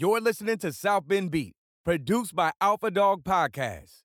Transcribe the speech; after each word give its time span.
You're 0.00 0.20
listening 0.20 0.58
to 0.58 0.72
South 0.72 1.08
Bend 1.08 1.32
Beat, 1.32 1.56
produced 1.84 2.32
by 2.32 2.52
Alpha 2.60 2.88
Dog 2.88 3.24
Podcast. 3.24 4.04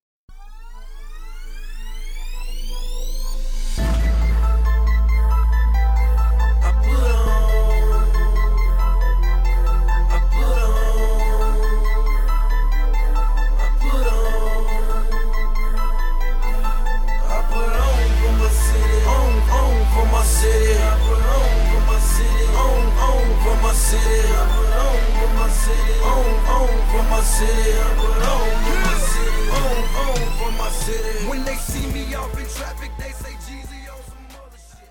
When 31.30 31.46
they 31.46 31.56
see 31.56 31.88
me 31.94 32.14
off 32.16 32.38
in 32.38 32.46
traffic, 32.48 32.92
they 32.98 33.12
say 33.12 33.32
Jeezy 33.32 33.94
on 33.94 34.04
some 34.04 34.18
other 34.46 34.58
shit. 34.58 34.90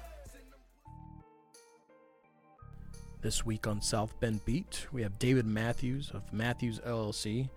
This 3.21 3.45
week 3.45 3.67
on 3.67 3.83
South 3.83 4.19
Bend 4.21 4.45
Beat, 4.45 4.87
we 4.93 5.03
have 5.03 5.19
David 5.19 5.47
Matthews 5.47 6.11
of 6.15 6.33
Matthews 6.33 6.81
LLC. 6.87 7.51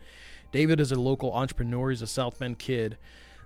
David 0.52 0.80
is 0.80 0.91
a 0.91 1.00
local 1.00 1.34
entrepreneur. 1.34 1.90
He's 1.91 2.02
a 2.02 2.08
South 2.08 2.40
Bend 2.40 2.60
kid, 2.60 2.98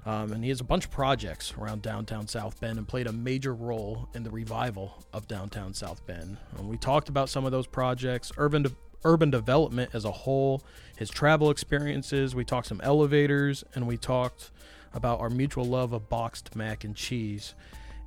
um, 0.06 0.32
and 0.32 0.44
he 0.44 0.50
has 0.50 0.60
a 0.60 0.66
bunch 0.66 0.86
of 0.86 0.92
projects 0.92 1.54
around 1.58 1.82
downtown 1.82 2.28
South 2.28 2.60
Bend 2.60 2.78
and 2.78 2.88
played 2.88 3.08
a 3.08 3.12
major 3.14 3.54
role 3.54 4.10
in 4.14 4.24
the 4.24 4.32
revival 4.32 5.04
of 5.14 5.28
downtown 5.28 5.74
South 5.74 6.06
Bend. 6.06 6.38
And 6.58 6.68
we 6.68 6.78
talked 6.78 7.10
about 7.10 7.30
some 7.30 7.46
of 7.46 7.52
those 7.52 7.68
projects, 7.68 8.32
urban 8.38 8.64
de- 8.64 8.72
urban 9.04 9.30
development 9.30 9.92
as 9.94 10.06
a 10.06 10.12
whole, 10.12 10.62
his 10.98 11.10
travel 11.10 11.50
experiences. 11.50 12.36
We 12.36 12.46
talked 12.46 12.68
some 12.68 12.82
elevators, 12.82 13.64
and 13.76 13.88
we 13.88 13.98
talked 13.98 14.52
about 14.94 15.20
our 15.20 15.30
mutual 15.30 15.66
love 15.66 15.94
of 15.94 16.10
boxed 16.10 16.56
mac 16.56 16.84
and 16.84 16.96
cheese. 16.96 17.56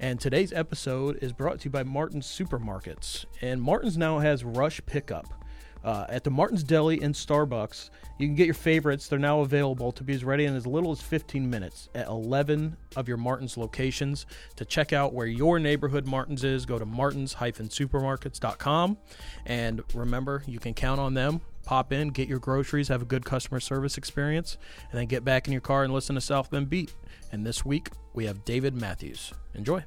And 0.01 0.21
today's 0.21 0.53
episode 0.53 1.19
is 1.23 1.33
brought 1.33 1.61
to 1.61 1.65
you 1.67 1.71
by 1.71 1.85
Martin's 1.85 2.27
Supermarkets. 2.27 3.25
And 3.41 3.63
Martin's 3.63 3.97
now 3.97 4.19
has 4.19 4.45
Rush 4.45 4.81
Pickup. 4.85 5.42
Uh, 5.85 6.07
at 6.09 6.25
the 6.25 6.31
Martin's 6.31 6.63
Deli 6.63 7.01
and 7.03 7.15
Starbucks, 7.15 7.91
you 8.19 8.27
can 8.27 8.35
get 8.35 8.47
your 8.47 8.55
favorites. 8.55 9.09
They're 9.09 9.19
now 9.19 9.41
available 9.41 9.93
to 9.93 10.05
be 10.05 10.15
as 10.15 10.25
ready 10.25 10.45
in 10.45 10.55
as 10.55 10.67
little 10.67 10.93
as 10.93 11.01
15 11.01 11.49
minutes 11.49 11.89
at 11.95 12.07
11 12.07 12.77
of 12.97 13.09
your 13.09 13.17
Martin's 13.17 13.57
locations. 13.57 14.27
To 14.57 14.65
check 14.65 14.93
out 14.93 15.13
where 15.13 15.27
your 15.27 15.59
neighborhood 15.59 16.07
Martin's 16.07 16.45
is, 16.45 16.67
go 16.67 16.79
to 16.79 16.87
martins-supermarkets.com. 16.87 18.99
And 19.47 19.83
remember, 19.95 20.43
you 20.47 20.59
can 20.59 20.75
count 20.75 21.01
on 21.01 21.15
them. 21.15 21.41
Pop 21.65 21.93
in, 21.93 22.09
get 22.09 22.29
your 22.29 22.41
groceries, 22.41 22.89
have 22.89 23.03
a 23.03 23.07
good 23.07 23.25
customer 23.25 23.61
service 23.61 23.97
experience, 23.97 24.59
and 24.91 24.99
then 24.99 25.07
get 25.07 25.25
back 25.25 25.47
in 25.47 25.53
your 25.53 25.61
car 25.61 25.85
and 25.85 25.93
listen 25.93 26.17
to 26.17 26.21
South 26.21 26.51
Bend 26.51 26.69
Beat. 26.69 26.93
And 27.31 27.47
this 27.47 27.65
week, 27.65 27.91
we 28.15 28.27
have 28.27 28.45
David 28.45 28.75
Matthews. 28.75 29.33
Enjoy. 29.55 29.85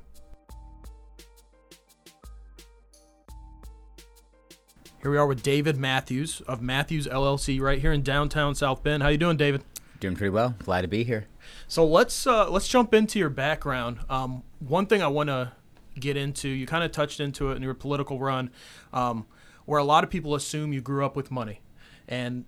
Here 5.06 5.12
we 5.12 5.20
are 5.20 5.28
with 5.28 5.44
David 5.44 5.78
Matthews 5.78 6.42
of 6.48 6.64
Matthews 6.64 7.06
LLC 7.06 7.62
right 7.62 7.80
here 7.80 7.92
in 7.92 8.02
downtown 8.02 8.56
South 8.56 8.82
Bend. 8.82 9.04
How 9.04 9.10
you 9.10 9.20
doing, 9.20 9.38
David? 9.38 9.64
Doing 10.00 10.16
pretty 10.16 10.32
well. 10.32 10.56
Glad 10.58 10.82
to 10.82 10.88
be 10.88 11.04
here. 11.04 11.28
So 11.68 11.86
let's 11.86 12.26
uh, 12.26 12.50
let's 12.50 12.68
jump 12.68 12.92
into 12.92 13.20
your 13.20 13.30
background. 13.30 14.00
Um, 14.10 14.42
one 14.58 14.88
thing 14.88 15.04
I 15.04 15.08
want 15.08 15.30
to 15.30 15.52
get 16.00 16.18
into, 16.18 16.50
you 16.50 16.66
kind 16.66 16.84
of 16.84 16.92
touched 16.92 17.20
into 17.20 17.52
it 17.52 17.56
in 17.56 17.62
your 17.62 17.76
political 17.76 18.18
run, 18.18 18.50
um, 18.94 19.28
where 19.66 19.80
a 19.80 19.84
lot 19.84 20.04
of 20.04 20.10
people 20.10 20.34
assume 20.34 20.74
you 20.74 20.82
grew 20.82 21.06
up 21.06 21.16
with 21.16 21.30
money, 21.30 21.62
and 22.08 22.44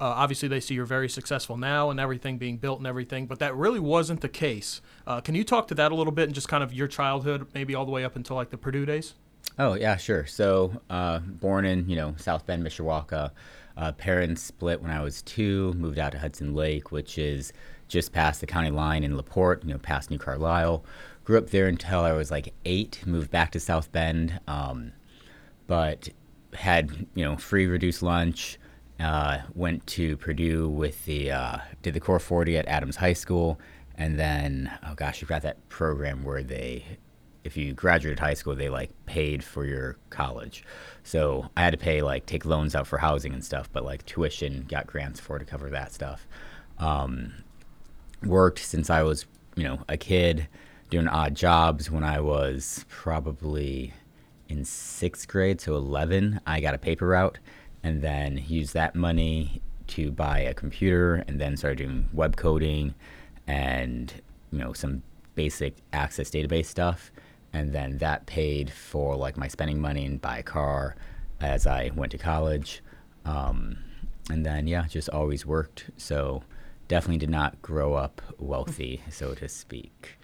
uh, 0.00 0.04
obviously 0.04 0.48
they 0.48 0.60
see 0.60 0.72
you're 0.72 0.86
very 0.86 1.10
successful 1.10 1.58
now 1.58 1.90
and 1.90 2.00
everything 2.00 2.38
being 2.38 2.56
built 2.56 2.78
and 2.78 2.86
everything, 2.86 3.26
but 3.26 3.38
that 3.40 3.54
really 3.54 3.80
wasn't 3.80 4.22
the 4.22 4.30
case. 4.30 4.80
Uh, 5.06 5.20
can 5.20 5.34
you 5.34 5.44
talk 5.44 5.68
to 5.68 5.74
that 5.74 5.92
a 5.92 5.94
little 5.94 6.10
bit 6.10 6.24
and 6.24 6.34
just 6.34 6.48
kind 6.48 6.64
of 6.64 6.72
your 6.72 6.88
childhood, 6.88 7.48
maybe 7.52 7.74
all 7.74 7.84
the 7.84 7.92
way 7.92 8.02
up 8.02 8.16
until 8.16 8.34
like 8.36 8.48
the 8.48 8.56
Purdue 8.56 8.86
days? 8.86 9.12
Oh 9.58 9.74
yeah, 9.74 9.96
sure. 9.96 10.26
So 10.26 10.80
uh, 10.88 11.18
born 11.18 11.64
in 11.64 11.88
you 11.88 11.96
know 11.96 12.14
South 12.18 12.46
Bend, 12.46 12.64
Mishawaka. 12.64 13.30
Uh, 13.76 13.92
parents 13.92 14.42
split 14.42 14.82
when 14.82 14.90
I 14.90 15.00
was 15.02 15.22
two. 15.22 15.72
Moved 15.74 15.98
out 15.98 16.12
to 16.12 16.18
Hudson 16.18 16.54
Lake, 16.54 16.92
which 16.92 17.18
is 17.18 17.52
just 17.88 18.12
past 18.12 18.40
the 18.40 18.46
county 18.46 18.70
line 18.70 19.04
in 19.04 19.16
Laporte. 19.16 19.64
You 19.64 19.72
know, 19.72 19.78
past 19.78 20.10
New 20.10 20.18
Carlisle. 20.18 20.84
Grew 21.24 21.38
up 21.38 21.50
there 21.50 21.68
until 21.68 22.00
I 22.00 22.12
was 22.12 22.30
like 22.30 22.52
eight. 22.64 23.02
Moved 23.06 23.30
back 23.30 23.52
to 23.52 23.60
South 23.60 23.92
Bend, 23.92 24.40
um, 24.46 24.92
but 25.66 26.08
had 26.54 27.06
you 27.14 27.24
know 27.24 27.36
free 27.36 27.66
reduced 27.66 28.02
lunch. 28.02 28.58
Uh, 29.00 29.38
went 29.54 29.84
to 29.88 30.16
Purdue 30.18 30.68
with 30.68 31.04
the 31.06 31.30
uh, 31.30 31.58
did 31.82 31.94
the 31.94 32.00
core 32.00 32.20
40 32.20 32.56
at 32.56 32.68
Adams 32.68 32.96
High 32.96 33.14
School, 33.14 33.58
and 33.96 34.18
then 34.18 34.70
oh 34.86 34.94
gosh, 34.94 35.20
you've 35.20 35.28
got 35.28 35.42
that 35.42 35.68
program 35.68 36.24
where 36.24 36.42
they 36.42 36.84
if 37.44 37.56
you 37.56 37.72
graduated 37.72 38.20
high 38.20 38.34
school, 38.34 38.54
they 38.54 38.68
like 38.68 38.90
paid 39.06 39.42
for 39.42 39.64
your 39.64 39.96
college. 40.10 40.64
So 41.02 41.48
I 41.56 41.62
had 41.62 41.72
to 41.72 41.78
pay 41.78 42.02
like 42.02 42.26
take 42.26 42.44
loans 42.44 42.74
out 42.74 42.86
for 42.86 42.98
housing 42.98 43.32
and 43.32 43.44
stuff, 43.44 43.68
but 43.72 43.84
like 43.84 44.06
tuition 44.06 44.64
got 44.68 44.86
grants 44.86 45.20
for 45.20 45.38
to 45.38 45.44
cover 45.44 45.70
that 45.70 45.92
stuff. 45.92 46.26
Um, 46.78 47.32
worked 48.22 48.60
since 48.60 48.90
I 48.90 49.02
was 49.02 49.26
you 49.56 49.64
know 49.64 49.80
a 49.88 49.96
kid, 49.96 50.48
doing 50.90 51.08
odd 51.08 51.34
jobs. 51.34 51.90
When 51.90 52.04
I 52.04 52.20
was 52.20 52.84
probably 52.88 53.92
in 54.48 54.64
sixth 54.64 55.26
grade, 55.26 55.60
so 55.60 55.74
eleven, 55.74 56.40
I 56.46 56.60
got 56.60 56.74
a 56.74 56.78
paper 56.78 57.08
route, 57.08 57.38
and 57.82 58.02
then 58.02 58.42
used 58.46 58.74
that 58.74 58.94
money 58.94 59.60
to 59.88 60.12
buy 60.12 60.40
a 60.40 60.54
computer, 60.54 61.16
and 61.26 61.40
then 61.40 61.56
started 61.56 61.78
doing 61.78 62.08
web 62.12 62.36
coding, 62.36 62.94
and 63.48 64.12
you 64.52 64.58
know 64.58 64.72
some 64.72 65.02
basic 65.34 65.74
access 65.92 66.30
database 66.30 66.66
stuff 66.66 67.10
and 67.52 67.72
then 67.72 67.98
that 67.98 68.26
paid 68.26 68.70
for 68.70 69.16
like 69.16 69.36
my 69.36 69.48
spending 69.48 69.80
money 69.80 70.04
and 70.06 70.20
buy 70.20 70.38
a 70.38 70.42
car 70.42 70.96
as 71.40 71.66
I 71.66 71.90
went 71.94 72.12
to 72.12 72.18
college. 72.18 72.82
Um, 73.24 73.78
and 74.30 74.46
then 74.46 74.66
yeah, 74.66 74.86
just 74.86 75.08
always 75.10 75.44
worked. 75.44 75.90
So 75.96 76.42
definitely 76.88 77.18
did 77.18 77.30
not 77.30 77.60
grow 77.62 77.94
up 77.94 78.22
wealthy, 78.38 79.02
so 79.10 79.34
to 79.34 79.48
speak. 79.48 80.18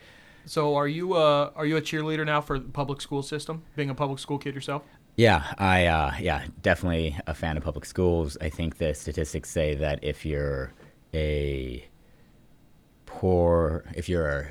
So 0.46 0.76
are 0.76 0.88
you 0.88 1.14
uh, 1.14 1.50
are 1.54 1.66
you 1.66 1.76
a 1.76 1.82
cheerleader 1.82 2.24
now 2.24 2.40
for 2.40 2.58
the 2.58 2.68
public 2.68 3.00
school 3.00 3.22
system? 3.22 3.64
Being 3.76 3.90
a 3.90 3.94
public 3.94 4.18
school 4.18 4.38
kid 4.38 4.54
yourself? 4.54 4.82
Yeah, 5.16 5.44
I 5.58 5.86
uh, 5.86 6.12
yeah 6.20 6.44
definitely 6.62 7.18
a 7.26 7.34
fan 7.34 7.56
of 7.56 7.64
public 7.64 7.84
schools. 7.84 8.38
I 8.40 8.48
think 8.48 8.78
the 8.78 8.94
statistics 8.94 9.50
say 9.50 9.74
that 9.74 9.98
if 10.02 10.24
you're 10.24 10.72
a 11.12 11.86
poor, 13.04 13.84
if 13.94 14.08
you're 14.08 14.28
a 14.28 14.48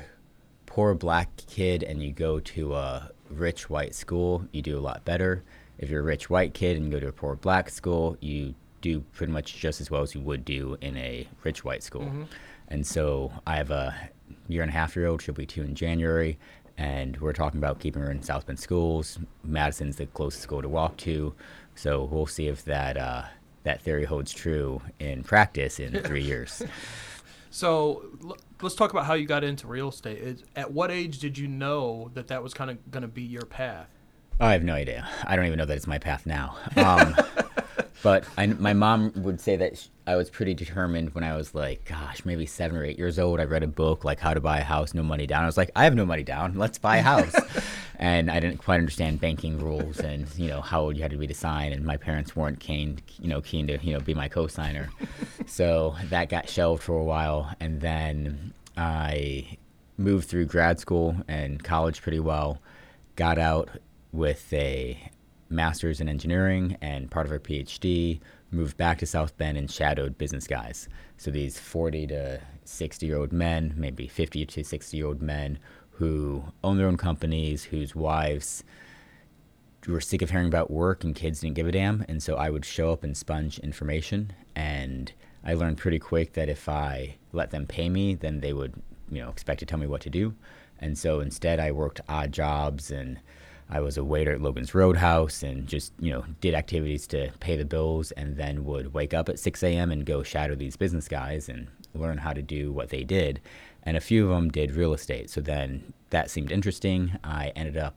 poor 0.78 0.94
black 0.94 1.28
kid 1.48 1.82
and 1.82 2.00
you 2.00 2.12
go 2.12 2.38
to 2.38 2.72
a 2.72 3.10
rich 3.30 3.68
white 3.68 3.96
school, 3.96 4.46
you 4.52 4.62
do 4.62 4.78
a 4.78 4.84
lot 4.90 5.04
better. 5.04 5.42
If 5.76 5.90
you're 5.90 6.02
a 6.02 6.04
rich 6.04 6.30
white 6.30 6.54
kid 6.54 6.76
and 6.76 6.86
you 6.86 6.92
go 6.92 7.00
to 7.00 7.08
a 7.08 7.12
poor 7.12 7.34
black 7.34 7.68
school, 7.68 8.16
you 8.20 8.54
do 8.80 9.00
pretty 9.12 9.32
much 9.32 9.56
just 9.56 9.80
as 9.80 9.90
well 9.90 10.02
as 10.02 10.14
you 10.14 10.20
would 10.20 10.44
do 10.44 10.78
in 10.80 10.96
a 10.96 11.26
rich 11.42 11.64
white 11.64 11.82
school. 11.82 12.02
Mm-hmm. 12.02 12.22
And 12.68 12.86
so 12.86 13.32
I 13.44 13.56
have 13.56 13.72
a 13.72 13.92
year 14.46 14.62
and 14.62 14.70
a 14.70 14.72
half 14.72 14.94
year 14.94 15.08
old, 15.08 15.20
she'll 15.20 15.34
be 15.34 15.46
two 15.46 15.62
in 15.62 15.74
January, 15.74 16.38
and 16.76 17.16
we're 17.16 17.32
talking 17.32 17.58
about 17.58 17.80
keeping 17.80 18.00
her 18.00 18.12
in 18.12 18.22
South 18.22 18.46
Bend 18.46 18.60
schools. 18.60 19.18
Madison's 19.42 19.96
the 19.96 20.06
closest 20.06 20.44
school 20.44 20.62
to 20.62 20.68
walk 20.68 20.96
to, 20.98 21.34
so 21.74 22.04
we'll 22.04 22.26
see 22.26 22.46
if 22.46 22.64
that 22.66 22.96
uh, 22.96 23.24
that 23.64 23.82
theory 23.82 24.04
holds 24.04 24.32
true 24.32 24.80
in 25.00 25.24
practice 25.24 25.80
in 25.80 26.00
three 26.04 26.22
years. 26.32 26.62
So 27.58 28.04
l- 28.22 28.36
let's 28.62 28.76
talk 28.76 28.92
about 28.92 29.06
how 29.06 29.14
you 29.14 29.26
got 29.26 29.42
into 29.42 29.66
real 29.66 29.88
estate. 29.88 30.44
At 30.54 30.70
what 30.70 30.92
age 30.92 31.18
did 31.18 31.36
you 31.36 31.48
know 31.48 32.08
that 32.14 32.28
that 32.28 32.40
was 32.40 32.54
kind 32.54 32.70
of 32.70 32.88
going 32.92 33.02
to 33.02 33.08
be 33.08 33.22
your 33.22 33.46
path? 33.46 33.88
I 34.38 34.52
have 34.52 34.62
no 34.62 34.74
idea. 34.74 35.08
I 35.24 35.34
don't 35.34 35.44
even 35.46 35.58
know 35.58 35.64
that 35.64 35.76
it's 35.76 35.88
my 35.88 35.98
path 35.98 36.24
now. 36.24 36.54
Um, 36.76 37.16
but 38.04 38.22
I, 38.36 38.46
my 38.46 38.74
mom 38.74 39.12
would 39.16 39.40
say 39.40 39.56
that 39.56 39.76
sh- 39.76 39.88
I 40.06 40.14
was 40.14 40.30
pretty 40.30 40.54
determined 40.54 41.16
when 41.16 41.24
I 41.24 41.36
was 41.36 41.52
like, 41.52 41.84
gosh, 41.84 42.24
maybe 42.24 42.46
seven 42.46 42.76
or 42.76 42.84
eight 42.84 42.96
years 42.96 43.18
old. 43.18 43.40
I 43.40 43.44
read 43.44 43.64
a 43.64 43.66
book 43.68 44.04
like 44.04 44.20
How 44.20 44.34
to 44.34 44.40
Buy 44.40 44.60
a 44.60 44.64
House, 44.64 44.94
No 44.94 45.02
Money 45.02 45.26
Down. 45.26 45.42
I 45.42 45.46
was 45.46 45.56
like, 45.56 45.72
I 45.74 45.82
have 45.82 45.96
no 45.96 46.06
money 46.06 46.22
down. 46.22 46.54
Let's 46.54 46.78
buy 46.78 46.98
a 46.98 47.02
house. 47.02 47.34
and 47.98 48.30
I 48.30 48.38
didn't 48.38 48.58
quite 48.58 48.78
understand 48.78 49.20
banking 49.20 49.58
rules 49.58 49.98
and 49.98 50.26
you 50.36 50.48
know 50.48 50.60
how 50.60 50.82
old 50.82 50.96
you 50.96 51.02
had 51.02 51.10
to 51.10 51.16
be 51.16 51.26
to 51.26 51.34
sign. 51.34 51.72
And 51.72 51.84
my 51.84 51.96
parents 51.96 52.36
weren't 52.36 52.60
keen, 52.60 53.00
you 53.20 53.28
know, 53.28 53.40
keen 53.40 53.66
to 53.66 53.78
you 53.82 53.92
know 53.92 54.00
be 54.00 54.14
my 54.14 54.28
co-signer. 54.28 54.88
so 55.46 55.96
that 56.04 56.28
got 56.28 56.48
shelved 56.48 56.82
for 56.82 56.98
a 56.98 57.04
while, 57.04 57.52
and 57.60 57.80
then 57.80 58.52
I 58.76 59.58
moved 59.96 60.28
through 60.28 60.46
grad 60.46 60.78
school 60.78 61.16
and 61.26 61.62
college 61.62 62.00
pretty 62.00 62.20
well. 62.20 62.60
Got 63.16 63.38
out 63.38 63.68
with 64.12 64.52
a 64.52 65.10
master's 65.50 66.00
in 66.00 66.08
engineering 66.08 66.76
and 66.80 67.10
part 67.10 67.26
of 67.26 67.32
a 67.32 67.38
PhD, 67.38 68.20
moved 68.50 68.76
back 68.76 68.98
to 68.98 69.06
South 69.06 69.36
Bend 69.36 69.58
and 69.58 69.70
shadowed 69.70 70.16
business 70.18 70.46
guys. 70.46 70.88
So 71.16 71.30
these 71.30 71.58
40 71.58 72.06
to 72.08 72.40
60 72.64 73.06
year 73.06 73.16
old 73.16 73.32
men, 73.32 73.74
maybe 73.76 74.06
50 74.06 74.46
to 74.46 74.64
60 74.64 74.96
year 74.96 75.06
old 75.06 75.20
men 75.20 75.58
who 75.98 76.44
own 76.62 76.78
their 76.78 76.86
own 76.86 76.96
companies, 76.96 77.64
whose 77.64 77.94
wives 77.94 78.62
were 79.86 80.00
sick 80.00 80.22
of 80.22 80.30
hearing 80.30 80.46
about 80.46 80.70
work 80.70 81.02
and 81.02 81.14
kids 81.14 81.40
didn't 81.40 81.56
give 81.56 81.66
a 81.66 81.72
damn. 81.72 82.04
And 82.08 82.22
so 82.22 82.36
I 82.36 82.50
would 82.50 82.64
show 82.64 82.92
up 82.92 83.02
and 83.02 83.16
sponge 83.16 83.58
information. 83.58 84.32
And 84.54 85.12
I 85.44 85.54
learned 85.54 85.78
pretty 85.78 85.98
quick 85.98 86.34
that 86.34 86.48
if 86.48 86.68
I 86.68 87.16
let 87.32 87.50
them 87.50 87.66
pay 87.66 87.88
me, 87.88 88.14
then 88.14 88.40
they 88.40 88.52
would, 88.52 88.74
you 89.10 89.22
know, 89.22 89.28
expect 89.28 89.60
to 89.60 89.66
tell 89.66 89.78
me 89.78 89.86
what 89.86 90.02
to 90.02 90.10
do. 90.10 90.34
And 90.78 90.96
so 90.96 91.20
instead, 91.20 91.58
I 91.58 91.72
worked 91.72 92.00
odd 92.08 92.32
jobs 92.32 92.90
and 92.90 93.18
I 93.70 93.80
was 93.80 93.98
a 93.98 94.04
waiter 94.04 94.32
at 94.32 94.40
Logan's 94.40 94.74
Roadhouse 94.74 95.42
and 95.42 95.66
just, 95.66 95.92
you 95.98 96.10
know, 96.10 96.24
did 96.40 96.54
activities 96.54 97.06
to 97.08 97.30
pay 97.40 97.56
the 97.56 97.64
bills 97.64 98.12
and 98.12 98.36
then 98.36 98.64
would 98.64 98.94
wake 98.94 99.12
up 99.12 99.28
at 99.28 99.38
6 99.38 99.62
a.m. 99.62 99.90
and 99.90 100.06
go 100.06 100.22
shadow 100.22 100.54
these 100.54 100.76
business 100.76 101.06
guys 101.06 101.48
and 101.48 101.68
learn 101.94 102.18
how 102.18 102.32
to 102.32 102.40
do 102.40 102.72
what 102.72 102.88
they 102.88 103.04
did. 103.04 103.40
And 103.82 103.96
a 103.96 104.00
few 104.00 104.24
of 104.24 104.30
them 104.30 104.50
did 104.50 104.72
real 104.72 104.94
estate. 104.94 105.28
So 105.28 105.40
then 105.40 105.92
that 106.10 106.30
seemed 106.30 106.50
interesting. 106.50 107.18
I 107.22 107.52
ended 107.54 107.76
up, 107.76 107.94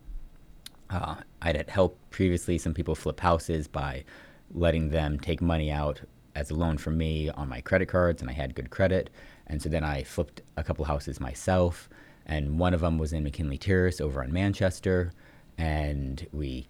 uh, 0.90 1.16
I'd 1.42 1.56
had 1.56 1.70
helped 1.70 2.10
previously 2.12 2.58
some 2.58 2.74
people 2.74 2.96
flip 2.96 3.22
houses 3.22 3.68
by 3.68 4.04
letting 4.54 4.90
them 4.90 5.20
take 5.20 5.42
money 5.42 5.72
out 5.72 6.02
as 6.36 6.50
a 6.50 6.56
loan 6.56 6.78
from 6.78 6.98
me 6.98 7.30
on 7.30 7.48
my 7.48 7.62
credit 7.62 7.88
cards, 7.88 8.22
and 8.22 8.30
I 8.30 8.34
had 8.34 8.56
good 8.56 8.70
credit. 8.70 9.10
And 9.48 9.62
so 9.62 9.70
then 9.70 9.84
I 9.84 10.04
flipped 10.04 10.42
a 10.58 10.64
couple 10.64 10.86
houses 10.86 11.20
myself, 11.20 11.90
and 12.26 12.60
one 12.60 12.74
of 12.74 12.82
them 12.82 12.98
was 12.98 13.14
in 13.14 13.24
McKinley 13.24 13.58
Terrace 13.58 14.00
over 14.00 14.24
on 14.24 14.32
Manchester, 14.32 15.12
and 15.58 16.28
we, 16.32 16.68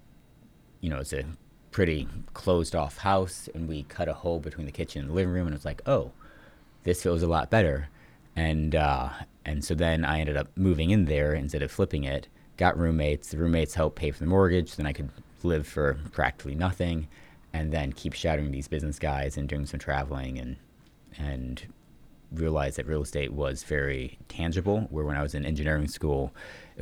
you 0.79 0.89
know, 0.89 0.99
it's 0.99 1.13
a 1.13 1.23
pretty 1.71 2.07
closed 2.33 2.75
off 2.75 2.97
house, 2.99 3.49
and 3.53 3.67
we 3.67 3.83
cut 3.83 4.07
a 4.07 4.13
hole 4.13 4.39
between 4.39 4.65
the 4.65 4.71
kitchen 4.71 5.01
and 5.01 5.11
the 5.11 5.15
living 5.15 5.33
room, 5.33 5.47
and 5.47 5.53
it 5.53 5.59
was 5.59 5.65
like, 5.65 5.81
oh, 5.85 6.11
this 6.83 7.03
feels 7.03 7.23
a 7.23 7.27
lot 7.27 7.49
better, 7.49 7.89
and 8.35 8.75
uh, 8.75 9.09
and 9.45 9.63
so 9.63 9.73
then 9.73 10.05
I 10.05 10.19
ended 10.19 10.37
up 10.37 10.49
moving 10.55 10.89
in 10.91 11.05
there 11.05 11.33
instead 11.33 11.61
of 11.61 11.71
flipping 11.71 12.03
it. 12.03 12.27
Got 12.57 12.77
roommates. 12.77 13.29
The 13.29 13.37
roommates 13.37 13.73
helped 13.73 13.95
pay 13.95 14.11
for 14.11 14.19
the 14.19 14.29
mortgage. 14.29 14.75
Then 14.75 14.85
I 14.85 14.93
could 14.93 15.09
live 15.43 15.65
for 15.67 15.97
practically 16.11 16.55
nothing 16.55 17.07
and 17.53 17.71
then 17.71 17.91
keep 17.93 18.13
shadowing 18.13 18.51
these 18.51 18.67
business 18.67 18.99
guys 18.99 19.37
and 19.37 19.47
doing 19.47 19.65
some 19.65 19.79
traveling 19.79 20.37
and 20.39 20.57
and 21.17 21.67
realized 22.31 22.77
that 22.77 22.87
real 22.87 23.01
estate 23.01 23.33
was 23.33 23.63
very 23.63 24.17
tangible 24.29 24.81
where 24.89 25.03
when 25.03 25.17
i 25.17 25.21
was 25.21 25.35
in 25.35 25.45
engineering 25.45 25.87
school 25.87 26.33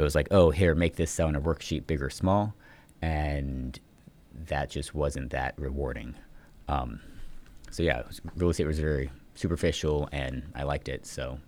it 0.04 0.06
was 0.06 0.16
like 0.16 0.28
oh 0.31 0.50
here 0.50 0.75
make 0.75 0.96
this 0.96 1.12
cell 1.12 1.28
on 1.28 1.36
a 1.36 1.42
worksheet 1.42 1.86
big 1.88 2.01
or 2.01 2.10
small 2.10 2.54
and 3.01 3.80
that 4.48 4.69
just 4.69 4.94
wasn't 4.96 5.30
that 5.31 5.54
rewarding 5.57 6.16
um, 6.68 7.00
so 7.72 7.84
yeah 7.84 8.04
real 8.36 8.50
estate 8.50 8.68
was 8.68 8.80
very 8.80 9.12
superficial 9.36 10.10
and 10.12 10.44
i 10.56 10.63
liked 10.63 10.90
it 10.90 11.06
so 11.06 11.40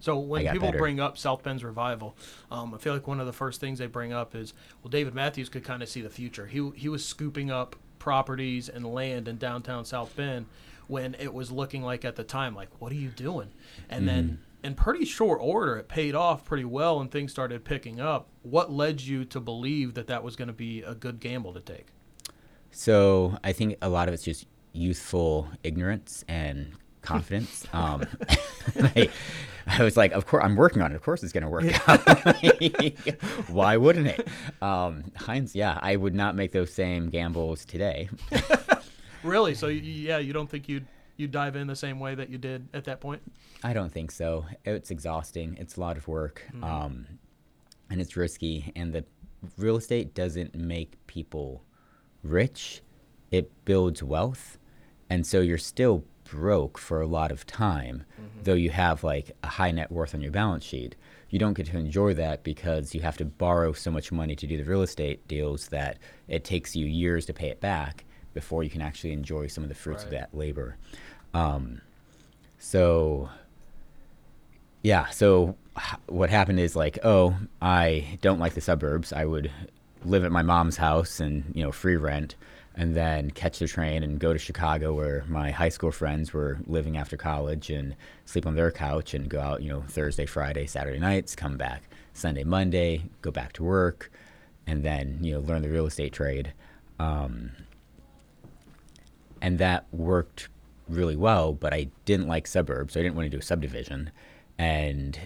So 0.00 0.18
when 0.18 0.46
people 0.48 0.68
better. 0.68 0.78
bring 0.78 1.00
up 1.00 1.16
South 1.16 1.42
Bend's 1.42 1.64
revival, 1.64 2.16
um, 2.50 2.74
I 2.74 2.78
feel 2.78 2.92
like 2.92 3.06
one 3.06 3.18
of 3.20 3.26
the 3.26 3.32
first 3.32 3.60
things 3.60 3.78
they 3.78 3.86
bring 3.86 4.12
up 4.12 4.34
is, 4.34 4.52
well, 4.82 4.90
David 4.90 5.14
Matthews 5.14 5.48
could 5.48 5.64
kind 5.64 5.82
of 5.82 5.88
see 5.88 6.02
the 6.02 6.10
future. 6.10 6.46
He 6.46 6.70
he 6.76 6.88
was 6.88 7.04
scooping 7.04 7.50
up 7.50 7.76
properties 7.98 8.68
and 8.68 8.86
land 8.86 9.26
in 9.26 9.38
downtown 9.38 9.84
South 9.86 10.14
Bend 10.14 10.46
when 10.86 11.14
it 11.18 11.32
was 11.32 11.50
looking 11.50 11.82
like 11.82 12.04
at 12.04 12.14
the 12.16 12.22
time, 12.24 12.54
like, 12.54 12.68
what 12.78 12.92
are 12.92 12.96
you 12.96 13.08
doing? 13.08 13.50
And 13.88 14.06
then 14.06 14.24
Mm-hmm. 14.24 14.34
In 14.66 14.74
pretty 14.74 15.04
short 15.04 15.38
order, 15.40 15.76
it 15.76 15.88
paid 15.88 16.14
off 16.14 16.44
pretty 16.44 16.64
well, 16.64 17.00
and 17.00 17.10
things 17.10 17.30
started 17.30 17.64
picking 17.64 18.00
up. 18.00 18.28
What 18.42 18.70
led 18.70 19.00
you 19.00 19.24
to 19.26 19.40
believe 19.40 19.94
that 19.94 20.08
that 20.08 20.24
was 20.24 20.34
going 20.34 20.48
to 20.48 20.54
be 20.54 20.82
a 20.82 20.94
good 20.94 21.20
gamble 21.20 21.54
to 21.54 21.60
take? 21.60 21.86
So 22.72 23.38
I 23.44 23.52
think 23.52 23.76
a 23.80 23.88
lot 23.88 24.08
of 24.08 24.14
it's 24.14 24.24
just 24.24 24.46
youthful 24.72 25.48
ignorance 25.62 26.24
and 26.28 26.72
confidence. 27.00 27.64
um, 27.72 28.04
I, 28.76 29.08
I 29.68 29.84
was 29.84 29.96
like, 29.96 30.12
of 30.12 30.26
course, 30.26 30.44
I'm 30.44 30.56
working 30.56 30.82
on 30.82 30.90
it. 30.90 30.96
Of 30.96 31.02
course, 31.02 31.22
it's 31.22 31.32
going 31.32 31.44
to 31.44 31.48
work 31.48 31.88
out. 31.88 33.48
Why 33.48 33.76
wouldn't 33.76 34.08
it? 34.08 34.28
Um, 34.60 35.04
Heinz, 35.16 35.54
yeah, 35.54 35.78
I 35.80 35.94
would 35.94 36.14
not 36.14 36.34
make 36.34 36.50
those 36.50 36.72
same 36.72 37.08
gambles 37.08 37.64
today. 37.64 38.08
Really? 39.22 39.54
So 39.54 39.68
yeah, 39.68 40.18
you 40.18 40.32
don't 40.32 40.48
think 40.48 40.68
you'd 40.68 40.86
you 41.16 41.28
dive 41.28 41.56
in 41.56 41.66
the 41.66 41.76
same 41.76 41.98
way 41.98 42.14
that 42.14 42.28
you 42.28 42.38
did 42.38 42.68
at 42.74 42.84
that 42.84 43.00
point? 43.00 43.22
I 43.62 43.72
don't 43.72 43.92
think 43.92 44.10
so. 44.10 44.46
It's 44.64 44.90
exhausting. 44.90 45.56
It's 45.58 45.76
a 45.76 45.80
lot 45.80 45.96
of 45.96 46.08
work, 46.08 46.42
um, 46.62 47.06
and 47.90 48.00
it's 48.00 48.16
risky. 48.16 48.72
And 48.76 48.92
the 48.92 49.04
real 49.56 49.76
estate 49.76 50.14
doesn't 50.14 50.54
make 50.54 50.94
people 51.06 51.62
rich; 52.22 52.82
it 53.30 53.50
builds 53.64 54.02
wealth, 54.02 54.58
and 55.08 55.26
so 55.26 55.40
you're 55.40 55.58
still 55.58 56.04
broke 56.24 56.76
for 56.76 57.00
a 57.00 57.06
lot 57.06 57.30
of 57.30 57.46
time, 57.46 58.04
though 58.42 58.54
you 58.54 58.70
have 58.70 59.04
like 59.04 59.30
a 59.42 59.48
high 59.48 59.70
net 59.70 59.90
worth 59.90 60.14
on 60.14 60.20
your 60.20 60.32
balance 60.32 60.64
sheet. 60.64 60.96
You 61.30 61.38
don't 61.38 61.54
get 61.54 61.66
to 61.66 61.78
enjoy 61.78 62.14
that 62.14 62.44
because 62.44 62.94
you 62.94 63.00
have 63.02 63.16
to 63.18 63.24
borrow 63.24 63.72
so 63.72 63.90
much 63.90 64.12
money 64.12 64.36
to 64.36 64.46
do 64.46 64.56
the 64.56 64.64
real 64.64 64.82
estate 64.82 65.26
deals 65.28 65.68
that 65.68 65.98
it 66.28 66.44
takes 66.44 66.76
you 66.76 66.86
years 66.86 67.26
to 67.26 67.32
pay 67.32 67.48
it 67.48 67.60
back 67.60 68.04
before 68.32 68.62
you 68.62 68.70
can 68.70 68.82
actually 68.82 69.12
enjoy 69.12 69.46
some 69.46 69.64
of 69.64 69.68
the 69.68 69.74
fruits 69.74 70.04
of 70.04 70.10
that 70.10 70.34
labor. 70.34 70.76
Um, 71.36 71.80
so 72.58 73.28
yeah 74.82 75.06
so 75.10 75.56
what 76.06 76.30
happened 76.30 76.60
is 76.60 76.74
like 76.76 76.98
oh 77.04 77.34
i 77.60 78.18
don't 78.22 78.38
like 78.38 78.54
the 78.54 78.60
suburbs. 78.60 79.12
I 79.12 79.24
would 79.24 79.50
live 80.04 80.24
at 80.24 80.32
my 80.32 80.42
mom's 80.42 80.76
house 80.76 81.20
and 81.20 81.44
you 81.54 81.62
know 81.62 81.72
free 81.72 81.96
rent 81.96 82.36
and 82.74 82.94
then 82.94 83.30
catch 83.30 83.58
the 83.58 83.66
train 83.66 84.02
and 84.02 84.18
go 84.18 84.32
to 84.32 84.38
chicago 84.38 84.94
where 84.94 85.24
my 85.28 85.50
high 85.50 85.68
school 85.68 85.92
friends 85.92 86.32
were 86.32 86.58
living 86.66 86.96
after 86.96 87.16
college 87.16 87.70
and 87.70 87.94
sleep 88.24 88.46
on 88.46 88.54
their 88.54 88.70
couch 88.70 89.14
and 89.14 89.28
go 89.28 89.40
out 89.40 89.62
you 89.62 89.68
know 89.68 89.82
thursday 89.88 90.26
friday 90.26 90.66
saturday 90.66 90.98
nights 90.98 91.36
come 91.36 91.56
back 91.56 91.82
sunday 92.12 92.44
monday 92.44 93.02
go 93.22 93.30
back 93.30 93.52
to 93.52 93.62
work 93.62 94.10
and 94.66 94.82
then 94.82 95.18
you 95.22 95.32
know 95.32 95.40
learn 95.40 95.62
the 95.62 95.70
real 95.70 95.86
estate 95.86 96.12
trade. 96.12 96.52
Um, 96.98 97.52
and 99.40 99.58
that 99.58 99.86
worked 99.92 100.48
really 100.88 101.16
well 101.16 101.52
but 101.52 101.72
i 101.72 101.88
didn't 102.04 102.28
like 102.28 102.46
suburbs 102.46 102.94
so 102.94 103.00
i 103.00 103.02
didn't 103.02 103.16
want 103.16 103.26
to 103.26 103.30
do 103.30 103.38
a 103.38 103.42
subdivision. 103.42 104.10
And 104.58 105.18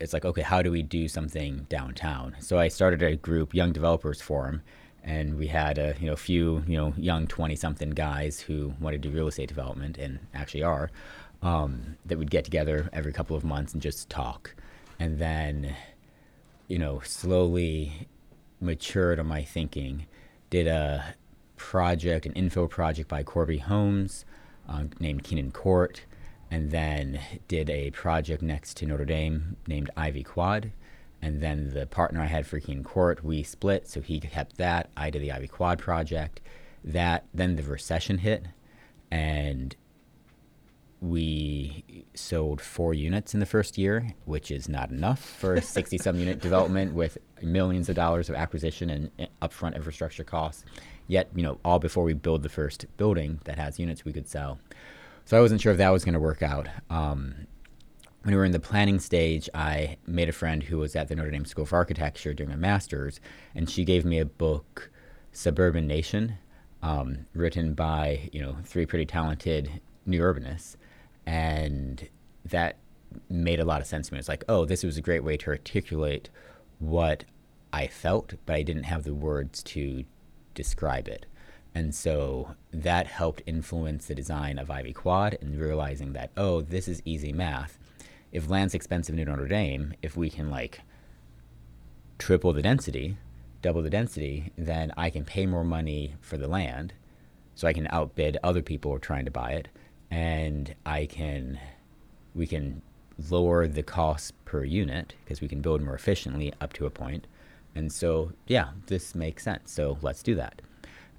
it's 0.00 0.12
like 0.12 0.24
okay 0.24 0.42
how 0.42 0.62
do 0.62 0.70
we 0.70 0.82
do 0.82 1.08
something 1.08 1.66
downtown? 1.68 2.36
So 2.40 2.58
i 2.58 2.68
started 2.68 3.02
a 3.02 3.16
group 3.16 3.54
young 3.54 3.72
developers 3.72 4.20
forum 4.20 4.62
and 5.06 5.38
we 5.38 5.46
had 5.46 5.78
a 5.78 5.94
you 6.00 6.06
know 6.06 6.16
few 6.16 6.64
you 6.66 6.76
know 6.76 6.92
young 6.96 7.26
20 7.26 7.54
something 7.56 7.90
guys 7.90 8.40
who 8.40 8.74
wanted 8.80 9.02
to 9.02 9.08
do 9.08 9.14
real 9.14 9.28
estate 9.28 9.48
development 9.48 9.96
and 9.96 10.18
actually 10.34 10.62
are 10.62 10.90
um, 11.42 11.96
that 12.04 12.18
would 12.18 12.30
get 12.30 12.44
together 12.44 12.90
every 12.92 13.12
couple 13.12 13.36
of 13.36 13.44
months 13.44 13.72
and 13.72 13.80
just 13.80 14.10
talk. 14.10 14.54
And 14.98 15.18
then 15.18 15.74
you 16.68 16.78
know 16.78 17.00
slowly 17.04 18.08
matured 18.60 19.20
on 19.20 19.26
my 19.26 19.42
thinking 19.42 20.06
did 20.50 20.66
a 20.66 21.14
project 21.56 22.26
an 22.26 22.32
infill 22.34 22.68
project 22.68 23.08
by 23.08 23.22
corby 23.22 23.58
holmes 23.58 24.25
uh, 24.68 24.84
named 24.98 25.22
keenan 25.22 25.50
court 25.50 26.02
and 26.50 26.70
then 26.70 27.20
did 27.48 27.68
a 27.70 27.90
project 27.90 28.42
next 28.42 28.76
to 28.78 28.86
Notre 28.86 29.04
Dame 29.04 29.56
named 29.66 29.90
Ivy 29.96 30.22
Quad. 30.22 30.72
And 31.20 31.42
then 31.42 31.70
the 31.70 31.86
partner 31.86 32.20
I 32.20 32.26
had 32.26 32.46
for 32.46 32.60
Keenan 32.60 32.84
Court, 32.84 33.24
we 33.24 33.42
split, 33.42 33.88
so 33.88 34.00
he 34.00 34.20
kept 34.20 34.58
that. 34.58 34.90
I 34.96 35.10
did 35.10 35.22
the 35.22 35.32
Ivy 35.32 35.48
Quad 35.48 35.78
project. 35.78 36.40
That 36.84 37.26
then 37.34 37.56
the 37.56 37.62
recession 37.64 38.18
hit, 38.18 38.46
and 39.10 39.74
we 41.00 42.04
sold 42.14 42.60
four 42.60 42.94
units 42.94 43.34
in 43.34 43.40
the 43.40 43.46
first 43.46 43.76
year, 43.76 44.14
which 44.24 44.50
is 44.50 44.68
not 44.68 44.90
enough 44.90 45.18
for 45.20 45.54
a 45.54 45.62
60 45.62 45.98
some 45.98 46.18
unit 46.18 46.40
development 46.42 46.94
with 46.94 47.18
millions 47.42 47.88
of 47.88 47.96
dollars 47.96 48.28
of 48.28 48.36
acquisition 48.36 48.90
and 48.90 49.10
uh, 49.18 49.46
upfront 49.46 49.74
infrastructure 49.74 50.24
costs. 50.24 50.64
Yet, 51.08 51.28
you 51.34 51.42
know, 51.42 51.58
all 51.64 51.78
before 51.78 52.04
we 52.04 52.14
build 52.14 52.42
the 52.42 52.48
first 52.48 52.86
building 52.96 53.40
that 53.44 53.58
has 53.58 53.78
units 53.78 54.04
we 54.04 54.12
could 54.12 54.28
sell. 54.28 54.58
So 55.24 55.36
I 55.36 55.40
wasn't 55.40 55.60
sure 55.60 55.72
if 55.72 55.78
that 55.78 55.90
was 55.90 56.04
going 56.04 56.14
to 56.14 56.20
work 56.20 56.42
out. 56.42 56.68
Um, 56.90 57.46
when 58.22 58.34
we 58.34 58.38
were 58.38 58.44
in 58.44 58.52
the 58.52 58.60
planning 58.60 58.98
stage, 58.98 59.48
I 59.54 59.98
made 60.06 60.28
a 60.28 60.32
friend 60.32 60.62
who 60.62 60.78
was 60.78 60.96
at 60.96 61.06
the 61.08 61.14
Notre 61.14 61.30
Dame 61.30 61.44
School 61.44 61.62
of 61.62 61.72
Architecture 61.72 62.34
doing 62.34 62.50
a 62.50 62.56
master's, 62.56 63.20
and 63.54 63.70
she 63.70 63.84
gave 63.84 64.04
me 64.04 64.18
a 64.18 64.24
book, 64.24 64.90
Suburban 65.32 65.86
Nation, 65.86 66.38
um, 66.82 67.26
written 67.34 67.74
by 67.74 68.28
you 68.32 68.40
know 68.40 68.56
three 68.64 68.84
pretty 68.84 69.06
talented 69.06 69.80
new 70.06 70.20
urbanists, 70.20 70.74
and 71.24 72.08
that 72.44 72.78
made 73.28 73.60
a 73.60 73.64
lot 73.64 73.80
of 73.80 73.86
sense 73.86 74.08
to 74.08 74.14
me. 74.14 74.18
It's 74.18 74.28
like, 74.28 74.44
oh, 74.48 74.64
this 74.64 74.82
was 74.82 74.96
a 74.96 75.02
great 75.02 75.22
way 75.22 75.36
to 75.36 75.50
articulate 75.50 76.28
what 76.78 77.24
I 77.72 77.86
felt, 77.86 78.34
but 78.44 78.56
I 78.56 78.62
didn't 78.62 78.84
have 78.84 79.04
the 79.04 79.14
words 79.14 79.62
to 79.64 80.04
describe 80.56 81.06
it. 81.06 81.26
And 81.76 81.94
so 81.94 82.56
that 82.72 83.06
helped 83.06 83.42
influence 83.46 84.06
the 84.06 84.14
design 84.14 84.58
of 84.58 84.70
Ivy 84.70 84.94
Quad 84.94 85.36
and 85.42 85.60
realizing 85.60 86.14
that, 86.14 86.30
oh, 86.36 86.62
this 86.62 86.88
is 86.88 87.02
easy 87.04 87.34
math. 87.34 87.78
If 88.32 88.48
land's 88.48 88.74
expensive 88.74 89.18
in 89.18 89.28
Notre 89.28 89.46
Dame, 89.46 89.92
if 90.02 90.16
we 90.16 90.30
can 90.30 90.50
like 90.50 90.80
triple 92.18 92.54
the 92.54 92.62
density, 92.62 93.18
double 93.60 93.82
the 93.82 93.90
density, 93.90 94.52
then 94.56 94.90
I 94.96 95.10
can 95.10 95.26
pay 95.26 95.44
more 95.44 95.64
money 95.64 96.14
for 96.22 96.38
the 96.38 96.48
land. 96.48 96.94
So 97.54 97.68
I 97.68 97.74
can 97.74 97.88
outbid 97.90 98.38
other 98.42 98.62
people 98.62 98.90
who 98.90 98.96
are 98.96 99.00
trying 99.00 99.26
to 99.26 99.30
buy 99.30 99.52
it. 99.52 99.68
And 100.10 100.74
I 100.86 101.04
can, 101.04 101.60
we 102.34 102.46
can 102.46 102.80
lower 103.30 103.68
the 103.68 103.82
cost 103.82 104.32
per 104.46 104.64
unit 104.64 105.14
because 105.24 105.42
we 105.42 105.48
can 105.48 105.60
build 105.60 105.82
more 105.82 105.94
efficiently 105.94 106.54
up 106.58 106.72
to 106.74 106.86
a 106.86 106.90
point 106.90 107.26
And 107.76 107.92
so, 107.92 108.32
yeah, 108.46 108.70
this 108.86 109.14
makes 109.14 109.44
sense. 109.44 109.70
So 109.70 109.98
let's 110.00 110.22
do 110.22 110.34
that. 110.36 110.62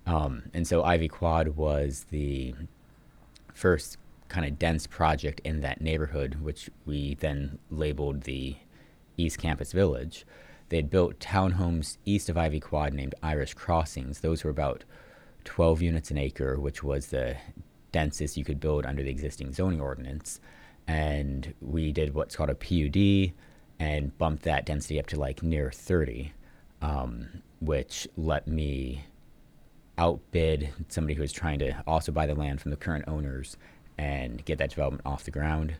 Um, 0.08 0.44
and 0.54 0.68
so 0.68 0.84
Ivy 0.84 1.08
Quad 1.08 1.50
was 1.50 2.06
the 2.10 2.56
first 3.54 3.98
kind 4.28 4.46
of 4.46 4.58
dense 4.58 4.88
project 4.88 5.40
in 5.44 5.62
that 5.62 5.82
neighborhood, 5.82 6.38
which 6.42 6.70
we 6.86 7.16
then 7.16 7.60
labeled 7.70 8.24
the 8.24 8.56
East 9.18 9.38
Campus 9.38 9.72
Village. 9.72 10.26
They 10.70 10.78
had 10.78 10.90
built 10.90 11.20
townhomes 11.20 11.98
east 12.06 12.28
of 12.28 12.38
Ivy 12.38 12.60
Quad 12.60 12.94
named 12.94 13.16
Irish 13.22 13.54
Crossings. 13.54 14.20
Those 14.20 14.44
were 14.44 14.50
about 14.50 14.84
12 15.46 15.82
units 15.82 16.12
an 16.12 16.18
acre, 16.18 16.60
which 16.60 16.84
was 16.84 17.08
the 17.08 17.38
densest 17.92 18.36
you 18.36 18.44
could 18.44 18.60
build 18.60 18.86
under 18.86 19.04
the 19.04 19.10
existing 19.10 19.54
zoning 19.54 19.80
ordinance. 19.80 20.42
And 20.88 21.54
we 21.62 21.92
did 21.92 22.14
what's 22.14 22.36
called 22.36 22.50
a 22.50 22.56
PUD 22.56 23.34
and 23.80 24.18
bumped 24.18 24.44
that 24.44 24.66
density 24.66 25.00
up 25.00 25.08
to 25.08 25.20
like 25.20 25.44
near 25.44 25.72
30, 25.72 26.34
um, 26.82 27.28
which 27.60 28.08
let 28.18 28.48
me 28.48 29.04
outbid 29.98 30.70
somebody 30.90 31.16
who 31.16 31.22
was 31.22 31.32
trying 31.32 31.60
to 31.60 31.84
also 31.88 32.12
buy 32.12 32.26
the 32.26 32.36
land 32.36 32.62
from 32.62 32.72
the 32.72 32.78
current 32.78 33.06
owners 33.08 33.58
and 33.98 34.46
get 34.46 34.58
that 34.60 34.70
development 34.70 35.02
off 35.06 35.24
the 35.24 35.32
ground. 35.32 35.76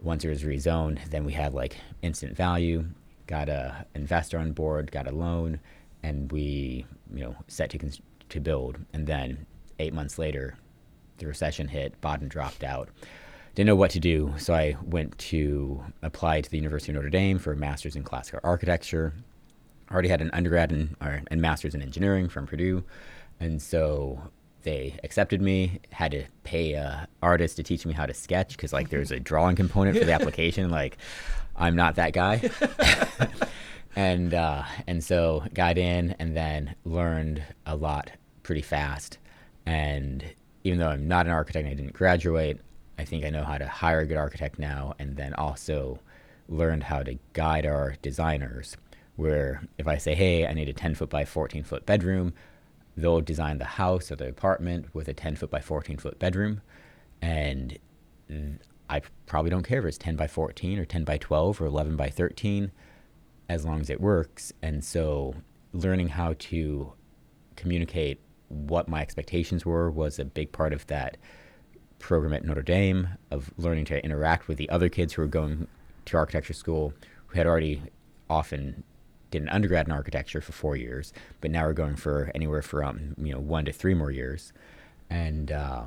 Once 0.00 0.24
it 0.24 0.28
was 0.28 0.42
rezoned, 0.42 1.10
then 1.10 1.24
we 1.24 1.32
had 1.32 1.52
like 1.52 1.76
instant 2.02 2.36
value, 2.36 2.84
got 3.26 3.48
a 3.48 3.84
investor 3.94 4.38
on 4.38 4.52
board, 4.52 4.90
got 4.90 5.08
a 5.08 5.12
loan, 5.12 5.60
and 6.02 6.30
we 6.32 6.86
you 7.12 7.24
know 7.24 7.36
set 7.48 7.70
to 7.70 7.78
to 8.28 8.40
build. 8.40 8.78
And 8.92 9.06
then 9.06 9.46
eight 9.78 9.92
months 9.92 10.18
later, 10.18 10.56
the 11.18 11.26
recession 11.26 11.68
hit, 11.68 12.00
bottom 12.00 12.28
dropped 12.28 12.64
out. 12.64 12.88
Didn't 13.54 13.66
know 13.66 13.76
what 13.76 13.90
to 13.92 14.00
do, 14.00 14.34
so 14.38 14.54
I 14.54 14.76
went 14.84 15.18
to 15.18 15.82
apply 16.02 16.42
to 16.42 16.50
the 16.50 16.56
University 16.56 16.92
of 16.92 16.96
Notre 16.96 17.10
Dame 17.10 17.38
for 17.40 17.52
a 17.52 17.56
master's 17.56 17.96
in 17.96 18.04
classical 18.04 18.38
architecture. 18.44 19.12
I 19.88 19.92
already 19.92 20.08
had 20.08 20.20
an 20.20 20.30
undergrad 20.32 20.70
and, 20.70 20.96
or, 21.00 21.22
and 21.30 21.40
master's 21.40 21.74
in 21.74 21.82
engineering 21.82 22.28
from 22.28 22.46
Purdue, 22.46 22.84
and 23.40 23.60
so 23.60 24.30
they 24.62 24.98
accepted 25.02 25.40
me. 25.40 25.80
Had 25.90 26.10
to 26.12 26.24
pay 26.44 26.74
a 26.74 27.08
artist 27.22 27.56
to 27.56 27.62
teach 27.62 27.86
me 27.86 27.92
how 27.92 28.06
to 28.06 28.14
sketch 28.14 28.56
because 28.56 28.72
like 28.72 28.90
there's 28.90 29.10
a 29.10 29.20
drawing 29.30 29.56
component 29.56 29.96
for 29.96 30.04
the 30.04 30.12
application. 30.12 30.70
Like 30.70 30.98
I'm 31.56 31.76
not 31.76 31.96
that 31.96 32.12
guy. 32.12 32.50
and 33.96 34.34
uh, 34.34 34.62
and 34.86 35.02
so 35.02 35.44
got 35.54 35.78
in 35.78 36.14
and 36.18 36.36
then 36.36 36.74
learned 36.84 37.42
a 37.66 37.76
lot 37.76 38.10
pretty 38.42 38.62
fast. 38.62 39.18
And 39.66 40.24
even 40.64 40.78
though 40.78 40.88
I'm 40.88 41.08
not 41.08 41.26
an 41.26 41.32
architect 41.32 41.64
and 41.64 41.72
I 41.72 41.76
didn't 41.76 41.94
graduate, 41.94 42.60
I 42.98 43.04
think 43.04 43.24
I 43.24 43.30
know 43.30 43.44
how 43.44 43.58
to 43.58 43.66
hire 43.66 44.00
a 44.00 44.06
good 44.06 44.16
architect 44.16 44.58
now. 44.58 44.94
And 44.98 45.16
then 45.16 45.34
also 45.34 46.00
learned 46.48 46.84
how 46.84 47.02
to 47.02 47.18
guide 47.32 47.66
our 47.66 47.96
designers. 48.02 48.76
Where 49.18 49.64
if 49.78 49.88
I 49.88 49.98
say, 49.98 50.14
hey, 50.14 50.46
I 50.46 50.52
need 50.52 50.68
a 50.68 50.72
10 50.72 50.94
foot 50.94 51.10
by 51.10 51.24
14 51.24 51.64
foot 51.64 51.84
bedroom, 51.84 52.34
they'll 52.96 53.20
design 53.20 53.58
the 53.58 53.64
house 53.64 54.12
or 54.12 54.16
the 54.16 54.28
apartment 54.28 54.86
with 54.94 55.08
a 55.08 55.12
10 55.12 55.34
foot 55.34 55.50
by 55.50 55.60
14 55.60 55.96
foot 55.96 56.20
bedroom. 56.20 56.60
And 57.20 57.76
I 58.88 59.02
probably 59.26 59.50
don't 59.50 59.64
care 59.64 59.80
if 59.80 59.84
it's 59.86 59.98
10 59.98 60.14
by 60.14 60.28
14 60.28 60.78
or 60.78 60.84
10 60.84 61.02
by 61.02 61.18
12 61.18 61.60
or 61.60 61.66
11 61.66 61.96
by 61.96 62.10
13 62.10 62.70
as 63.48 63.64
long 63.64 63.80
as 63.80 63.90
it 63.90 64.00
works. 64.00 64.52
And 64.62 64.84
so 64.84 65.34
learning 65.72 66.08
how 66.08 66.34
to 66.38 66.92
communicate 67.56 68.20
what 68.48 68.88
my 68.88 69.02
expectations 69.02 69.66
were 69.66 69.90
was 69.90 70.20
a 70.20 70.24
big 70.24 70.52
part 70.52 70.72
of 70.72 70.86
that 70.86 71.16
program 71.98 72.32
at 72.32 72.44
Notre 72.44 72.62
Dame 72.62 73.08
of 73.32 73.52
learning 73.58 73.86
to 73.86 74.04
interact 74.04 74.46
with 74.46 74.58
the 74.58 74.70
other 74.70 74.88
kids 74.88 75.12
who 75.12 75.22
were 75.22 75.28
going 75.28 75.66
to 76.04 76.16
architecture 76.16 76.52
school 76.52 76.92
who 77.26 77.36
had 77.36 77.48
already 77.48 77.82
often 78.30 78.84
did 79.30 79.42
an 79.42 79.48
undergrad 79.48 79.86
in 79.86 79.92
architecture 79.92 80.40
for 80.40 80.52
four 80.52 80.76
years, 80.76 81.12
but 81.40 81.50
now 81.50 81.66
we're 81.66 81.72
going 81.72 81.96
for 81.96 82.30
anywhere 82.34 82.62
from 82.62 83.14
you 83.18 83.32
know 83.32 83.40
one 83.40 83.64
to 83.64 83.72
three 83.72 83.94
more 83.94 84.10
years, 84.10 84.52
and 85.10 85.52
uh, 85.52 85.84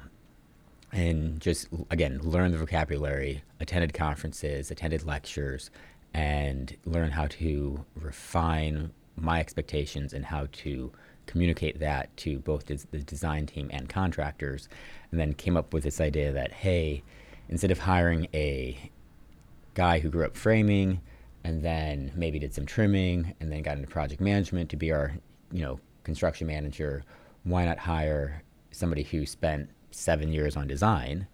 and 0.92 1.40
just 1.40 1.68
again 1.90 2.20
learn 2.22 2.52
the 2.52 2.58
vocabulary, 2.58 3.44
attended 3.60 3.94
conferences, 3.94 4.72
attended 4.72 5.06
lectures, 5.06 5.72
and 6.14 6.76
learn 6.86 7.12
how 7.12 7.28
to 7.28 7.86
refine 7.96 8.92
my 9.16 9.40
expectations 9.40 10.14
and 10.14 10.26
how 10.26 10.48
to 10.52 10.92
communicate 11.26 11.80
that 11.80 12.16
to 12.18 12.40
both 12.40 12.66
the 12.66 13.00
design 13.00 13.46
team 13.46 13.70
and 13.72 13.90
contractors, 13.90 14.68
and 15.12 15.20
then 15.20 15.34
came 15.34 15.56
up 15.56 15.74
with 15.74 15.84
this 15.84 16.02
idea 16.02 16.32
that 16.32 16.52
hey, 16.52 17.04
instead 17.50 17.72
of 17.72 17.80
hiring 17.80 18.28
a 18.34 18.92
guy 19.74 20.00
who 20.00 20.10
grew 20.10 20.26
up 20.26 20.36
framing 20.36 21.00
and 21.44 21.64
then 21.64 22.12
maybe 22.16 22.40
did 22.40 22.54
some 22.54 22.66
trimming 22.66 23.36
and 23.40 23.52
then 23.52 23.62
got 23.62 23.78
into 23.78 23.88
project 23.88 24.22
management 24.22 24.70
to 24.70 24.78
be 24.78 24.92
our 24.92 25.14
you 25.52 25.62
know 25.62 25.80
construction 26.04 26.48
manager. 26.48 27.04
Why 27.44 27.66
not 27.66 27.78
hire 27.78 28.44
somebody 28.72 29.04
who 29.04 29.26
spent 29.26 29.70
seven 29.92 30.32
years 30.32 30.56
on 30.56 30.68
design 30.68 31.28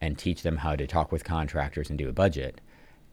and 0.00 0.18
teach 0.18 0.42
them 0.42 0.56
how 0.56 0.76
to 0.76 0.86
talk 0.86 1.12
with 1.12 1.24
contractors 1.24 1.90
and 1.90 1.98
do 1.98 2.08
a 2.08 2.12
budget? 2.12 2.60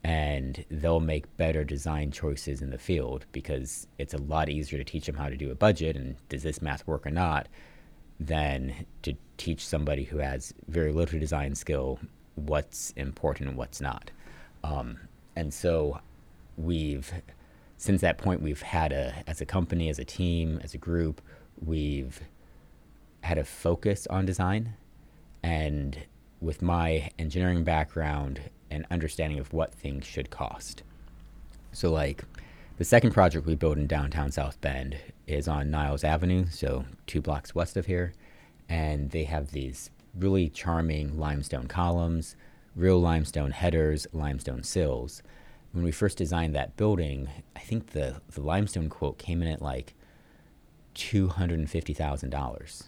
And 0.04 0.64
they'll 0.70 1.02
make 1.02 1.36
better 1.38 1.64
design 1.64 2.12
choices 2.12 2.62
in 2.62 2.70
the 2.70 2.78
field 2.78 3.26
because 3.32 3.88
it's 3.98 4.14
a 4.14 4.22
lot 4.22 4.48
easier 4.48 4.78
to 4.78 4.86
teach 4.86 5.06
them 5.06 5.16
how 5.16 5.28
to 5.28 5.36
do 5.36 5.52
a 5.52 5.56
budget 5.56 5.98
and 5.98 6.16
does 6.30 6.44
this 6.44 6.62
math 6.62 6.88
work 6.88 7.06
or 7.06 7.12
not 7.12 7.48
than 8.20 8.86
to 9.02 9.14
teach 9.38 9.66
somebody 9.66 10.04
who 10.04 10.18
has 10.18 10.54
very 10.68 10.92
little 10.92 11.20
design 11.20 11.56
skill 11.56 12.00
what's 12.36 12.92
important 12.92 13.50
and 13.50 13.58
what's 13.58 13.82
not. 13.82 14.12
Um, 14.64 14.98
and 15.36 15.54
so 15.54 16.00
we've 16.58 17.14
since 17.78 18.02
that 18.02 18.18
point 18.18 18.42
we've 18.42 18.62
had 18.62 18.92
a 18.92 19.24
as 19.28 19.40
a 19.40 19.46
company 19.46 19.90
as 19.90 20.00
a 20.00 20.06
team 20.06 20.60
as 20.64 20.74
a 20.74 20.78
group 20.78 21.22
we've 21.64 22.22
had 23.22 23.38
a 23.38 23.44
focus 23.44 24.08
on 24.08 24.26
design. 24.26 24.74
And 25.44 25.98
with 26.40 26.62
my 26.62 27.10
engineering 27.18 27.64
background 27.64 28.40
and 28.70 28.86
understanding 28.92 29.40
of 29.40 29.54
what 29.54 29.74
things 29.74 30.06
should 30.06 30.30
cost. 30.30 30.84
So 31.72 31.92
like 31.92 32.24
the 32.78 32.86
second 32.86 33.12
project 33.12 33.46
we 33.46 33.56
built 33.56 33.78
in 33.78 33.88
downtown 33.88 34.32
south 34.32 34.62
bend 34.62 34.98
is 35.26 35.48
on 35.48 35.72
niles 35.72 36.04
avenue 36.04 36.46
so 36.50 36.86
two 37.06 37.22
blocks 37.22 37.56
west 37.56 37.78
of 37.78 37.86
here. 37.86 38.14
And 38.70 39.12
they 39.12 39.24
have 39.24 39.52
these 39.52 39.90
really 40.18 40.50
charming 40.50 41.18
limestone 41.18 41.68
columns 41.68 42.36
real 42.76 43.00
limestone 43.00 43.52
headers 43.52 44.06
limestone 44.14 44.64
sills 44.64 45.24
when 45.72 45.84
we 45.84 45.92
first 45.92 46.18
designed 46.18 46.56
that 46.56 46.76
building, 46.78 47.30
I 47.56 47.60
think 47.60 47.92
the, 47.92 48.22
the 48.32 48.42
limestone 48.42 48.90
quote 48.90 49.18
came 49.18 49.42
in 49.42 49.48
at 49.48 49.62
like 49.62 49.94
$250,000, 50.96 52.84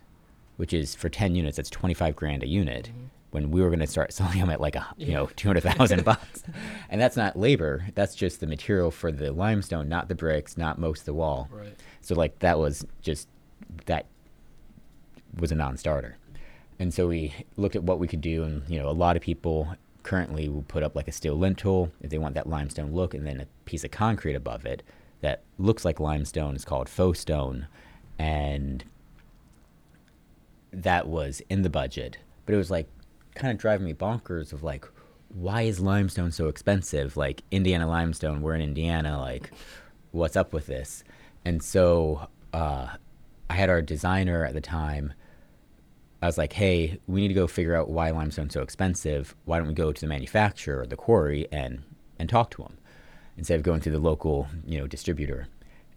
which 0.57 0.73
is 0.73 0.95
for 0.95 1.09
10 1.09 1.35
units, 1.35 1.57
that's 1.57 1.69
25 1.69 2.15
grand 2.15 2.43
a 2.43 2.47
unit. 2.47 2.85
Mm-hmm. 2.85 3.05
When 3.31 3.51
we 3.51 3.61
were 3.61 3.69
going 3.69 3.79
to 3.79 3.85
start 3.85 4.11
selling 4.13 4.39
them 4.39 4.49
at 4.49 4.59
like 4.59 4.75
a, 4.75 4.87
you 4.97 5.13
know, 5.13 5.27
200,000 5.35 6.03
bucks. 6.03 6.43
And 6.89 6.99
that's 6.99 7.15
not 7.15 7.37
labor. 7.37 7.85
That's 7.93 8.15
just 8.15 8.39
the 8.39 8.47
material 8.47 8.89
for 8.89 9.11
the 9.11 9.31
limestone, 9.31 9.87
not 9.87 10.07
the 10.07 10.15
bricks, 10.15 10.57
not 10.57 10.79
most 10.79 11.01
of 11.01 11.05
the 11.05 11.13
wall. 11.13 11.47
Right. 11.51 11.75
So 12.01 12.15
like 12.15 12.39
that 12.39 12.57
was 12.57 12.83
just, 13.03 13.27
that 13.85 14.07
was 15.37 15.51
a 15.51 15.55
non-starter. 15.55 16.17
And 16.79 16.93
so 16.93 17.07
we 17.07 17.33
looked 17.57 17.75
at 17.75 17.83
what 17.83 17.99
we 17.99 18.07
could 18.07 18.21
do, 18.21 18.43
and 18.43 18.63
you 18.69 18.79
know, 18.79 18.89
a 18.89 18.91
lot 18.91 19.17
of 19.17 19.21
people 19.21 19.75
currently 20.03 20.49
will 20.49 20.63
put 20.63 20.83
up 20.83 20.95
like 20.95 21.07
a 21.07 21.11
steel 21.11 21.35
lintel 21.35 21.91
if 22.01 22.09
they 22.09 22.17
want 22.17 22.35
that 22.35 22.47
limestone 22.47 22.91
look, 22.91 23.13
and 23.13 23.25
then 23.25 23.41
a 23.41 23.47
piece 23.65 23.83
of 23.83 23.91
concrete 23.91 24.35
above 24.35 24.65
it 24.65 24.83
that 25.21 25.43
looks 25.57 25.83
like 25.83 25.99
limestone 25.99 26.55
is 26.55 26.65
called 26.65 26.87
faux 26.89 27.19
stone, 27.19 27.67
and 28.17 28.83
that 30.71 31.07
was 31.07 31.41
in 31.49 31.61
the 31.61 31.69
budget. 31.69 32.17
But 32.45 32.55
it 32.55 32.57
was 32.57 32.71
like 32.71 32.87
kind 33.35 33.51
of 33.51 33.57
driving 33.57 33.85
me 33.85 33.93
bonkers 33.93 34.53
of 34.53 34.63
like, 34.63 34.85
why 35.29 35.63
is 35.63 35.79
limestone 35.79 36.31
so 36.31 36.47
expensive? 36.47 37.17
Like 37.17 37.43
Indiana 37.51 37.87
limestone, 37.87 38.41
we're 38.41 38.55
in 38.55 38.61
Indiana, 38.61 39.19
like 39.19 39.51
what's 40.11 40.35
up 40.35 40.53
with 40.53 40.65
this? 40.65 41.03
And 41.45 41.61
so 41.61 42.27
uh, 42.53 42.87
I 43.49 43.53
had 43.53 43.69
our 43.69 43.81
designer 43.81 44.45
at 44.45 44.53
the 44.53 44.61
time 44.61 45.13
I 46.21 46.25
was 46.25 46.37
like, 46.37 46.53
hey, 46.53 46.99
we 47.07 47.21
need 47.21 47.29
to 47.29 47.33
go 47.33 47.47
figure 47.47 47.75
out 47.75 47.89
why 47.89 48.11
limestone's 48.11 48.53
so 48.53 48.61
expensive. 48.61 49.35
Why 49.45 49.57
don't 49.57 49.69
we 49.69 49.73
go 49.73 49.93
to 49.93 50.01
the 50.01 50.07
manufacturer 50.07 50.81
or 50.81 50.87
the 50.87 50.97
quarry 50.97 51.47
and 51.51 51.83
and 52.17 52.27
talk 52.27 52.51
to 52.51 52.63
them 52.63 52.77
instead 53.37 53.55
of 53.55 53.63
going 53.63 53.79
through 53.79 53.93
the 53.93 53.99
local, 53.99 54.47
you 54.65 54.77
know, 54.77 54.87
distributor. 54.87 55.47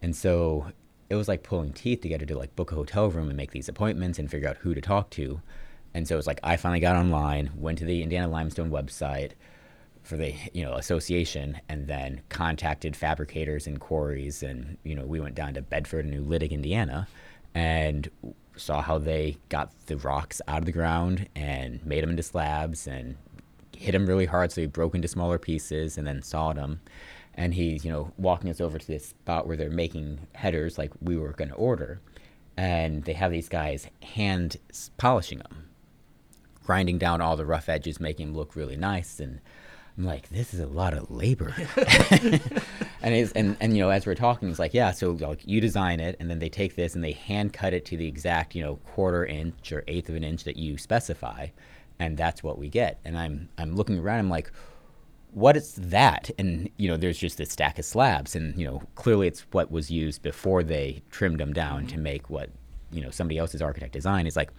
And 0.00 0.14
so 0.14 0.70
it 1.10 1.16
was 1.16 1.26
like 1.26 1.42
pulling 1.42 1.72
teeth 1.72 2.00
to 2.02 2.08
get 2.08 2.20
her 2.20 2.26
to 2.26 2.38
like 2.38 2.54
book 2.54 2.70
a 2.70 2.76
hotel 2.76 3.10
room 3.10 3.28
and 3.28 3.36
make 3.36 3.50
these 3.50 3.68
appointments 3.68 4.18
and 4.18 4.30
figure 4.30 4.48
out 4.48 4.58
who 4.58 4.74
to 4.74 4.80
talk 4.80 5.10
to. 5.10 5.42
And 5.92 6.06
so 6.06 6.14
it 6.14 6.16
was 6.16 6.26
like 6.26 6.40
I 6.42 6.56
finally 6.56 6.80
got 6.80 6.96
online, 6.96 7.50
went 7.56 7.78
to 7.78 7.84
the 7.84 8.02
Indiana 8.02 8.28
Limestone 8.28 8.70
website 8.70 9.32
for 10.02 10.16
the 10.16 10.34
you 10.52 10.64
know 10.64 10.74
association, 10.74 11.60
and 11.68 11.86
then 11.86 12.22
contacted 12.28 12.96
fabricators 12.96 13.66
and 13.66 13.78
quarries, 13.80 14.42
and 14.42 14.78
you 14.84 14.94
know 14.94 15.04
we 15.04 15.20
went 15.20 15.34
down 15.34 15.54
to 15.54 15.62
Bedford 15.62 16.04
and 16.04 16.14
Oolitic, 16.14 16.50
Indiana, 16.50 17.06
and 17.54 18.10
saw 18.56 18.82
how 18.82 18.98
they 18.98 19.36
got 19.48 19.70
the 19.86 19.96
rocks 19.96 20.40
out 20.46 20.60
of 20.60 20.66
the 20.66 20.72
ground 20.72 21.28
and 21.34 21.84
made 21.84 22.02
them 22.02 22.10
into 22.10 22.22
slabs 22.22 22.86
and 22.86 23.16
hit 23.76 23.92
them 23.92 24.06
really 24.06 24.26
hard 24.26 24.52
so 24.52 24.60
they 24.60 24.66
broke 24.66 24.94
into 24.94 25.08
smaller 25.08 25.38
pieces 25.38 25.96
and 25.98 26.06
then 26.06 26.22
sawed 26.22 26.56
them 26.56 26.80
and 27.34 27.54
he's 27.54 27.84
you 27.84 27.90
know 27.90 28.12
walking 28.16 28.50
us 28.50 28.60
over 28.60 28.78
to 28.78 28.86
this 28.86 29.06
spot 29.08 29.46
where 29.46 29.56
they're 29.56 29.70
making 29.70 30.18
headers 30.34 30.78
like 30.78 30.92
we 31.00 31.16
were 31.16 31.32
going 31.32 31.48
to 31.48 31.54
order, 31.54 32.00
and 32.56 33.04
they 33.04 33.12
have 33.14 33.32
these 33.32 33.48
guys 33.48 33.88
hand 34.02 34.56
polishing 34.98 35.38
them, 35.38 35.68
grinding 36.64 36.98
down 36.98 37.20
all 37.20 37.36
the 37.36 37.46
rough 37.46 37.68
edges, 37.68 38.00
making 38.00 38.28
them 38.28 38.36
look 38.36 38.56
really 38.56 38.76
nice, 38.76 39.20
and 39.20 39.40
I'm 39.96 40.04
like, 40.04 40.28
this 40.30 40.54
is 40.54 40.60
a 40.60 40.66
lot 40.66 40.94
of 40.94 41.10
labor. 41.10 41.54
and 43.02 43.14
it's 43.14 43.32
and, 43.32 43.56
and 43.60 43.76
you 43.76 43.82
know, 43.82 43.90
as 43.90 44.06
we're 44.06 44.14
talking, 44.14 44.48
it's 44.48 44.58
like, 44.58 44.74
yeah, 44.74 44.90
so 44.90 45.10
like 45.10 45.46
you 45.46 45.60
design 45.60 46.00
it 46.00 46.16
and 46.18 46.30
then 46.30 46.38
they 46.38 46.48
take 46.48 46.76
this 46.76 46.94
and 46.94 47.04
they 47.04 47.12
hand 47.12 47.52
cut 47.52 47.74
it 47.74 47.84
to 47.86 47.96
the 47.96 48.06
exact, 48.06 48.54
you 48.54 48.62
know, 48.62 48.76
quarter 48.76 49.26
inch 49.26 49.70
or 49.72 49.84
eighth 49.88 50.08
of 50.08 50.14
an 50.14 50.24
inch 50.24 50.44
that 50.44 50.56
you 50.56 50.78
specify, 50.78 51.48
and 51.98 52.16
that's 52.16 52.42
what 52.42 52.58
we 52.58 52.68
get. 52.68 53.00
And 53.04 53.18
I'm 53.18 53.48
I'm 53.58 53.76
looking 53.76 53.98
around, 53.98 54.20
I'm 54.20 54.30
like, 54.30 54.50
what 55.32 55.56
is 55.56 55.74
that? 55.74 56.30
And 56.38 56.70
you 56.76 56.88
know, 56.88 56.96
there's 56.96 57.18
just 57.18 57.38
this 57.38 57.50
stack 57.50 57.78
of 57.78 57.84
slabs, 57.84 58.34
and 58.34 58.56
you 58.58 58.66
know, 58.66 58.82
clearly 58.94 59.26
it's 59.26 59.40
what 59.52 59.70
was 59.70 59.90
used 59.90 60.22
before 60.22 60.62
they 60.62 61.02
trimmed 61.10 61.40
them 61.40 61.52
down 61.52 61.80
mm-hmm. 61.80 61.88
to 61.88 61.98
make 61.98 62.30
what 62.30 62.50
you 62.90 63.02
know 63.02 63.10
somebody 63.10 63.38
else's 63.38 63.62
architect 63.62 63.92
design. 63.92 64.26
Is 64.26 64.36
like, 64.36 64.52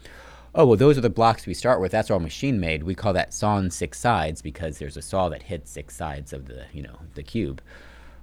oh 0.55 0.65
well, 0.65 0.77
those 0.77 0.97
are 0.97 1.01
the 1.01 1.09
blocks 1.09 1.45
we 1.45 1.53
start 1.53 1.81
with. 1.81 1.91
That's 1.91 2.11
all 2.11 2.19
machine 2.19 2.59
made. 2.59 2.83
We 2.83 2.95
call 2.95 3.13
that 3.13 3.33
sawn 3.33 3.69
six 3.71 3.99
sides 3.99 4.41
because 4.41 4.77
there's 4.77 4.97
a 4.97 5.01
saw 5.01 5.29
that 5.29 5.43
hits 5.43 5.71
six 5.71 5.95
sides 5.95 6.33
of 6.33 6.47
the 6.47 6.65
you 6.73 6.81
know 6.81 6.99
the 7.15 7.23
cube, 7.23 7.61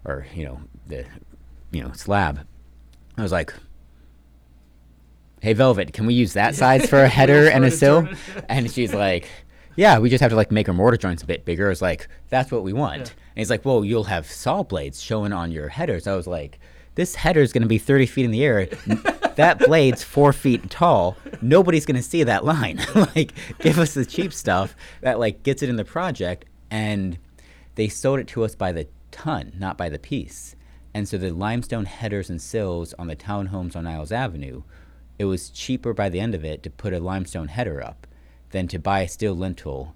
or 0.05 0.27
you 0.35 0.45
know 0.45 0.61
the 0.87 1.07
you 1.71 1.83
know 1.83 1.93
slab. 1.93 2.47
I 3.17 3.23
was 3.23 3.33
like. 3.33 3.53
Hey 5.43 5.55
Velvet, 5.55 5.95
can 5.95 6.05
we 6.05 6.13
use 6.13 6.35
that 6.35 6.55
size 6.55 6.87
for 6.87 7.03
a 7.03 7.09
header 7.19 7.49
and 7.49 7.65
a 7.65 7.71
sill? 7.71 8.07
And 8.51 8.71
she's 8.71 8.93
like, 8.93 9.27
yeah, 9.75 9.99
we 9.99 10.11
just 10.11 10.21
have 10.21 10.31
to 10.33 10.37
like 10.37 10.51
make 10.51 10.69
our 10.69 10.75
mortar 10.75 10.99
joints 10.99 11.23
a 11.23 11.27
bit 11.27 11.47
bigger. 11.47 11.71
It's 11.71 11.81
like 11.81 12.09
that's 12.29 12.53
what 12.53 12.63
we 12.63 12.75
want. 12.75 12.99
Yeah. 12.99 13.03
And 13.05 13.37
he's 13.37 13.49
like, 13.49 13.65
well, 13.65 13.83
you'll 13.83 14.05
have 14.05 14.31
saw 14.31 14.63
blades 14.63 15.01
showing 15.03 15.33
on 15.33 15.51
your 15.51 15.69
headers. 15.69 16.07
I 16.07 16.15
was 16.15 16.27
like, 16.27 16.59
this 16.95 17.15
header 17.15 17.41
is 17.41 17.55
going 17.55 17.63
to 17.63 17.69
be 17.69 17.79
30 17.79 18.05
feet 18.05 18.27
in 18.27 18.31
the 18.33 18.45
air. 18.45 18.69
That 19.37 19.59
blade's 19.59 20.03
four 20.03 20.33
feet 20.33 20.71
tall. 20.71 21.17
Nobody's 21.41 21.87
to 21.87 22.03
see 22.03 22.23
that 22.25 22.45
line. 22.45 22.81
like, 23.15 23.33
give 23.59 23.79
us 23.79 23.95
the 23.95 24.05
cheap 24.05 24.33
stuff 24.33 24.75
that 25.01 25.19
like 25.19 25.43
gets 25.43 25.63
it 25.63 25.69
in 25.69 25.77
the 25.77 25.85
project. 25.85 26.45
And 26.71 27.19
they 27.75 27.89
sold 27.89 28.21
it 28.21 28.29
to 28.29 28.45
us 28.45 28.55
by 28.55 28.73
the 28.73 28.89
ton, 29.11 29.53
not 29.59 29.77
by 29.77 29.89
the 29.89 29.99
piece. 29.99 30.57
And 30.93 31.09
so 31.09 31.19
the 31.19 31.31
limestone 31.31 31.85
headers 31.85 32.31
and 32.31 32.41
sills 32.41 32.95
on 32.95 33.07
the 33.07 33.17
townhomes 33.17 33.77
on 33.77 33.85
Niles 33.85 34.13
Avenue, 34.13 34.63
it 35.19 35.25
was 35.27 35.51
cheaper 35.51 35.93
by 35.93 36.09
the 36.09 36.21
end 36.21 36.35
of 36.35 36.45
it 36.45 36.63
to 36.63 36.71
put 36.71 36.93
a 36.93 36.99
limestone 36.99 37.49
header 37.49 37.83
up 37.83 38.07
than 38.51 38.67
to 38.69 38.79
buy 38.79 39.03
a 39.03 39.09
steel 39.09 39.35
lintel 39.35 39.95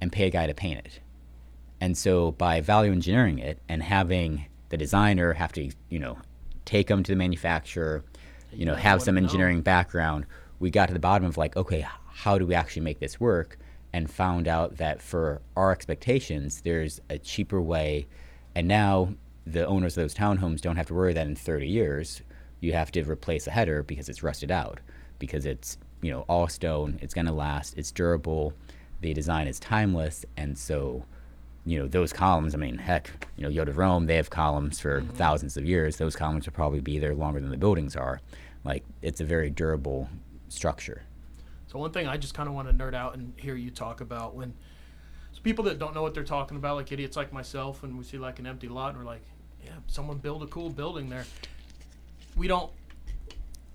and 0.00 0.10
pay 0.10 0.26
a 0.26 0.30
guy 0.30 0.46
to 0.46 0.54
paint 0.54 0.78
it. 0.78 1.00
And 1.80 1.96
so 1.96 2.32
by 2.32 2.60
value 2.60 2.92
engineering 2.92 3.38
it 3.38 3.58
and 3.68 3.82
having 3.82 4.46
the 4.70 4.76
designer 4.76 5.34
have 5.34 5.52
to, 5.52 5.70
you 5.88 5.98
know, 5.98 6.18
take 6.64 6.88
them 6.88 7.02
to 7.02 7.12
the 7.12 7.16
manufacturer, 7.16 8.04
you 8.52 8.64
know, 8.64 8.74
have 8.74 9.02
some 9.02 9.16
'em 9.16 9.22
know. 9.22 9.28
engineering 9.28 9.62
background, 9.62 10.26
we 10.58 10.70
got 10.70 10.86
to 10.86 10.94
the 10.94 11.00
bottom 11.00 11.26
of 11.26 11.36
like, 11.36 11.56
okay, 11.56 11.86
how 12.08 12.38
do 12.38 12.46
we 12.46 12.54
actually 12.54 12.82
make 12.82 13.00
this 13.00 13.18
work? 13.20 13.58
And 13.92 14.10
found 14.10 14.48
out 14.48 14.78
that 14.78 15.02
for 15.02 15.42
our 15.56 15.72
expectations, 15.72 16.62
there's 16.62 17.00
a 17.10 17.18
cheaper 17.18 17.60
way. 17.60 18.06
And 18.54 18.68
now 18.68 19.14
the 19.46 19.66
owners 19.66 19.96
of 19.96 20.04
those 20.04 20.14
townhomes 20.14 20.60
don't 20.60 20.76
have 20.76 20.86
to 20.86 20.94
worry 20.94 21.12
that 21.12 21.26
in 21.26 21.34
30 21.34 21.68
years 21.68 22.22
you 22.60 22.72
have 22.72 22.92
to 22.92 23.02
replace 23.02 23.46
a 23.46 23.50
header 23.50 23.82
because 23.82 24.08
it's 24.08 24.22
rusted 24.22 24.50
out, 24.50 24.80
because 25.18 25.44
it's 25.46 25.78
you 26.00 26.10
know 26.10 26.20
all 26.28 26.48
stone, 26.48 26.98
it's 27.02 27.14
gonna 27.14 27.32
last, 27.32 27.76
it's 27.76 27.90
durable, 27.90 28.52
the 29.00 29.12
design 29.12 29.48
is 29.48 29.58
timeless, 29.58 30.24
and 30.36 30.56
so 30.56 31.04
you 31.64 31.78
know 31.78 31.86
those 31.86 32.12
columns. 32.12 32.54
I 32.54 32.58
mean, 32.58 32.78
heck, 32.78 33.26
you 33.36 33.48
know 33.48 33.50
Yoda 33.64 33.74
Rome, 33.76 34.06
they 34.06 34.16
have 34.16 34.30
columns 34.30 34.80
for 34.80 35.00
Mm-hmm. 35.02 35.14
thousands 35.16 35.56
of 35.56 35.64
years. 35.64 35.96
Those 35.96 36.16
columns 36.16 36.46
will 36.46 36.52
probably 36.52 36.80
be 36.80 36.98
there 36.98 37.14
longer 37.14 37.40
than 37.40 37.50
the 37.50 37.56
buildings 37.56 37.94
are. 37.96 38.20
Like 38.64 38.84
it's 39.00 39.20
a 39.20 39.24
very 39.24 39.50
durable 39.50 40.08
structure. 40.48 41.02
So 41.68 41.78
one 41.78 41.90
thing 41.92 42.06
I 42.06 42.16
just 42.16 42.34
kind 42.34 42.48
of 42.48 42.54
want 42.54 42.68
to 42.68 42.74
nerd 42.74 42.94
out 42.94 43.14
and 43.14 43.32
hear 43.36 43.54
you 43.56 43.70
talk 43.70 44.00
about 44.00 44.34
when 44.34 44.52
so 45.32 45.40
people 45.42 45.64
that 45.64 45.78
don't 45.78 45.94
know 45.94 46.02
what 46.02 46.12
they're 46.14 46.22
talking 46.24 46.56
about, 46.58 46.76
like 46.76 46.92
idiots 46.92 47.16
like 47.16 47.32
myself, 47.32 47.82
and 47.82 47.96
we 47.96 48.04
see 48.04 48.18
like 48.18 48.38
an 48.38 48.46
empty 48.46 48.68
lot, 48.68 48.90
and 48.90 48.98
we're 48.98 49.06
like, 49.10 49.22
yeah, 49.64 49.70
someone 49.86 50.18
build 50.18 50.42
a 50.42 50.46
cool 50.48 50.68
building 50.68 51.08
there. 51.08 51.24
We 52.36 52.48
don't 52.48 52.70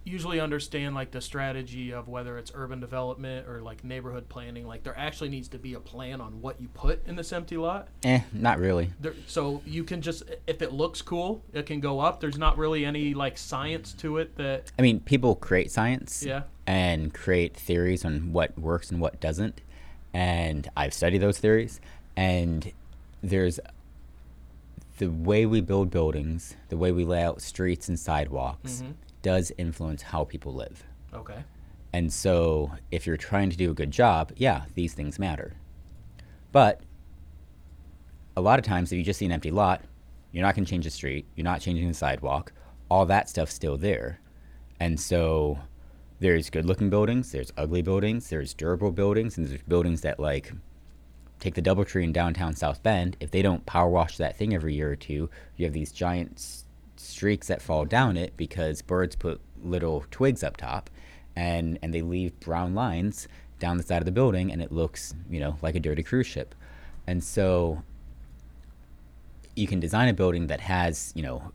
usually 0.08 0.40
understand 0.40 0.96
like 0.96 1.12
the 1.12 1.22
strategy 1.22 1.92
of 1.92 2.08
whether 2.08 2.38
it's 2.38 2.52
urban 2.56 2.80
development 2.80 3.48
or 3.48 3.62
like 3.62 3.84
neighborhood 3.84 4.30
planning. 4.30 4.66
Like 4.66 4.84
there 4.84 4.98
actually 4.98 5.30
needs 5.30 5.48
to 5.50 5.58
be 5.60 5.74
a 5.74 5.80
plan 5.80 6.22
on 6.22 6.42
what 6.42 6.62
you 6.62 6.70
put 6.70 7.06
in 7.06 7.16
this 7.16 7.34
empty 7.34 7.58
lot. 7.58 7.90
Eh, 8.04 8.22
not 8.32 8.58
really. 8.60 8.92
There, 9.00 9.14
so 9.28 9.62
you 9.66 9.84
can 9.84 10.02
just 10.02 10.24
if 10.48 10.62
it 10.62 10.72
looks 10.72 11.02
cool, 11.02 11.44
it 11.54 11.66
can 11.66 11.80
go 11.80 12.00
up. 12.00 12.20
There's 12.22 12.38
not 12.38 12.58
really 12.58 12.86
any 12.86 13.14
like 13.14 13.38
science 13.38 13.94
to 13.94 14.18
it 14.18 14.36
that 14.38 14.72
I 14.80 14.82
mean, 14.82 15.00
people 15.02 15.36
create 15.36 15.72
science. 15.72 16.24
yeah. 16.26 16.44
and 16.66 17.14
create 17.14 17.56
theories 17.56 18.04
on 18.04 18.34
what 18.34 18.58
works 18.60 18.92
and 18.92 19.00
what 19.00 19.20
doesn't. 19.22 19.62
And 20.14 20.70
I've 20.76 20.94
studied 20.94 21.20
those 21.20 21.38
theories. 21.38 21.80
And 22.18 22.72
there's 23.24 23.60
the 24.98 25.08
way 25.08 25.46
we 25.46 25.62
build 25.62 25.90
buildings, 25.92 26.56
the 26.70 26.78
way 26.78 26.92
we 26.92 27.06
lay 27.06 27.22
out 27.24 27.42
streets 27.42 27.88
and 27.88 27.98
sidewalks, 28.00 28.82
Mhm. 28.82 28.94
Does 29.28 29.52
influence 29.58 30.02
how 30.02 30.24
people 30.24 30.54
live. 30.54 30.86
Okay. 31.14 31.44
And 31.92 32.14
so, 32.14 32.72
if 32.92 33.06
you're 33.06 33.18
trying 33.18 33.50
to 33.50 33.58
do 33.58 33.72
a 33.72 33.74
good 33.74 33.92
job, 33.92 34.32
yeah, 34.38 34.64
these 34.74 34.94
things 34.94 35.20
matter. 35.20 35.58
But 36.54 36.80
a 38.38 38.42
lot 38.42 38.58
of 38.58 38.64
times, 38.64 38.90
if 38.90 38.98
you 38.98 39.04
just 39.04 39.20
see 39.20 39.26
an 39.26 39.34
empty 39.34 39.52
lot, 39.52 39.82
you're 40.32 40.46
not 40.46 40.56
going 40.56 40.64
to 40.64 40.72
change 40.72 40.86
the 40.86 40.92
street, 40.92 41.26
you're 41.36 41.44
not 41.44 41.60
changing 41.60 41.90
the 41.90 41.94
sidewalk, 41.94 42.54
all 42.90 43.06
that 43.08 43.28
stuff's 43.28 43.54
still 43.54 43.76
there. 43.76 44.22
And 44.80 44.98
so, 44.98 45.60
there's 46.22 46.50
good 46.50 46.66
looking 46.66 46.90
buildings, 46.90 47.34
there's 47.34 47.52
ugly 47.58 47.82
buildings, 47.82 48.30
there's 48.30 48.54
durable 48.54 48.94
buildings, 48.94 49.38
and 49.38 49.46
there's 49.46 49.62
buildings 49.64 50.00
that, 50.04 50.22
like, 50.22 50.54
take 51.42 51.56
the 51.56 51.62
Doubletree 51.62 52.06
in 52.06 52.14
downtown 52.14 52.56
South 52.56 52.82
Bend. 52.82 53.18
If 53.20 53.32
they 53.32 53.42
don't 53.42 53.66
power 53.66 53.90
wash 53.90 54.16
that 54.16 54.38
thing 54.38 54.54
every 54.54 54.74
year 54.74 54.90
or 54.90 54.96
two, 54.96 55.30
you 55.58 55.66
have 55.66 55.74
these 55.74 55.92
giant 55.92 56.64
streaks 57.00 57.48
that 57.48 57.62
fall 57.62 57.86
down 57.86 58.18
it 58.18 58.36
because 58.38 58.82
birds 58.82 59.16
put 59.16 59.42
little 59.64 60.06
twigs 60.12 60.44
up 60.44 60.58
top 60.58 60.90
and 61.36 61.78
and 61.82 61.94
they 61.94 62.02
leave 62.02 62.40
brown 62.40 62.74
lines 62.74 63.28
down 63.60 63.78
the 63.78 63.84
side 63.84 64.02
of 64.02 64.06
the 64.06 64.12
building 64.12 64.52
and 64.52 64.62
it 64.62 64.72
looks 64.72 65.14
you 65.30 65.40
know 65.40 65.58
like 65.62 65.76
a 65.76 65.80
dirty 65.80 66.04
cruise 66.04 66.28
ship. 66.28 66.56
And 67.06 67.24
so 67.24 67.84
you 69.56 69.68
can 69.68 69.80
design 69.80 70.10
a 70.10 70.14
building 70.14 70.48
that 70.48 70.62
has 70.62 71.12
you 71.16 71.24
know 71.24 71.52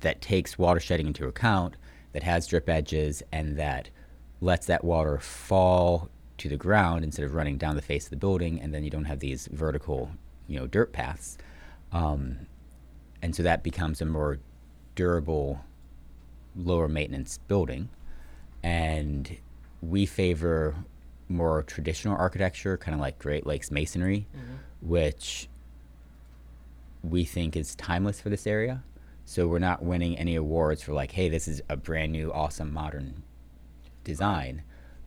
that 0.00 0.20
takes 0.20 0.58
water 0.58 0.80
shedding 0.80 1.06
into 1.06 1.26
account 1.26 1.76
that 2.12 2.22
has 2.22 2.46
drip 2.46 2.68
edges 2.68 3.22
and 3.32 3.56
that 3.56 3.90
lets 4.40 4.66
that 4.66 4.84
water 4.84 5.18
fall 5.18 6.08
to 6.38 6.48
the 6.48 6.56
ground 6.56 7.04
instead 7.04 7.24
of 7.24 7.34
running 7.34 7.56
down 7.56 7.76
the 7.76 7.82
face 7.82 8.04
of 8.04 8.10
the 8.10 8.16
building 8.16 8.60
and 8.60 8.74
then 8.74 8.82
you 8.82 8.90
don't 8.90 9.04
have 9.04 9.20
these 9.20 9.48
vertical 9.52 10.10
you 10.46 10.58
know 10.58 10.66
dirt 10.66 10.92
paths. 10.92 11.38
Um, 11.92 12.46
and 13.22 13.36
so 13.36 13.42
that 13.42 13.62
becomes 13.62 14.00
a 14.00 14.06
more 14.06 14.38
durable 14.94 15.60
lower 16.54 16.88
maintenance 16.88 17.38
building 17.48 17.88
and 18.62 19.36
we 19.80 20.06
favor 20.06 20.74
more 21.28 21.62
traditional 21.62 22.16
architecture 22.16 22.76
kind 22.76 22.94
of 22.94 23.00
like 23.00 23.18
great 23.18 23.46
lakes 23.46 23.70
masonry 23.70 24.26
mm-hmm. 24.36 24.88
which 24.88 25.48
we 27.02 27.24
think 27.24 27.56
is 27.56 27.74
timeless 27.74 28.20
for 28.20 28.30
this 28.30 28.46
area. 28.46 28.82
So 29.24 29.46
we're 29.46 29.58
not 29.58 29.82
winning 29.82 30.16
any 30.18 30.36
awards 30.36 30.82
for 30.82 30.92
like 30.92 31.12
hey 31.12 31.28
this 31.28 31.48
is 31.48 31.62
a 31.68 31.76
brand 31.76 32.12
new 32.12 32.32
awesome 32.32 32.72
modern 32.72 33.22
design. 34.04 34.62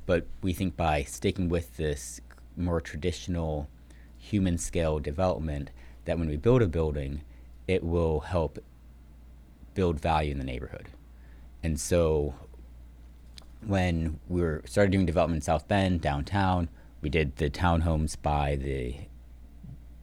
But 0.05 0.27
we 0.41 0.53
think 0.53 0.77
by 0.77 1.03
sticking 1.03 1.49
with 1.49 1.77
this 1.77 2.21
more 2.55 2.79
traditional 2.79 3.69
human 4.17 4.57
scale 4.57 4.99
development 4.99 5.71
that 6.05 6.17
when 6.17 6.29
we 6.29 6.37
build 6.37 6.61
a 6.61 6.67
building 6.67 7.21
it 7.67 7.83
will 7.83 8.21
help 8.21 8.59
build 9.75 9.99
value 9.99 10.31
in 10.31 10.39
the 10.39 10.43
neighborhood 10.43 10.87
and 11.61 11.79
so 11.79 12.33
when 13.65 14.19
we 14.27 14.41
were 14.41 14.61
started 14.65 14.91
doing 14.91 15.05
development 15.05 15.37
in 15.37 15.41
South 15.41 15.67
Bend 15.67 16.01
downtown, 16.01 16.69
we 17.01 17.09
did 17.09 17.35
the 17.37 17.49
townhomes 17.49 18.15
by 18.21 18.55
the 18.55 18.95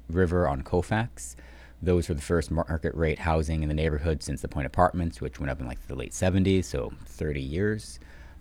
river 0.08 0.48
on 0.48 0.62
Colfax. 0.62 1.36
Those 1.80 2.08
were 2.08 2.14
the 2.14 2.22
first 2.22 2.50
market 2.50 2.94
rate 2.94 3.20
housing 3.20 3.62
in 3.62 3.68
the 3.68 3.74
neighborhood 3.74 4.22
since 4.22 4.40
the 4.40 4.48
Point 4.48 4.66
Apartments, 4.66 5.20
which 5.20 5.40
went 5.40 5.50
up 5.50 5.60
in 5.60 5.66
like 5.66 5.84
the 5.88 5.94
late 5.94 6.12
70s, 6.12 6.64
so 6.64 6.92
30 7.06 7.40
years 7.40 7.98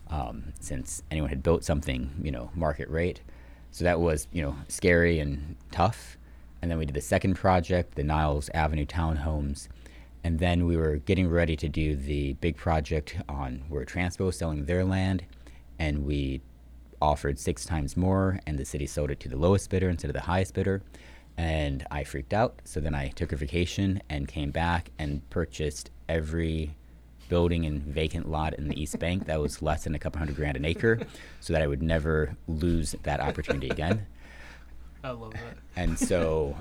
um, 0.10 0.54
since 0.60 1.02
anyone 1.10 1.30
had 1.30 1.42
built 1.42 1.64
something, 1.64 2.12
you 2.22 2.32
know, 2.32 2.52
market 2.54 2.90
rate. 2.90 3.22
So 3.72 3.84
that 3.86 4.00
was, 4.00 4.28
you 4.32 4.42
know, 4.42 4.56
scary 4.68 5.20
and 5.20 5.56
tough. 5.72 6.18
And 6.62 6.70
then 6.70 6.78
we 6.78 6.86
did 6.86 6.96
the 6.96 7.02
second 7.02 7.36
project, 7.36 7.96
the 7.96 8.04
Niles 8.04 8.50
Avenue 8.54 8.86
townhomes. 8.86 9.68
And 10.24 10.40
then 10.40 10.66
we 10.66 10.78
were 10.78 10.98
getting 10.98 11.30
ready 11.30 11.56
to 11.56 11.68
do 11.68 11.96
the 11.96 12.34
big 12.34 12.58
project 12.58 13.18
on 13.28 13.64
where 13.70 13.86
Transpo 13.86 14.34
selling 14.34 14.66
their 14.66 14.86
land. 14.86 15.24
And 15.80 16.06
we 16.06 16.42
offered 17.02 17.40
six 17.40 17.66
times 17.66 17.98
more, 17.98 18.40
and 18.46 18.60
the 18.60 18.66
city 18.66 18.86
sold 18.86 19.10
it 19.10 19.20
to 19.22 19.30
the 19.30 19.38
lowest 19.38 19.70
bidder 19.70 19.90
instead 19.90 20.10
of 20.10 20.14
the 20.14 20.22
highest 20.22 20.54
bidder. 20.54 20.84
And 21.38 21.86
I 21.90 22.04
freaked 22.04 22.34
out. 22.34 22.60
So 22.66 22.80
then 22.80 22.94
I 22.94 23.08
took 23.10 23.32
a 23.32 23.36
vacation 23.36 24.02
and 24.10 24.28
came 24.28 24.52
back 24.52 24.92
and 25.00 25.28
purchased 25.30 25.90
every 26.08 26.76
building 27.30 27.66
and 27.66 27.82
vacant 27.82 28.30
lot 28.30 28.54
in 28.56 28.68
the 28.68 28.80
East 28.80 29.00
Bank 29.00 29.26
that 29.26 29.40
was 29.40 29.62
less 29.70 29.86
than 29.86 29.96
a 29.96 30.00
couple 30.00 30.20
hundred 30.20 30.36
grand 30.36 30.58
an 30.58 30.66
acre 30.66 31.00
so 31.40 31.54
that 31.54 31.62
I 31.62 31.68
would 31.68 31.82
never 31.82 32.36
lose 32.48 32.94
that 33.04 33.20
opportunity 33.20 33.70
again. 33.70 34.06
I 35.04 35.12
love 35.12 35.34
that. 35.34 35.58
And 35.76 35.98
so, 35.98 36.56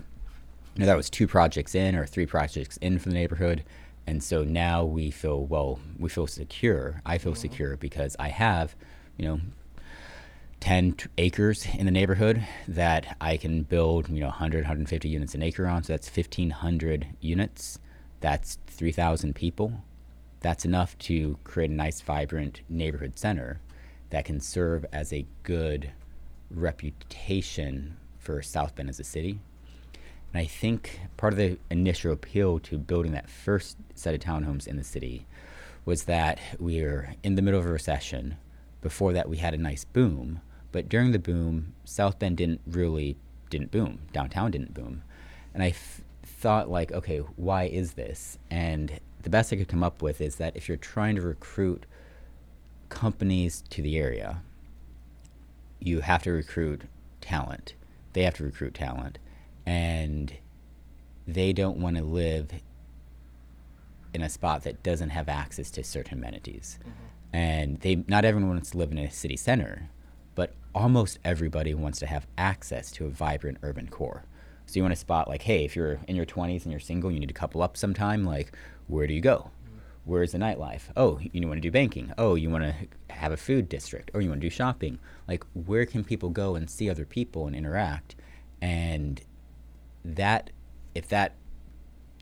you 0.75 0.81
know, 0.81 0.87
that 0.87 0.97
was 0.97 1.11
two 1.11 1.27
projects 1.27 1.75
in 1.75 1.95
or 1.97 2.07
three 2.07 2.27
projects 2.27 2.77
in 2.79 2.99
for 2.99 3.09
the 3.09 3.15
neighborhood. 3.15 3.65
And 4.07 4.23
so 4.23 4.45
now 4.45 4.85
we 4.85 5.11
feel, 5.11 5.45
well, 5.45 5.79
we 5.99 6.09
feel 6.09 6.27
secure. 6.27 7.03
I 7.05 7.19
feel 7.19 7.33
mm-hmm. 7.33 7.41
secure 7.41 7.77
because 7.77 8.17
I 8.19 8.29
have, 8.29 8.75
you 9.17 9.27
know, 9.27 9.41
10 10.61 10.93
t- 10.93 11.09
acres 11.19 11.67
in 11.77 11.87
the 11.87 11.93
neighborhood 11.93 12.47
that 12.69 13.17
I 13.21 13.37
can 13.37 13.63
build, 13.63 14.09
you 14.09 14.21
know, 14.21 14.27
100, 14.27 14.65
150 14.65 15.09
units 15.09 15.35
an 15.35 15.43
acre 15.43 15.67
on. 15.67 15.83
So 15.83 15.93
that's 15.93 16.15
1,500 16.15 17.07
units. 17.21 17.79
That's 18.21 18.59
3,000 18.67 19.35
people. 19.35 19.83
That's 20.41 20.65
enough 20.65 20.97
to 20.99 21.39
create 21.45 21.71
a 21.71 21.75
nice, 21.75 22.01
vibrant 22.01 22.61
neighborhood 22.69 23.19
center 23.19 23.61
that 24.11 24.25
can 24.25 24.41
serve 24.41 24.85
as 24.93 25.13
a 25.13 25.27
good 25.43 25.93
reputation 26.51 27.97
for 28.19 28.43
South 28.43 28.75
Bend 28.75 28.89
as 28.89 29.01
a 29.01 29.05
city. 29.05 29.41
And 30.33 30.41
I 30.41 30.47
think 30.47 31.01
part 31.17 31.33
of 31.33 31.39
the 31.39 31.59
initial 31.71 32.13
appeal 32.13 32.59
to 32.61 32.79
building 32.79 33.13
that 33.13 33.29
first 33.29 33.77
set 33.95 34.15
of 34.15 34.21
townhomes 34.21 34.67
in 34.67 34.77
the 34.77 34.85
city 34.85 35.27
was 35.85 36.05
that 36.05 36.39
we 36.59 36.83
were 36.83 37.11
in 37.23 37.35
the 37.35 37.43
middle 37.43 37.59
of 37.59 37.67
a 37.67 37.71
recession. 37.71 38.37
Before 38.81 39.13
that, 39.13 39.29
we 39.29 39.39
had 39.39 39.55
a 39.55 39.59
nice 39.59 39.85
boom, 39.85 40.41
but 40.73 40.89
during 40.89 41.13
the 41.13 41.19
boom, 41.19 41.75
South 41.85 42.19
Bend 42.19 42.37
didn't 42.37 42.61
really 42.67 43.17
didn't 43.51 43.73
boom. 43.73 44.01
Downtown 44.13 44.53
didn't 44.53 44.75
boom, 44.75 45.03
and 45.53 45.63
I 45.63 45.69
f- 45.69 46.03
thought 46.23 46.71
like, 46.71 46.93
okay, 46.93 47.19
why 47.19 47.65
is 47.65 47.95
this? 47.95 48.39
And 48.51 49.01
the 49.23 49.31
best 49.31 49.53
I 49.53 49.57
could 49.57 49.69
come 49.69 49.83
up 49.83 50.01
with 50.01 50.21
is 50.21 50.37
that 50.37 50.57
if 50.57 50.69
you're 50.69 50.77
trying 50.77 51.17
to 51.17 51.23
recruit 51.23 51.85
companies 52.89 53.65
to 53.71 53.83
the 53.83 53.99
area, 53.99 54.43
you 55.81 56.01
have 56.01 56.23
to 56.23 56.31
recruit 56.31 56.83
talent. 57.21 57.75
They 58.13 58.23
have 58.23 58.35
to 58.35 58.45
recruit 58.45 58.75
talent. 58.75 59.19
And 59.71 60.33
they 61.29 61.53
don't 61.53 61.77
want 61.77 61.97
to 61.97 62.03
live 62.03 62.51
in 64.13 64.21
a 64.21 64.29
spot 64.29 64.65
that 64.65 64.83
doesn't 64.83 65.11
have 65.11 65.29
access 65.29 65.71
to 65.71 65.85
certain 65.85 66.19
amenities. 66.19 66.81
Mm-hmm. 66.81 67.37
And 67.37 67.81
they 67.81 68.03
not 68.09 68.25
everyone 68.25 68.51
wants 68.51 68.73
to 68.73 68.79
live 68.79 68.91
in 68.91 68.99
a 68.99 69.09
city 69.13 69.37
center, 69.37 69.89
but 70.35 70.55
almost 70.75 71.21
everybody 71.25 71.73
wants 71.73 72.01
to 72.01 72.07
have 72.07 72.27
access 72.37 72.91
to 72.93 73.07
a 73.07 73.11
vibrant 73.11 73.59
urban 73.63 73.87
core. 73.87 74.25
So 74.67 74.75
you 74.75 74.83
want 74.83 74.93
a 74.93 74.97
spot 74.97 75.29
like, 75.29 75.43
hey, 75.43 75.65
if 75.65 75.77
you're 75.77 76.01
in 76.09 76.17
your 76.17 76.27
20s 76.27 76.65
and 76.65 76.73
you're 76.73 76.81
single, 76.81 77.13
you 77.13 77.21
need 77.21 77.29
to 77.29 77.35
couple 77.35 77.63
up 77.63 77.77
sometime. 77.77 78.25
Like, 78.25 78.51
where 78.89 79.07
do 79.07 79.15
you 79.15 79.21
go? 79.21 79.53
Mm-hmm. 79.65 79.79
Where's 80.05 80.33
the 80.33 80.39
nightlife? 80.39 80.91
Oh, 80.97 81.21
you 81.21 81.47
want 81.47 81.59
to 81.59 81.69
do 81.69 81.71
banking. 81.71 82.13
Oh, 82.19 82.35
you 82.35 82.51
want 82.51 82.65
to 82.65 83.15
have 83.15 83.31
a 83.31 83.37
food 83.37 83.69
district, 83.69 84.11
or 84.15 84.21
you 84.21 84.31
want 84.31 84.41
to 84.41 84.47
do 84.49 84.51
shopping. 84.51 84.99
Like, 85.29 85.45
where 85.55 85.87
can 85.87 86.03
people 86.03 86.31
go 86.31 86.57
and 86.57 86.69
see 86.69 86.91
other 86.91 87.05
people 87.05 87.47
and 87.47 87.55
interact? 87.55 88.17
And 88.61 89.23
that, 90.05 90.51
if 90.95 91.09
that 91.09 91.35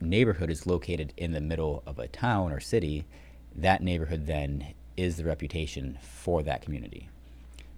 neighborhood 0.01 0.51
is 0.51 0.67
located 0.67 1.12
in 1.17 1.33
the 1.33 1.41
middle 1.41 1.83
of 1.87 1.99
a 1.99 2.09
town 2.09 2.53
or 2.53 2.61
city, 2.61 3.07
that 3.55 3.83
neighborhood 3.83 4.27
then 4.27 4.75
is 4.97 5.17
the 5.17 5.25
reputation 5.25 5.99
for 6.03 6.43
that 6.43 6.62
community. 6.62 7.09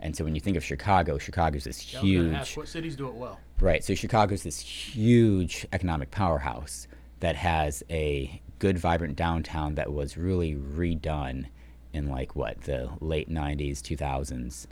And 0.01 0.17
so 0.17 0.25
when 0.25 0.35
you 0.35 0.41
think 0.41 0.57
of 0.57 0.65
Chicago, 0.65 1.19
Chicago's 1.19 1.65
this 1.65 1.93
Yeah, 1.93 2.01
I 2.01 2.03
was 2.03 2.13
gonna 2.13 2.29
huge 2.29 2.37
ask, 2.37 2.57
what 2.57 2.69
cities 2.69 2.97
do 2.97 3.09
it 3.09 3.15
well? 3.15 3.39
Right. 3.61 3.85
So 3.85 3.95
Chicago's 3.95 4.43
this 4.43 4.59
huge 4.59 5.67
economic 5.73 6.11
powerhouse 6.11 6.89
that 7.21 7.37
has 7.37 7.83
a 7.91 8.41
good, 8.59 8.79
vibrant 8.79 9.17
downtown 9.17 9.75
that 9.75 9.93
was 9.93 10.17
really 10.17 10.55
redone 10.55 11.47
in 11.93 12.09
like 12.09 12.35
what 12.35 12.63
the 12.63 12.89
late 13.01 13.29
'90s, 13.29 13.81
2000s, 13.81 14.67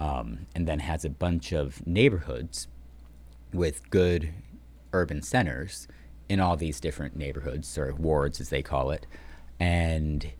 um, 0.00 0.46
and 0.54 0.68
then 0.68 0.80
has 0.80 1.04
a 1.04 1.10
bunch 1.10 1.52
of 1.52 1.86
neighborhoods 1.86 2.68
with 3.52 3.88
good 3.88 4.34
urban 4.94 5.20
centers 5.20 5.86
in 6.28 6.40
all 6.40 6.56
these 6.56 6.80
different 6.80 7.16
neighborhoods 7.16 7.76
or 7.76 7.94
wards, 7.94 8.40
as 8.40 8.48
they 8.48 8.62
call 8.62 8.90
it, 8.90 9.06
and 9.60 10.32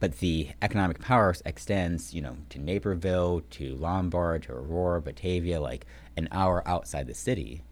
but 0.00 0.18
the 0.18 0.48
economic 0.62 0.98
power 0.98 1.34
extends, 1.44 2.14
you 2.14 2.22
know, 2.22 2.38
to 2.48 2.58
Naperville, 2.58 3.42
to 3.50 3.74
Lombard, 3.74 4.44
to 4.44 4.52
Aurora, 4.52 5.02
Batavia, 5.02 5.60
like 5.60 5.84
an 6.16 6.26
hour 6.32 6.66
outside 6.66 7.06
the 7.06 7.14
city. 7.14 7.62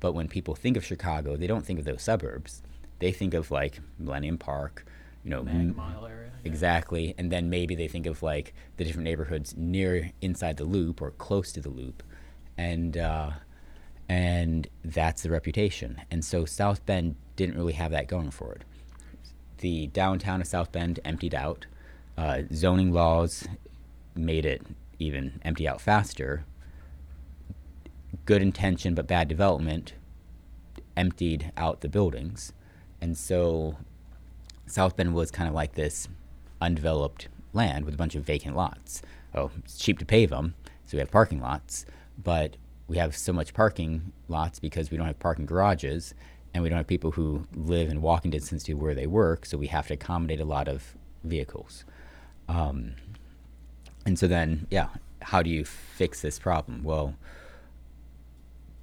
But 0.00 0.14
when 0.14 0.26
people 0.26 0.54
think 0.54 0.78
of 0.78 0.84
Chicago, 0.84 1.36
they 1.36 1.46
don't 1.46 1.66
think 1.66 1.78
of 1.78 1.84
those 1.84 2.02
suburbs. 2.02 2.62
They 2.98 3.12
think 3.12 3.34
of 3.34 3.50
like 3.50 3.80
Millennium 3.98 4.38
Park, 4.38 4.86
you 5.22 5.30
know, 5.30 5.42
Mag 5.42 5.76
Mile 5.76 6.06
area. 6.06 6.30
yeah. 6.42 6.50
exactly, 6.50 7.14
and 7.18 7.30
then 7.30 7.50
maybe 7.50 7.74
they 7.74 7.88
think 7.88 8.06
of 8.06 8.22
like 8.22 8.54
the 8.78 8.84
different 8.84 9.04
neighborhoods 9.04 9.54
near 9.54 10.12
inside 10.22 10.56
the 10.56 10.64
loop 10.64 11.02
or 11.02 11.10
close 11.10 11.52
to 11.52 11.60
the 11.60 11.68
loop, 11.68 12.02
and 12.56 12.96
uh, 12.96 13.32
and 14.08 14.68
that's 14.84 15.22
the 15.22 15.30
reputation. 15.30 16.00
And 16.10 16.24
so 16.24 16.44
South 16.44 16.84
Bend 16.86 17.16
didn't 17.34 17.56
really 17.56 17.74
have 17.74 17.90
that 17.90 18.08
going 18.08 18.30
for 18.30 18.52
it 18.52 18.64
the 19.58 19.86
downtown 19.88 20.40
of 20.40 20.46
South 20.46 20.72
Bend 20.72 21.00
emptied 21.04 21.34
out. 21.34 21.66
Uh, 22.16 22.42
zoning 22.52 22.92
laws 22.92 23.46
made 24.14 24.46
it 24.46 24.62
even 24.98 25.40
empty 25.44 25.68
out 25.68 25.80
faster. 25.80 26.44
Good 28.24 28.42
intention 28.42 28.94
but 28.94 29.06
bad 29.06 29.28
development 29.28 29.94
emptied 30.96 31.52
out 31.56 31.80
the 31.80 31.88
buildings. 31.88 32.52
And 33.00 33.16
so 33.16 33.76
South 34.66 34.96
Bend 34.96 35.14
was 35.14 35.30
kind 35.30 35.48
of 35.48 35.54
like 35.54 35.74
this 35.74 36.08
undeveloped 36.60 37.28
land 37.52 37.84
with 37.84 37.94
a 37.94 37.98
bunch 37.98 38.14
of 38.14 38.24
vacant 38.24 38.56
lots. 38.56 39.02
Oh, 39.34 39.50
it's 39.58 39.76
cheap 39.76 39.98
to 39.98 40.06
pave 40.06 40.30
them, 40.30 40.54
so 40.86 40.96
we 40.96 41.00
have 41.00 41.10
parking 41.10 41.40
lots, 41.40 41.84
but 42.22 42.56
we 42.88 42.98
have 42.98 43.16
so 43.16 43.32
much 43.32 43.52
parking 43.54 44.12
lots 44.28 44.58
because 44.58 44.90
we 44.90 44.96
don't 44.96 45.06
have 45.06 45.18
parking 45.18 45.46
garages 45.46 46.14
and 46.54 46.62
we 46.62 46.68
don't 46.68 46.78
have 46.78 46.86
people 46.86 47.10
who 47.10 47.46
live 47.54 47.90
in 47.90 48.00
walking 48.00 48.30
distance 48.30 48.62
to 48.64 48.74
where 48.74 48.94
they 48.94 49.06
work, 49.06 49.44
so 49.44 49.58
we 49.58 49.66
have 49.66 49.86
to 49.88 49.94
accommodate 49.94 50.40
a 50.40 50.44
lot 50.44 50.68
of 50.68 50.96
vehicles. 51.22 51.84
Um, 52.48 52.94
and 54.06 54.18
so 54.18 54.26
then, 54.26 54.66
yeah, 54.70 54.88
how 55.20 55.42
do 55.42 55.50
you 55.50 55.64
fix 55.64 56.22
this 56.22 56.38
problem? 56.38 56.82
Well, 56.82 57.14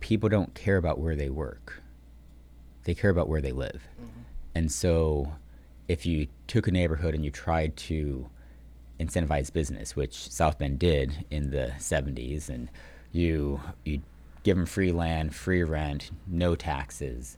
people 0.01 0.29
don't 0.29 0.53
care 0.53 0.77
about 0.77 0.99
where 0.99 1.15
they 1.15 1.29
work, 1.29 1.81
they 2.83 2.93
care 2.93 3.09
about 3.09 3.27
where 3.27 3.41
they 3.41 3.51
live. 3.53 3.87
And 4.53 4.71
so, 4.71 5.33
if 5.87 6.05
you 6.05 6.27
took 6.45 6.67
a 6.67 6.71
neighborhood 6.71 7.15
and 7.15 7.25
you 7.25 7.31
tried 7.31 7.75
to 7.77 8.29
incentivize 8.99 9.51
business, 9.51 9.95
which 9.95 10.29
South 10.29 10.59
Bend 10.59 10.77
did 10.77 11.25
in 11.31 11.49
the 11.49 11.73
70s, 11.79 12.49
and 12.49 12.69
you 13.13 13.61
you 13.85 14.01
give 14.43 14.57
them 14.57 14.65
free 14.65 14.91
land, 14.91 15.33
free 15.33 15.63
rent, 15.63 16.11
no 16.27 16.55
taxes, 16.55 17.37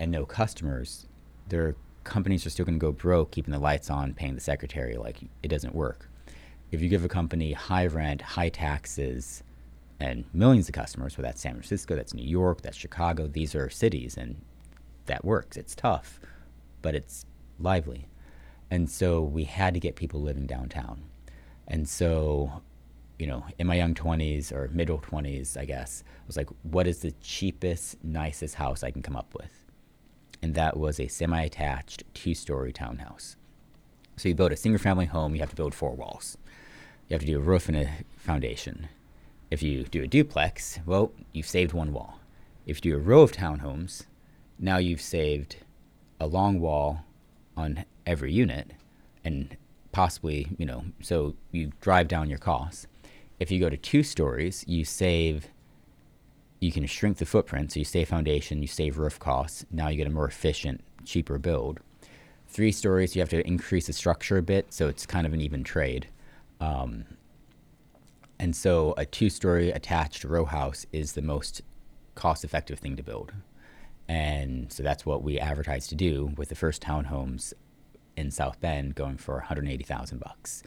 and 0.00 0.10
no 0.10 0.26
customers, 0.26 1.06
their 1.48 1.76
companies 2.02 2.44
are 2.44 2.50
still 2.50 2.64
going 2.64 2.78
to 2.78 2.84
go 2.84 2.90
broke 2.90 3.30
keeping 3.30 3.52
the 3.52 3.60
lights 3.60 3.88
on, 3.88 4.12
paying 4.14 4.34
the 4.34 4.40
secretary. 4.40 4.96
Like 4.96 5.18
it 5.44 5.48
doesn't 5.48 5.76
work. 5.76 6.08
If 6.72 6.80
you 6.80 6.88
give 6.88 7.04
a 7.04 7.08
company 7.08 7.52
high 7.52 7.86
rent, 7.86 8.22
high 8.22 8.48
taxes, 8.48 9.44
and 10.00 10.24
millions 10.32 10.68
of 10.68 10.74
customers, 10.74 11.16
well, 11.16 11.22
that's 11.22 11.40
San 11.40 11.52
Francisco, 11.52 11.94
that's 11.94 12.14
New 12.14 12.26
York, 12.26 12.62
that's 12.62 12.76
Chicago. 12.76 13.28
These 13.28 13.54
are 13.54 13.70
cities, 13.70 14.16
and 14.16 14.40
that 15.06 15.24
works. 15.24 15.56
It's 15.56 15.74
tough, 15.76 16.18
but 16.80 16.94
it's 16.94 17.26
lively. 17.60 18.08
And 18.70 18.90
so 18.90 19.22
we 19.22 19.44
had 19.44 19.74
to 19.74 19.80
get 19.80 19.96
people 19.96 20.20
living 20.20 20.46
downtown. 20.46 21.02
And 21.68 21.88
so, 21.88 22.62
you 23.22 23.28
know, 23.28 23.44
in 23.56 23.68
my 23.68 23.76
young 23.76 23.94
20s 23.94 24.50
or 24.50 24.68
middle 24.72 24.98
20s, 24.98 25.56
I 25.56 25.64
guess, 25.64 26.02
I 26.08 26.26
was 26.26 26.36
like, 26.36 26.48
what 26.64 26.88
is 26.88 27.02
the 27.02 27.12
cheapest, 27.22 28.02
nicest 28.02 28.56
house 28.56 28.82
I 28.82 28.90
can 28.90 29.00
come 29.00 29.14
up 29.14 29.32
with? 29.32 29.64
And 30.42 30.56
that 30.56 30.76
was 30.76 30.98
a 30.98 31.06
semi 31.06 31.40
attached 31.40 32.02
two 32.14 32.34
story 32.34 32.72
townhouse. 32.72 33.36
So 34.16 34.28
you 34.28 34.34
build 34.34 34.50
a 34.50 34.56
single 34.56 34.80
family 34.80 35.06
home, 35.06 35.36
you 35.36 35.40
have 35.40 35.50
to 35.50 35.56
build 35.56 35.72
four 35.72 35.92
walls. 35.92 36.36
You 37.08 37.14
have 37.14 37.20
to 37.20 37.26
do 37.28 37.38
a 37.38 37.40
roof 37.40 37.68
and 37.68 37.76
a 37.76 37.90
foundation. 38.16 38.88
If 39.52 39.62
you 39.62 39.84
do 39.84 40.02
a 40.02 40.08
duplex, 40.08 40.80
well, 40.84 41.12
you've 41.32 41.46
saved 41.46 41.72
one 41.72 41.92
wall. 41.92 42.18
If 42.66 42.84
you 42.84 42.90
do 42.90 42.96
a 42.96 43.00
row 43.00 43.22
of 43.22 43.30
townhomes, 43.30 44.04
now 44.58 44.78
you've 44.78 45.00
saved 45.00 45.58
a 46.18 46.26
long 46.26 46.58
wall 46.58 47.04
on 47.56 47.84
every 48.04 48.32
unit 48.32 48.72
and 49.24 49.56
possibly, 49.92 50.48
you 50.58 50.66
know, 50.66 50.86
so 51.00 51.36
you 51.52 51.70
drive 51.80 52.08
down 52.08 52.28
your 52.28 52.38
costs. 52.40 52.88
If 53.42 53.50
you 53.50 53.58
go 53.58 53.68
to 53.68 53.76
two 53.76 54.04
stories, 54.04 54.64
you 54.68 54.84
save, 54.84 55.48
you 56.60 56.70
can 56.70 56.86
shrink 56.86 57.18
the 57.18 57.26
footprint. 57.26 57.72
So 57.72 57.80
you 57.80 57.84
save 57.84 58.08
foundation, 58.08 58.62
you 58.62 58.68
save 58.68 58.98
roof 58.98 59.18
costs. 59.18 59.66
Now 59.72 59.88
you 59.88 59.96
get 59.96 60.06
a 60.06 60.10
more 60.10 60.26
efficient, 60.28 60.80
cheaper 61.04 61.38
build. 61.38 61.80
Three 62.46 62.70
stories, 62.72 63.16
you 63.16 63.20
have 63.20 63.30
to 63.30 63.44
increase 63.46 63.88
the 63.88 63.92
structure 63.92 64.38
a 64.38 64.42
bit. 64.42 64.72
So 64.72 64.86
it's 64.86 65.06
kind 65.06 65.26
of 65.26 65.32
an 65.32 65.40
even 65.40 65.64
trade. 65.64 66.06
Um, 66.60 67.04
And 68.38 68.54
so 68.56 68.94
a 68.96 69.04
two 69.06 69.30
story 69.30 69.70
attached 69.70 70.24
row 70.24 70.44
house 70.44 70.86
is 70.92 71.12
the 71.12 71.22
most 71.22 71.62
cost 72.14 72.44
effective 72.44 72.78
thing 72.78 72.96
to 72.96 73.02
build. 73.02 73.32
And 74.08 74.72
so 74.72 74.82
that's 74.82 75.06
what 75.06 75.22
we 75.22 75.38
advertised 75.38 75.88
to 75.90 75.94
do 75.96 76.32
with 76.36 76.48
the 76.48 76.54
first 76.54 76.82
townhomes 76.82 77.52
in 78.16 78.30
South 78.30 78.60
Bend 78.60 78.94
going 78.94 79.16
for 79.16 79.36
180,000 79.36 80.20
bucks. 80.20 80.62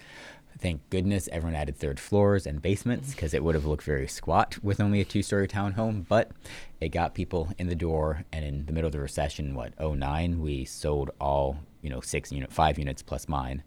Thank 0.57 0.89
goodness 0.89 1.27
everyone 1.31 1.55
added 1.55 1.75
third 1.75 1.99
floors 1.99 2.47
and 2.47 2.61
basements 2.61 3.13
because 3.13 3.33
it 3.33 3.43
would 3.43 3.55
have 3.55 3.65
looked 3.65 3.83
very 3.83 4.07
squat 4.07 4.57
with 4.63 4.79
only 4.79 5.01
a 5.01 5.05
two-story 5.05 5.49
townhome. 5.49 6.07
But 6.07 6.31
it 6.79 6.89
got 6.89 7.13
people 7.13 7.49
in 7.57 7.67
the 7.67 7.75
door, 7.75 8.23
and 8.31 8.45
in 8.45 8.65
the 8.65 8.71
middle 8.71 8.87
of 8.87 8.93
the 8.93 8.99
recession, 8.99 9.53
what 9.53 9.73
09, 9.79 10.39
we 10.39 10.63
sold 10.63 11.11
all 11.19 11.57
you 11.81 11.89
know 11.89 11.99
six 11.99 12.31
unit, 12.31 12.53
five 12.53 12.79
units 12.79 13.01
plus 13.01 13.27
mine, 13.27 13.63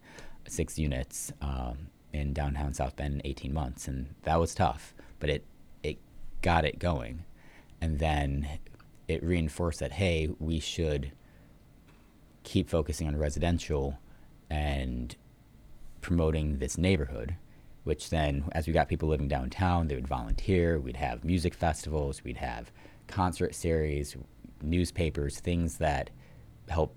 six 0.46 0.78
units 0.78 1.30
um, 1.42 1.88
in 2.12 2.32
downtown 2.32 2.72
South 2.72 2.96
Bend 2.96 3.14
in 3.14 3.22
18 3.24 3.52
months, 3.52 3.86
and 3.86 4.14
that 4.22 4.40
was 4.40 4.54
tough. 4.54 4.94
But 5.20 5.28
it 5.28 5.44
it 5.82 5.98
got 6.40 6.64
it 6.64 6.78
going, 6.78 7.24
and 7.82 7.98
then 7.98 8.48
it 9.08 9.22
reinforced 9.22 9.80
that 9.80 9.92
hey, 9.92 10.30
we 10.38 10.58
should 10.58 11.12
keep 12.44 12.70
focusing 12.70 13.06
on 13.06 13.16
residential 13.16 13.98
and 14.48 15.16
promoting 16.00 16.58
this 16.58 16.78
neighborhood, 16.78 17.36
which 17.84 18.10
then, 18.10 18.44
as 18.52 18.66
we 18.66 18.72
got 18.72 18.88
people 18.88 19.08
living 19.08 19.28
downtown, 19.28 19.88
they 19.88 19.94
would 19.94 20.08
volunteer. 20.08 20.78
We'd 20.78 20.96
have 20.96 21.24
music 21.24 21.54
festivals, 21.54 22.22
we'd 22.24 22.36
have 22.38 22.70
concert 23.06 23.54
series, 23.54 24.16
newspapers, 24.62 25.40
things 25.40 25.78
that 25.78 26.10
help 26.68 26.94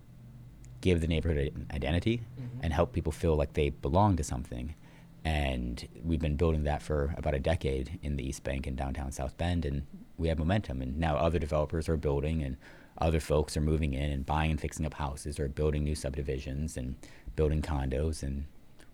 give 0.81 0.99
the 0.99 1.07
neighborhood 1.07 1.37
an 1.37 1.67
identity 1.73 2.17
mm-hmm. 2.17 2.59
and 2.63 2.73
help 2.73 2.91
people 2.91 3.11
feel 3.11 3.35
like 3.35 3.53
they 3.53 3.69
belong 3.69 4.17
to 4.17 4.23
something. 4.23 4.75
And 5.23 5.87
we've 6.03 6.19
been 6.19 6.35
building 6.35 6.63
that 6.63 6.81
for 6.81 7.13
about 7.15 7.35
a 7.35 7.39
decade 7.39 7.99
in 8.01 8.15
the 8.15 8.27
East 8.27 8.43
Bank 8.43 8.65
and 8.65 8.75
downtown 8.75 9.11
South 9.11 9.37
Bend, 9.37 9.65
and 9.65 9.83
we 10.17 10.27
have 10.29 10.39
momentum. 10.39 10.81
And 10.81 10.97
now 10.97 11.15
other 11.15 11.37
developers 11.37 11.87
are 11.87 11.97
building, 11.97 12.41
and 12.41 12.57
other 12.97 13.19
folks 13.19 13.55
are 13.55 13.61
moving 13.61 13.93
in 13.93 14.09
and 14.09 14.25
buying 14.25 14.49
and 14.51 14.59
fixing 14.59 14.85
up 14.85 14.95
houses, 14.95 15.39
or 15.39 15.47
building 15.47 15.83
new 15.83 15.93
subdivisions 15.93 16.75
and 16.75 16.95
building 17.35 17.61
condos. 17.61 18.23
And 18.23 18.45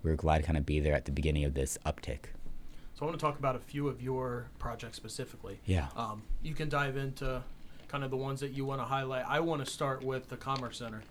we're 0.08 0.16
glad 0.16 0.38
to 0.40 0.44
kind 0.44 0.58
of 0.58 0.66
be 0.66 0.80
there 0.80 0.94
at 0.94 1.06
the 1.06 1.12
beginning 1.12 1.44
of 1.46 1.54
this 1.54 1.78
uptick. 1.86 2.20
So 2.96 3.04
I 3.04 3.06
want 3.06 3.20
to 3.20 3.24
talk 3.24 3.38
about 3.38 3.56
a 3.56 3.60
few 3.60 3.88
of 3.88 4.02
your 4.02 4.48
projects 4.58 4.98
specifically. 4.98 5.60
Yeah. 5.66 5.88
Um, 5.96 6.24
you 6.42 6.56
can 6.56 6.68
dive 6.70 6.98
into 6.98 7.44
kind 7.88 8.04
of 8.04 8.10
the 8.12 8.18
ones 8.18 8.40
that 8.40 8.52
you 8.52 8.66
want 8.66 8.82
to 8.82 8.86
highlight. 8.86 9.26
I 9.28 9.40
want 9.40 9.64
to 9.64 9.72
start 9.72 10.04
with 10.04 10.30
the 10.30 10.38
Commerce 10.38 10.80
Center, 10.80 11.02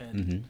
and 0.00 0.44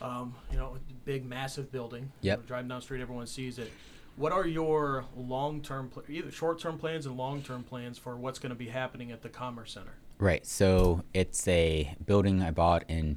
um, 0.00 0.34
you 0.52 0.56
know, 0.56 0.76
big, 1.04 1.24
massive 1.26 1.72
building. 1.72 2.12
You 2.22 2.28
Yep. 2.28 2.38
know, 2.40 2.44
driving 2.46 2.68
down 2.68 2.78
the 2.78 2.82
street, 2.82 3.00
everyone 3.00 3.26
sees 3.26 3.58
it. 3.58 3.70
What 4.16 4.32
are 4.32 4.46
your 4.46 5.04
long-term, 5.16 5.88
pl- 5.88 6.02
either 6.08 6.30
short-term 6.30 6.78
plans 6.78 7.06
and 7.06 7.16
long-term 7.16 7.62
plans 7.64 7.96
for 7.98 8.16
what's 8.16 8.38
going 8.38 8.50
to 8.50 8.56
be 8.58 8.68
happening 8.68 9.10
at 9.12 9.22
the 9.22 9.28
Commerce 9.28 9.72
Center? 9.72 9.94
Right. 10.18 10.44
So 10.46 11.02
it's 11.14 11.46
a 11.48 11.94
building 12.04 12.42
I 12.42 12.50
bought 12.50 12.84
in 12.88 13.16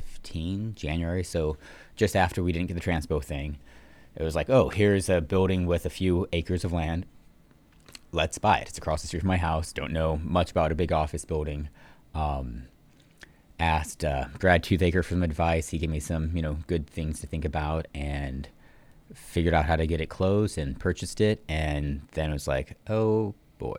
2015, 0.00 0.74
January. 0.74 1.24
So 1.24 1.56
just 1.96 2.16
after 2.16 2.42
we 2.42 2.52
didn't 2.52 2.68
get 2.68 2.74
the 2.74 2.80
transpo 2.80 3.22
thing, 3.22 3.58
it 4.14 4.22
was 4.22 4.34
like, 4.34 4.50
oh, 4.50 4.68
here's 4.68 5.08
a 5.08 5.20
building 5.20 5.66
with 5.66 5.86
a 5.86 5.90
few 5.90 6.26
acres 6.32 6.64
of 6.64 6.72
land. 6.72 7.06
Let's 8.12 8.38
buy 8.38 8.58
it. 8.58 8.68
It's 8.68 8.78
across 8.78 9.00
the 9.02 9.08
street 9.08 9.20
from 9.20 9.28
my 9.28 9.38
house. 9.38 9.72
Don't 9.72 9.92
know 9.92 10.18
much 10.22 10.50
about 10.50 10.72
a 10.72 10.74
big 10.74 10.92
office 10.92 11.24
building. 11.24 11.68
Um, 12.14 12.64
asked 13.58 14.04
uh, 14.04 14.26
Brad 14.38 14.62
Toothaker 14.62 15.02
for 15.02 15.14
some 15.14 15.22
advice. 15.22 15.70
He 15.70 15.78
gave 15.78 15.88
me 15.88 16.00
some, 16.00 16.36
you 16.36 16.42
know, 16.42 16.58
good 16.66 16.86
things 16.86 17.20
to 17.20 17.26
think 17.26 17.44
about, 17.44 17.86
and 17.94 18.48
figured 19.14 19.54
out 19.54 19.64
how 19.64 19.76
to 19.76 19.86
get 19.86 20.00
it 20.00 20.08
closed 20.08 20.58
and 20.58 20.78
purchased 20.78 21.20
it. 21.20 21.42
And 21.48 22.02
then 22.12 22.30
it 22.30 22.32
was 22.34 22.48
like, 22.48 22.76
oh 22.88 23.34
boy, 23.58 23.78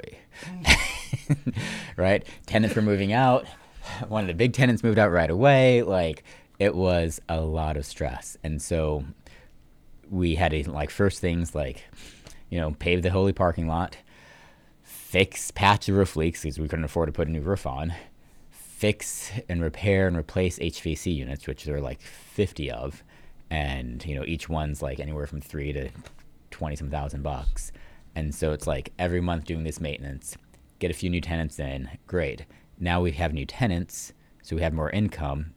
right? 1.98 2.26
Tenants 2.48 2.76
were 2.76 2.82
moving 2.82 3.14
out. 3.14 3.46
One 4.08 4.24
of 4.24 4.28
the 4.28 4.34
big 4.34 4.54
tenants 4.54 4.84
moved 4.84 5.00
out 5.00 5.12
right 5.12 5.30
away. 5.30 5.82
Like 5.82 6.24
it 6.60 6.76
was 6.76 7.22
a 7.30 7.42
lot 7.42 7.78
of 7.78 7.86
stress, 7.86 8.38
and 8.44 8.62
so 8.62 9.06
we 10.10 10.36
had 10.36 10.52
to 10.52 10.70
like 10.70 10.90
first 10.90 11.20
things 11.20 11.56
like, 11.56 11.84
you 12.50 12.60
know, 12.60 12.72
pave 12.72 13.02
the 13.02 13.10
holy 13.10 13.34
parking 13.34 13.68
lot, 13.68 13.98
fix 14.84 15.52
patch 15.52 15.88
the 15.88 15.94
roof 15.94 16.16
leaks 16.16 16.42
because 16.42 16.60
we 16.60 16.68
couldn't 16.68 16.86
afford 16.86 17.08
to 17.08 17.14
put 17.14 17.28
a 17.28 17.32
new 17.32 17.42
roof 17.42 17.66
on, 17.66 17.94
fix 18.52 19.32
and 19.50 19.62
repair 19.62 20.08
and 20.08 20.18
replace 20.18 20.60
HVAC 20.60 21.16
units, 21.16 21.48
which 21.48 21.64
there 21.64 21.78
are 21.78 21.82
like 21.82 22.02
50 22.02 22.72
of, 22.72 23.04
and 23.50 24.06
you 24.06 24.16
know 24.16 24.26
each 24.26 24.50
one's 24.50 24.82
like 24.82 25.00
anywhere 25.00 25.28
from 25.28 25.42
three 25.42 25.74
to 25.74 25.90
20 26.52 26.76
some 26.76 26.90
thousand 26.90 27.24
bucks, 27.24 27.72
and 28.16 28.34
so 28.34 28.52
it's 28.52 28.68
like 28.68 28.94
every 29.00 29.22
month 29.22 29.46
doing 29.46 29.64
this 29.64 29.82
maintenance, 29.82 30.38
get 30.80 30.92
a 30.92 30.94
few 30.94 31.10
new 31.10 31.22
tenants 31.22 31.60
in, 31.60 31.90
great. 32.08 32.46
Now 32.84 33.00
we 33.02 33.14
have 33.14 33.34
new 33.34 33.46
tenants, 33.46 34.12
so 34.42 34.58
we 34.58 34.62
have 34.62 34.74
more 34.74 34.90
income. 34.90 35.54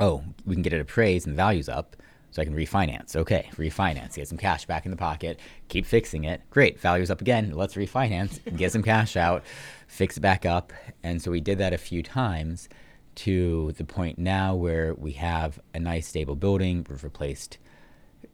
Oh, 0.00 0.24
we 0.44 0.56
can 0.56 0.62
get 0.62 0.72
it 0.72 0.80
appraised 0.80 1.24
and 1.24 1.34
the 1.34 1.36
value's 1.36 1.68
up, 1.68 1.94
so 2.32 2.42
I 2.42 2.44
can 2.44 2.56
refinance. 2.56 3.14
Okay, 3.14 3.48
refinance, 3.54 4.16
get 4.16 4.26
some 4.26 4.38
cash 4.38 4.66
back 4.66 4.84
in 4.84 4.90
the 4.90 4.96
pocket, 4.96 5.38
keep 5.68 5.86
fixing 5.86 6.24
it. 6.24 6.42
Great, 6.50 6.80
value's 6.80 7.12
up 7.12 7.20
again. 7.20 7.52
Let's 7.52 7.74
refinance, 7.74 8.40
get 8.56 8.72
some 8.72 8.82
cash 8.82 9.16
out, 9.16 9.44
fix 9.86 10.16
it 10.16 10.20
back 10.20 10.44
up. 10.44 10.72
And 11.04 11.22
so 11.22 11.30
we 11.30 11.40
did 11.40 11.58
that 11.58 11.72
a 11.72 11.78
few 11.78 12.02
times 12.02 12.68
to 13.14 13.70
the 13.78 13.84
point 13.84 14.18
now 14.18 14.56
where 14.56 14.94
we 14.94 15.12
have 15.12 15.60
a 15.72 15.78
nice 15.78 16.08
stable 16.08 16.34
building. 16.34 16.84
We've 16.90 17.04
replaced 17.04 17.58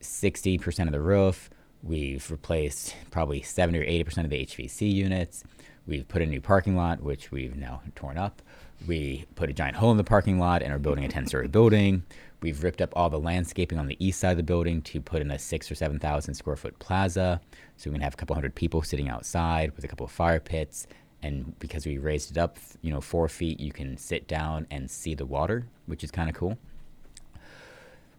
60% 0.00 0.86
of 0.86 0.92
the 0.92 1.00
roof. 1.02 1.50
We've 1.82 2.30
replaced 2.30 2.96
probably 3.10 3.42
70 3.42 3.78
or 3.80 3.84
80% 3.84 4.24
of 4.24 4.30
the 4.30 4.46
HVC 4.46 4.90
units. 4.90 5.44
We've 5.88 6.06
put 6.06 6.22
a 6.22 6.26
new 6.26 6.40
parking 6.40 6.76
lot, 6.76 7.02
which 7.02 7.32
we've 7.32 7.56
now 7.56 7.82
torn 7.96 8.16
up. 8.16 8.42
We 8.86 9.24
put 9.34 9.50
a 9.50 9.52
giant 9.52 9.76
hole 9.76 9.90
in 9.90 9.96
the 9.96 10.04
parking 10.04 10.38
lot 10.38 10.62
and 10.62 10.72
are 10.72 10.78
building 10.78 11.04
a 11.04 11.08
10 11.08 11.26
story 11.26 11.48
building. 11.48 12.04
We've 12.40 12.62
ripped 12.62 12.80
up 12.80 12.92
all 12.94 13.10
the 13.10 13.18
landscaping 13.18 13.78
on 13.78 13.88
the 13.88 13.96
east 13.98 14.20
side 14.20 14.30
of 14.30 14.36
the 14.36 14.44
building 14.44 14.82
to 14.82 15.00
put 15.00 15.22
in 15.22 15.30
a 15.32 15.38
six 15.38 15.68
or 15.68 15.74
7,000 15.74 16.34
square 16.34 16.54
foot 16.54 16.78
plaza. 16.78 17.40
So 17.76 17.90
we 17.90 17.94
can 17.94 18.02
have 18.02 18.14
a 18.14 18.16
couple 18.16 18.36
hundred 18.36 18.54
people 18.54 18.82
sitting 18.82 19.08
outside 19.08 19.74
with 19.74 19.84
a 19.84 19.88
couple 19.88 20.06
of 20.06 20.12
fire 20.12 20.38
pits. 20.38 20.86
And 21.22 21.58
because 21.58 21.84
we 21.84 21.98
raised 21.98 22.30
it 22.30 22.38
up, 22.38 22.58
you 22.82 22.92
know, 22.92 23.00
four 23.00 23.28
feet, 23.28 23.58
you 23.58 23.72
can 23.72 23.96
sit 23.96 24.28
down 24.28 24.68
and 24.70 24.88
see 24.88 25.14
the 25.16 25.26
water, 25.26 25.66
which 25.86 26.04
is 26.04 26.12
kind 26.12 26.28
of 26.28 26.36
cool 26.36 26.56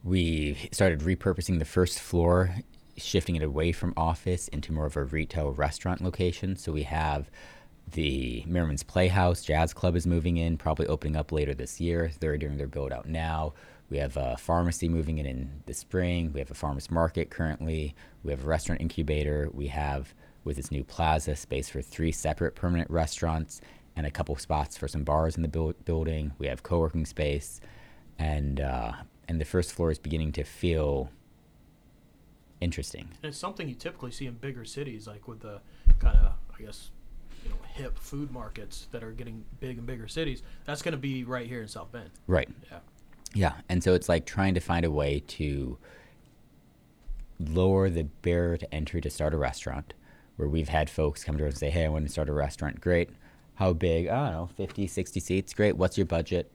we 0.03 0.69
started 0.71 0.99
repurposing 1.01 1.59
the 1.59 1.65
first 1.65 1.99
floor, 1.99 2.55
shifting 2.97 3.35
it 3.35 3.43
away 3.43 3.71
from 3.71 3.93
office 3.97 4.47
into 4.49 4.71
more 4.71 4.85
of 4.85 4.97
a 4.97 5.03
retail 5.03 5.51
restaurant 5.51 6.01
location. 6.01 6.55
So 6.55 6.71
we 6.71 6.83
have 6.83 7.29
the 7.91 8.43
Merriman's 8.47 8.83
Playhouse 8.83 9.43
Jazz 9.43 9.73
Club 9.73 9.95
is 9.95 10.05
moving 10.05 10.37
in, 10.37 10.57
probably 10.57 10.87
opening 10.87 11.15
up 11.15 11.31
later 11.31 11.53
this 11.53 11.79
year. 11.79 12.11
They're 12.19 12.37
doing 12.37 12.57
their 12.57 12.67
build 12.67 12.91
out 12.91 13.07
now. 13.07 13.53
We 13.89 13.97
have 13.97 14.17
a 14.17 14.37
pharmacy 14.37 14.87
moving 14.87 15.17
in 15.17 15.25
in 15.25 15.63
the 15.65 15.73
spring. 15.73 16.31
We 16.31 16.39
have 16.39 16.51
a 16.51 16.55
farmers 16.55 16.91
market 16.91 17.29
currently. 17.29 17.95
We 18.23 18.31
have 18.31 18.43
a 18.43 18.47
restaurant 18.47 18.81
incubator. 18.81 19.49
We 19.51 19.67
have 19.67 20.13
with 20.43 20.57
this 20.57 20.71
new 20.71 20.83
plaza 20.83 21.35
space 21.35 21.69
for 21.69 21.81
three 21.81 22.11
separate 22.11 22.55
permanent 22.55 22.89
restaurants 22.89 23.61
and 23.95 24.05
a 24.05 24.11
couple 24.11 24.35
spots 24.37 24.77
for 24.77 24.87
some 24.87 25.03
bars 25.03 25.35
in 25.35 25.41
the 25.41 25.49
buil- 25.49 25.73
building. 25.85 26.31
We 26.37 26.47
have 26.47 26.63
co-working 26.63 27.05
space, 27.05 27.59
and 28.17 28.61
uh, 28.61 28.93
and 29.27 29.41
the 29.41 29.45
first 29.45 29.73
floor 29.73 29.91
is 29.91 29.99
beginning 29.99 30.31
to 30.33 30.43
feel 30.43 31.09
interesting. 32.61 33.09
And 33.23 33.29
it's 33.29 33.37
something 33.37 33.67
you 33.67 33.75
typically 33.75 34.11
see 34.11 34.25
in 34.25 34.35
bigger 34.35 34.65
cities, 34.65 35.07
like 35.07 35.27
with 35.27 35.41
the 35.41 35.61
kind 35.99 36.17
of, 36.17 36.33
I 36.57 36.63
guess, 36.63 36.91
you 37.43 37.49
know, 37.49 37.55
hip 37.73 37.97
food 37.97 38.31
markets 38.31 38.87
that 38.91 39.03
are 39.03 39.11
getting 39.11 39.45
big 39.59 39.77
in 39.77 39.85
bigger 39.85 40.07
cities. 40.07 40.43
That's 40.65 40.81
going 40.81 40.93
to 40.93 40.97
be 40.97 41.23
right 41.23 41.47
here 41.47 41.61
in 41.61 41.67
South 41.67 41.91
Bend. 41.91 42.09
Right. 42.27 42.49
Yeah. 42.71 42.79
Yeah, 43.33 43.53
and 43.69 43.83
so 43.83 43.93
it's 43.93 44.09
like 44.09 44.25
trying 44.25 44.55
to 44.55 44.59
find 44.59 44.85
a 44.85 44.91
way 44.91 45.19
to 45.27 45.77
lower 47.39 47.89
the 47.89 48.03
barrier 48.03 48.57
to 48.57 48.73
entry 48.73 49.01
to 49.01 49.09
start 49.09 49.33
a 49.33 49.37
restaurant. 49.37 49.93
Where 50.35 50.47
we've 50.47 50.69
had 50.69 50.89
folks 50.89 51.23
come 51.23 51.37
to 51.37 51.45
us 51.45 51.51
and 51.53 51.59
say, 51.59 51.69
"Hey, 51.69 51.85
I 51.85 51.89
want 51.89 52.05
to 52.05 52.11
start 52.11 52.29
a 52.29 52.33
restaurant." 52.33 52.79
Great. 52.79 53.09
How 53.55 53.73
big? 53.73 54.07
I 54.07 54.29
don't 54.29 54.31
know, 54.31 54.49
50, 54.55 54.87
60 54.87 55.19
seats. 55.19 55.53
Great. 55.53 55.75
What's 55.75 55.97
your 55.97 56.05
budget? 56.05 56.49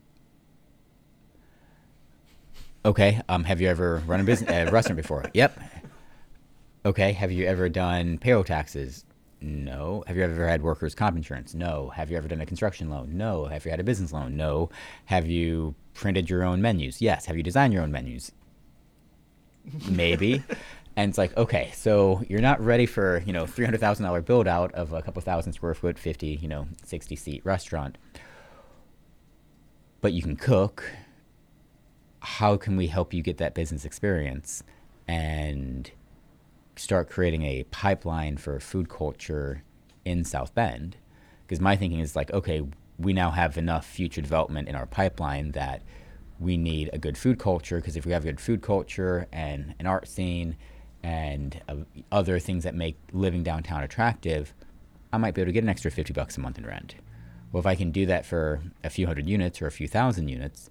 Okay. 2.84 3.20
Um, 3.28 3.44
have 3.44 3.60
you 3.60 3.68
ever 3.68 4.02
run 4.06 4.20
a 4.20 4.24
business 4.24 4.50
a 4.50 4.70
restaurant 4.70 4.96
before? 4.96 5.30
Yep. 5.34 5.58
Okay. 6.86 7.12
Have 7.12 7.30
you 7.30 7.46
ever 7.46 7.68
done 7.68 8.18
payroll 8.18 8.42
taxes? 8.42 9.04
No. 9.44 10.02
Have 10.06 10.16
you 10.16 10.22
ever 10.22 10.48
had 10.48 10.62
workers' 10.62 10.94
comp 10.94 11.16
insurance? 11.16 11.54
No. 11.54 11.90
Have 11.90 12.10
you 12.10 12.16
ever 12.16 12.28
done 12.28 12.40
a 12.40 12.46
construction 12.46 12.88
loan? 12.88 13.16
No. 13.16 13.44
Have 13.44 13.66
you 13.66 13.70
had 13.70 13.78
a 13.78 13.84
business 13.84 14.12
loan? 14.12 14.36
No. 14.36 14.70
Have 15.04 15.26
you 15.26 15.74
printed 15.92 16.30
your 16.30 16.44
own 16.44 16.62
menus? 16.62 17.02
Yes. 17.02 17.26
Have 17.26 17.36
you 17.36 17.42
designed 17.42 17.74
your 17.74 17.82
own 17.82 17.92
menus? 17.92 18.32
Maybe. 19.86 20.42
and 20.96 21.10
it's 21.10 21.18
like, 21.18 21.36
okay, 21.36 21.70
so 21.74 22.22
you're 22.26 22.40
not 22.40 22.58
ready 22.64 22.86
for, 22.86 23.22
you 23.26 23.34
know, 23.34 23.44
$300,000 23.44 24.24
build 24.24 24.48
out 24.48 24.72
of 24.72 24.94
a 24.94 25.02
couple 25.02 25.20
thousand 25.20 25.52
square 25.52 25.74
foot, 25.74 25.98
50, 25.98 26.38
you 26.40 26.48
know, 26.48 26.66
60 26.82 27.14
seat 27.14 27.44
restaurant. 27.44 27.98
But 30.00 30.14
you 30.14 30.22
can 30.22 30.36
cook. 30.36 30.90
How 32.20 32.56
can 32.56 32.76
we 32.76 32.86
help 32.86 33.12
you 33.12 33.22
get 33.22 33.36
that 33.36 33.54
business 33.54 33.84
experience? 33.84 34.62
And 35.06 35.90
start 36.76 37.08
creating 37.08 37.42
a 37.42 37.64
pipeline 37.64 38.36
for 38.36 38.58
food 38.60 38.88
culture 38.88 39.62
in 40.04 40.24
South 40.24 40.54
Bend. 40.54 40.96
Because 41.46 41.60
my 41.60 41.76
thinking 41.76 42.00
is 42.00 42.16
like, 42.16 42.32
okay, 42.32 42.62
we 42.98 43.12
now 43.12 43.30
have 43.30 43.56
enough 43.56 43.86
future 43.86 44.20
development 44.20 44.68
in 44.68 44.74
our 44.74 44.86
pipeline 44.86 45.52
that 45.52 45.82
we 46.38 46.56
need 46.56 46.90
a 46.92 46.98
good 46.98 47.16
food 47.16 47.38
culture. 47.38 47.76
Because 47.76 47.96
if 47.96 48.06
we 48.06 48.12
have 48.12 48.22
a 48.22 48.26
good 48.26 48.40
food 48.40 48.62
culture 48.62 49.26
and 49.32 49.74
an 49.78 49.86
art 49.86 50.08
scene 50.08 50.56
and 51.02 51.60
uh, 51.68 51.76
other 52.10 52.38
things 52.38 52.64
that 52.64 52.74
make 52.74 52.96
living 53.12 53.42
downtown 53.42 53.82
attractive, 53.82 54.54
I 55.12 55.18
might 55.18 55.34
be 55.34 55.42
able 55.42 55.50
to 55.50 55.52
get 55.52 55.62
an 55.62 55.68
extra 55.68 55.90
50 55.90 56.12
bucks 56.12 56.36
a 56.36 56.40
month 56.40 56.58
in 56.58 56.66
rent. 56.66 56.96
Well, 57.52 57.60
if 57.60 57.66
I 57.66 57.76
can 57.76 57.92
do 57.92 58.06
that 58.06 58.26
for 58.26 58.62
a 58.82 58.90
few 58.90 59.06
hundred 59.06 59.28
units 59.28 59.62
or 59.62 59.66
a 59.66 59.70
few 59.70 59.86
thousand 59.86 60.28
units, 60.28 60.70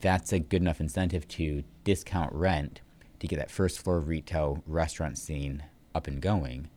that's 0.00 0.32
a 0.32 0.40
good 0.40 0.60
enough 0.60 0.80
incentive 0.80 1.28
to 1.28 1.62
discount 1.84 2.32
rent 2.32 2.80
to 3.20 3.26
get 3.26 3.38
that 3.38 3.50
first 3.50 3.82
floor 3.82 4.00
retail 4.00 4.62
restaurant 4.66 5.18
scene 5.18 5.62
up 5.94 6.06
and 6.06 6.20
going. 6.20 6.70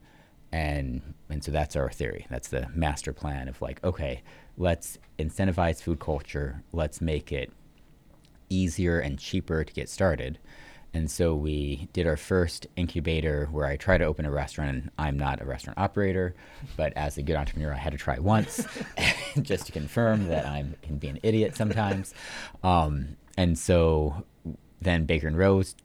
And 0.52 1.14
and 1.28 1.44
so 1.44 1.52
that's 1.52 1.76
our 1.76 1.90
theory. 1.90 2.26
That's 2.28 2.48
the 2.48 2.68
master 2.74 3.12
plan 3.12 3.48
of 3.48 3.62
like, 3.62 3.82
okay, 3.84 4.22
let's 4.56 4.98
incentivize 5.18 5.82
food 5.82 6.00
culture. 6.00 6.62
Let's 6.72 7.00
make 7.00 7.30
it 7.30 7.52
easier 8.48 8.98
and 8.98 9.18
cheaper 9.18 9.64
to 9.64 9.72
get 9.72 9.88
started. 9.88 10.38
And 10.92 11.08
so 11.10 11.34
we 11.34 11.88
did 11.92 12.06
our 12.06 12.16
first 12.16 12.66
incubator 12.76 13.48
where 13.52 13.66
I 13.66 13.76
tried 13.76 13.98
to 13.98 14.04
open 14.04 14.24
a 14.24 14.30
restaurant. 14.30 14.70
And 14.70 14.90
I'm 14.98 15.16
not 15.16 15.40
a 15.40 15.44
restaurant 15.44 15.78
operator, 15.78 16.34
but 16.76 16.92
as 16.96 17.16
a 17.16 17.22
good 17.22 17.36
entrepreneur, 17.36 17.72
I 17.72 17.76
had 17.76 17.92
to 17.92 17.98
try 17.98 18.18
once 18.18 18.66
just 19.42 19.66
to 19.66 19.72
confirm 19.72 20.26
that 20.28 20.46
I 20.46 20.64
can 20.82 20.98
be 20.98 21.08
an 21.08 21.20
idiot 21.22 21.56
sometimes. 21.56 22.12
Um, 22.62 23.16
and 23.36 23.56
so 23.56 24.24
then 24.80 25.04
Baker 25.04 25.28
and 25.28 25.38
Rose 25.38 25.76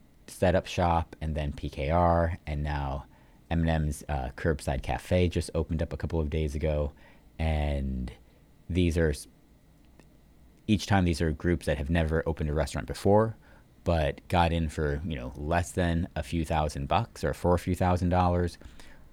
set 0.45 0.53
up 0.53 0.67
shop, 0.67 1.15
and 1.21 1.33
then 1.33 1.51
PKR, 1.51 2.37
and 2.45 2.61
now 2.61 3.05
M&M's 3.49 4.03
uh, 4.07 4.29
Curbside 4.37 4.83
Cafe 4.83 5.27
just 5.27 5.49
opened 5.55 5.81
up 5.81 5.91
a 5.91 5.97
couple 5.97 6.19
of 6.19 6.29
days 6.29 6.53
ago. 6.53 6.91
And 7.39 8.11
these 8.69 8.95
are 8.95 9.11
each 10.67 10.85
time 10.85 11.03
these 11.03 11.19
are 11.19 11.31
groups 11.31 11.65
that 11.65 11.79
have 11.79 11.89
never 11.89 12.21
opened 12.27 12.51
a 12.51 12.53
restaurant 12.53 12.85
before 12.85 13.35
but 13.83 14.19
got 14.29 14.51
in 14.51 14.67
for 14.67 14.99
you 15.05 15.15
know 15.15 15.31
less 15.35 15.71
than 15.71 16.07
a 16.15 16.23
few 16.23 16.43
thousand 16.43 16.87
bucks 16.87 17.23
or 17.23 17.35
for 17.35 17.53
a 17.53 17.59
few 17.59 17.75
thousand 17.75 18.09
dollars 18.09 18.57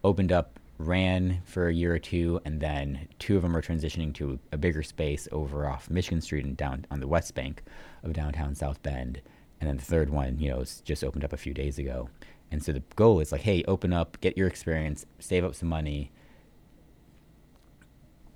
opened 0.03 0.33
up 0.33 0.59
ran 0.79 1.43
for 1.45 1.69
a 1.69 1.75
year 1.75 1.95
or 1.95 1.99
two 1.99 2.41
and 2.47 2.59
then 2.61 3.07
two 3.19 3.37
of 3.37 3.43
them 3.43 3.55
are 3.55 3.61
transitioning 3.61 4.15
to 4.15 4.39
a 4.51 4.57
bigger 4.57 4.83
space 4.83 5.29
over 5.31 5.69
off 5.69 5.91
michigan 5.91 6.23
street 6.23 6.47
and 6.47 6.57
down 6.57 6.87
on 6.91 7.01
the 7.01 7.09
west 7.09 7.35
bank 7.35 7.63
of 8.03 8.15
downtown 8.15 8.55
south 8.55 8.83
bend 8.83 9.21
and 9.63 9.69
then 9.69 9.77
the 9.77 9.85
third 9.85 10.11
one 10.11 10.39
you 10.39 10.51
know 10.51 10.63
just 10.85 11.03
opened 11.03 11.25
up 11.25 11.33
a 11.33 11.37
few 11.37 11.55
days 11.55 11.79
ago 11.79 12.09
and 12.51 12.63
so 12.63 12.73
the 12.73 12.83
goal 12.97 13.21
is 13.21 13.33
like 13.33 13.43
hey 13.43 13.65
open 13.67 13.93
up 13.93 14.21
get 14.21 14.37
your 14.37 14.49
experience 14.49 15.07
save 15.19 15.45
up 15.45 15.55
some 15.55 15.69
money 15.69 16.11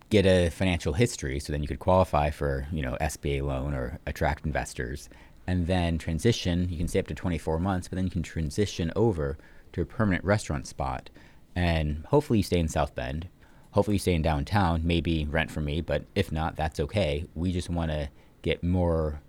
get 0.08 0.24
a 0.24 0.48
financial 0.48 0.94
history 0.94 1.38
so 1.38 1.52
then 1.52 1.60
you 1.60 1.68
could 1.68 1.80
qualify 1.80 2.30
for 2.30 2.66
you 2.72 2.80
know 2.80 2.96
sba 3.00 3.42
loan 3.42 3.74
or 3.74 3.98
attract 4.06 4.46
investors 4.46 5.10
and 5.46 5.66
then 5.66 5.98
transition. 5.98 6.68
You 6.70 6.78
can 6.78 6.88
stay 6.88 6.98
up 6.98 7.06
to 7.08 7.14
24 7.14 7.58
months, 7.58 7.88
but 7.88 7.96
then 7.96 8.04
you 8.04 8.10
can 8.10 8.22
transition 8.22 8.92
over 8.96 9.38
to 9.72 9.80
a 9.80 9.86
permanent 9.86 10.24
restaurant 10.24 10.66
spot. 10.66 11.10
And 11.54 12.04
hopefully 12.06 12.40
you 12.40 12.42
stay 12.42 12.58
in 12.58 12.68
South 12.68 12.94
Bend. 12.94 13.28
Hopefully 13.72 13.96
you 13.96 14.00
stay 14.00 14.14
in 14.14 14.22
downtown, 14.22 14.82
maybe 14.84 15.26
rent 15.26 15.50
from 15.50 15.66
me, 15.66 15.80
but 15.80 16.04
if 16.14 16.32
not, 16.32 16.56
that's 16.56 16.80
okay. 16.80 17.26
We 17.34 17.52
just 17.52 17.68
want 17.68 17.90
to 17.90 18.08
get 18.42 18.62
more 18.64 19.20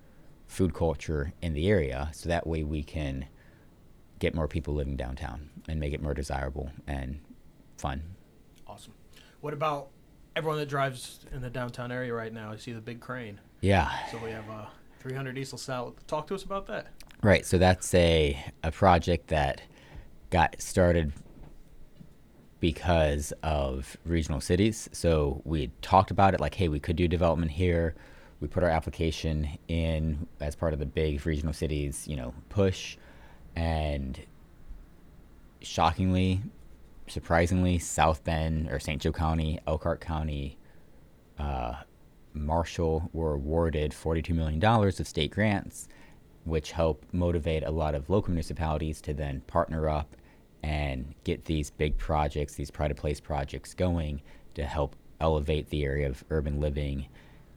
food 0.48 0.74
culture 0.74 1.34
in 1.42 1.54
the 1.54 1.68
area 1.68 2.10
so 2.14 2.30
that 2.30 2.48
way 2.48 2.64
we 2.64 2.84
can 2.84 3.26
get 4.20 4.34
more 4.34 4.48
people 4.48 4.74
living 4.74 4.96
downtown 4.96 5.50
and 5.68 5.80
make 5.80 5.94
it 5.94 6.02
more 6.02 6.14
desirable 6.14 6.72
and 6.88 7.20
fun. 7.78 8.02
Awesome. 8.66 8.94
What 9.42 9.54
about 9.54 9.90
everyone 10.36 10.60
that 10.60 10.70
drives 10.70 11.20
in 11.32 11.42
the 11.42 11.50
downtown 11.50 11.92
area 11.92 12.14
right 12.14 12.34
now? 12.34 12.52
I 12.52 12.56
see 12.56 12.74
the 12.74 12.82
big 12.82 13.00
crane. 13.00 13.40
Yeah. 13.62 13.92
So 14.12 14.18
we 14.24 14.32
have 14.32 14.50
uh, 14.50 14.66
300 15.00 15.38
East 15.38 15.54
LaSalle. 15.54 15.96
Talk 16.08 16.28
to 16.28 16.36
us 16.36 16.44
about 16.44 16.66
that. 16.68 16.88
Right. 17.22 17.46
So 17.46 17.58
that's 17.58 17.94
a 17.94 18.44
a 18.64 18.72
project 18.72 19.28
that 19.28 19.62
got 20.30 20.62
started 20.62 21.14
because 22.60 23.34
of 23.44 23.98
regional 24.06 24.42
cities. 24.42 24.90
So 24.92 25.42
we 25.46 25.72
talked 25.82 26.12
about 26.12 26.34
it 26.34 26.40
like, 26.40 26.56
hey, 26.56 26.68
we 26.68 26.80
could 26.80 26.96
do 26.96 27.08
development 27.08 27.52
here. 27.52 27.96
We 28.40 28.48
put 28.48 28.64
our 28.64 28.70
application 28.70 29.50
in 29.68 30.28
as 30.40 30.56
part 30.56 30.74
of 30.74 30.80
the 30.80 30.86
big 30.86 31.26
regional 31.26 31.54
cities, 31.54 32.08
you 32.08 32.16
know, 32.16 32.34
push, 32.50 32.98
and 33.56 34.20
shockingly, 35.62 36.42
surprisingly, 37.08 37.80
South 37.80 38.24
Bend 38.24 38.70
or 38.70 38.80
St. 38.80 39.02
Joe 39.02 39.12
County, 39.12 39.60
Elkhart 39.66 40.02
County, 40.02 40.58
uh, 41.40 41.76
Marshall 42.34 43.10
were 43.14 43.34
awarded 43.34 43.92
$42 43.92 44.36
million 44.36 44.64
of 44.64 45.08
state 45.08 45.32
grants, 45.32 45.88
which 46.46 46.72
help 46.72 47.04
motivate 47.12 47.64
a 47.64 47.72
lot 47.72 47.96
of 47.96 48.10
local 48.10 48.32
municipalities 48.32 49.02
to 49.02 49.14
then 49.14 49.42
partner 49.42 49.90
up 49.90 50.16
and 50.64 51.14
get 51.24 51.46
these 51.46 51.70
big 51.70 51.98
projects, 51.98 52.56
these 52.56 52.72
pride 52.72 52.92
of 52.92 52.98
place 52.98 53.20
projects 53.20 53.74
going 53.74 54.22
to 54.54 54.64
help 54.64 54.96
elevate 55.20 55.70
the 55.70 55.84
area 55.84 56.08
of 56.10 56.24
urban 56.30 56.60
living 56.60 57.08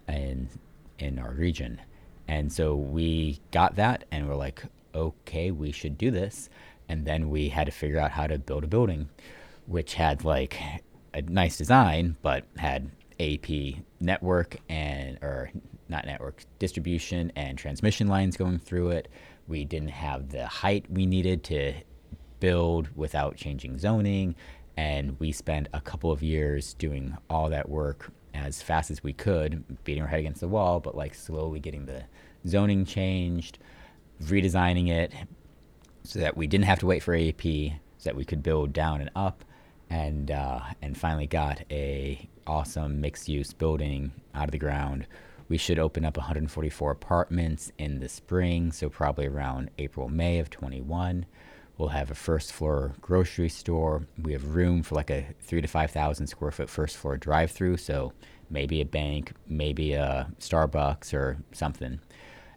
in, 0.08 0.48
in 1.02 1.18
our 1.18 1.32
region. 1.32 1.80
And 2.28 2.52
so 2.52 2.74
we 2.74 3.40
got 3.50 3.76
that 3.76 4.04
and 4.10 4.28
we're 4.28 4.36
like, 4.36 4.62
okay, 4.94 5.50
we 5.50 5.72
should 5.72 5.98
do 5.98 6.10
this. 6.10 6.48
And 6.88 7.04
then 7.04 7.30
we 7.30 7.48
had 7.48 7.66
to 7.66 7.72
figure 7.72 7.98
out 7.98 8.10
how 8.12 8.26
to 8.26 8.38
build 8.38 8.64
a 8.64 8.68
building, 8.68 9.08
which 9.66 9.94
had 9.94 10.24
like 10.24 10.60
a 11.14 11.22
nice 11.22 11.56
design, 11.56 12.16
but 12.22 12.44
had 12.56 12.90
AP 13.18 13.48
network 14.00 14.56
and 14.68 15.18
or 15.22 15.50
not 15.88 16.06
network 16.06 16.44
distribution 16.58 17.32
and 17.36 17.58
transmission 17.58 18.08
lines 18.08 18.36
going 18.36 18.58
through 18.58 18.90
it. 18.90 19.08
We 19.48 19.64
didn't 19.64 19.90
have 19.90 20.30
the 20.30 20.46
height 20.46 20.86
we 20.88 21.06
needed 21.06 21.42
to 21.44 21.74
build 22.38 22.88
without 22.96 23.36
changing 23.36 23.78
zoning, 23.78 24.34
and 24.76 25.18
we 25.18 25.32
spent 25.32 25.68
a 25.72 25.80
couple 25.80 26.10
of 26.10 26.22
years 26.22 26.74
doing 26.74 27.16
all 27.28 27.50
that 27.50 27.68
work 27.68 28.12
as 28.34 28.62
fast 28.62 28.90
as 28.90 29.02
we 29.02 29.12
could, 29.12 29.64
beating 29.84 30.02
our 30.02 30.08
head 30.08 30.20
against 30.20 30.40
the 30.40 30.48
wall, 30.48 30.80
but 30.80 30.96
like 30.96 31.14
slowly 31.14 31.60
getting 31.60 31.86
the 31.86 32.04
zoning 32.46 32.84
changed, 32.84 33.58
redesigning 34.22 34.88
it 34.88 35.12
so 36.04 36.18
that 36.18 36.36
we 36.36 36.46
didn't 36.46 36.64
have 36.64 36.78
to 36.80 36.86
wait 36.86 37.02
for 37.02 37.14
AP, 37.14 37.42
so 37.42 38.04
that 38.04 38.16
we 38.16 38.24
could 38.24 38.42
build 38.42 38.72
down 38.72 39.00
and 39.00 39.10
up, 39.14 39.44
and 39.88 40.30
uh, 40.30 40.60
and 40.80 40.96
finally 40.96 41.26
got 41.26 41.62
a 41.70 42.28
awesome 42.46 43.00
mixed 43.00 43.28
use 43.28 43.52
building 43.52 44.12
out 44.34 44.44
of 44.44 44.52
the 44.52 44.58
ground. 44.58 45.06
We 45.48 45.58
should 45.58 45.78
open 45.78 46.04
up 46.04 46.16
144 46.16 46.92
apartments 46.92 47.72
in 47.76 47.98
the 47.98 48.08
spring, 48.08 48.70
so 48.70 48.88
probably 48.88 49.26
around 49.26 49.70
April, 49.78 50.08
May 50.08 50.38
of 50.38 50.48
21. 50.48 51.26
We'll 51.80 51.88
have 51.88 52.10
a 52.10 52.14
first 52.14 52.52
floor 52.52 52.92
grocery 53.00 53.48
store. 53.48 54.06
We 54.20 54.34
have 54.34 54.54
room 54.54 54.82
for 54.82 54.96
like 54.96 55.08
a 55.08 55.24
three 55.40 55.62
to 55.62 55.66
5,000 55.66 56.26
square 56.26 56.50
foot 56.50 56.68
first 56.68 56.98
floor 56.98 57.16
drive 57.16 57.52
through, 57.52 57.78
so 57.78 58.12
maybe 58.50 58.82
a 58.82 58.84
bank, 58.84 59.32
maybe 59.48 59.94
a 59.94 60.28
Starbucks 60.40 61.14
or 61.14 61.38
something. 61.52 61.98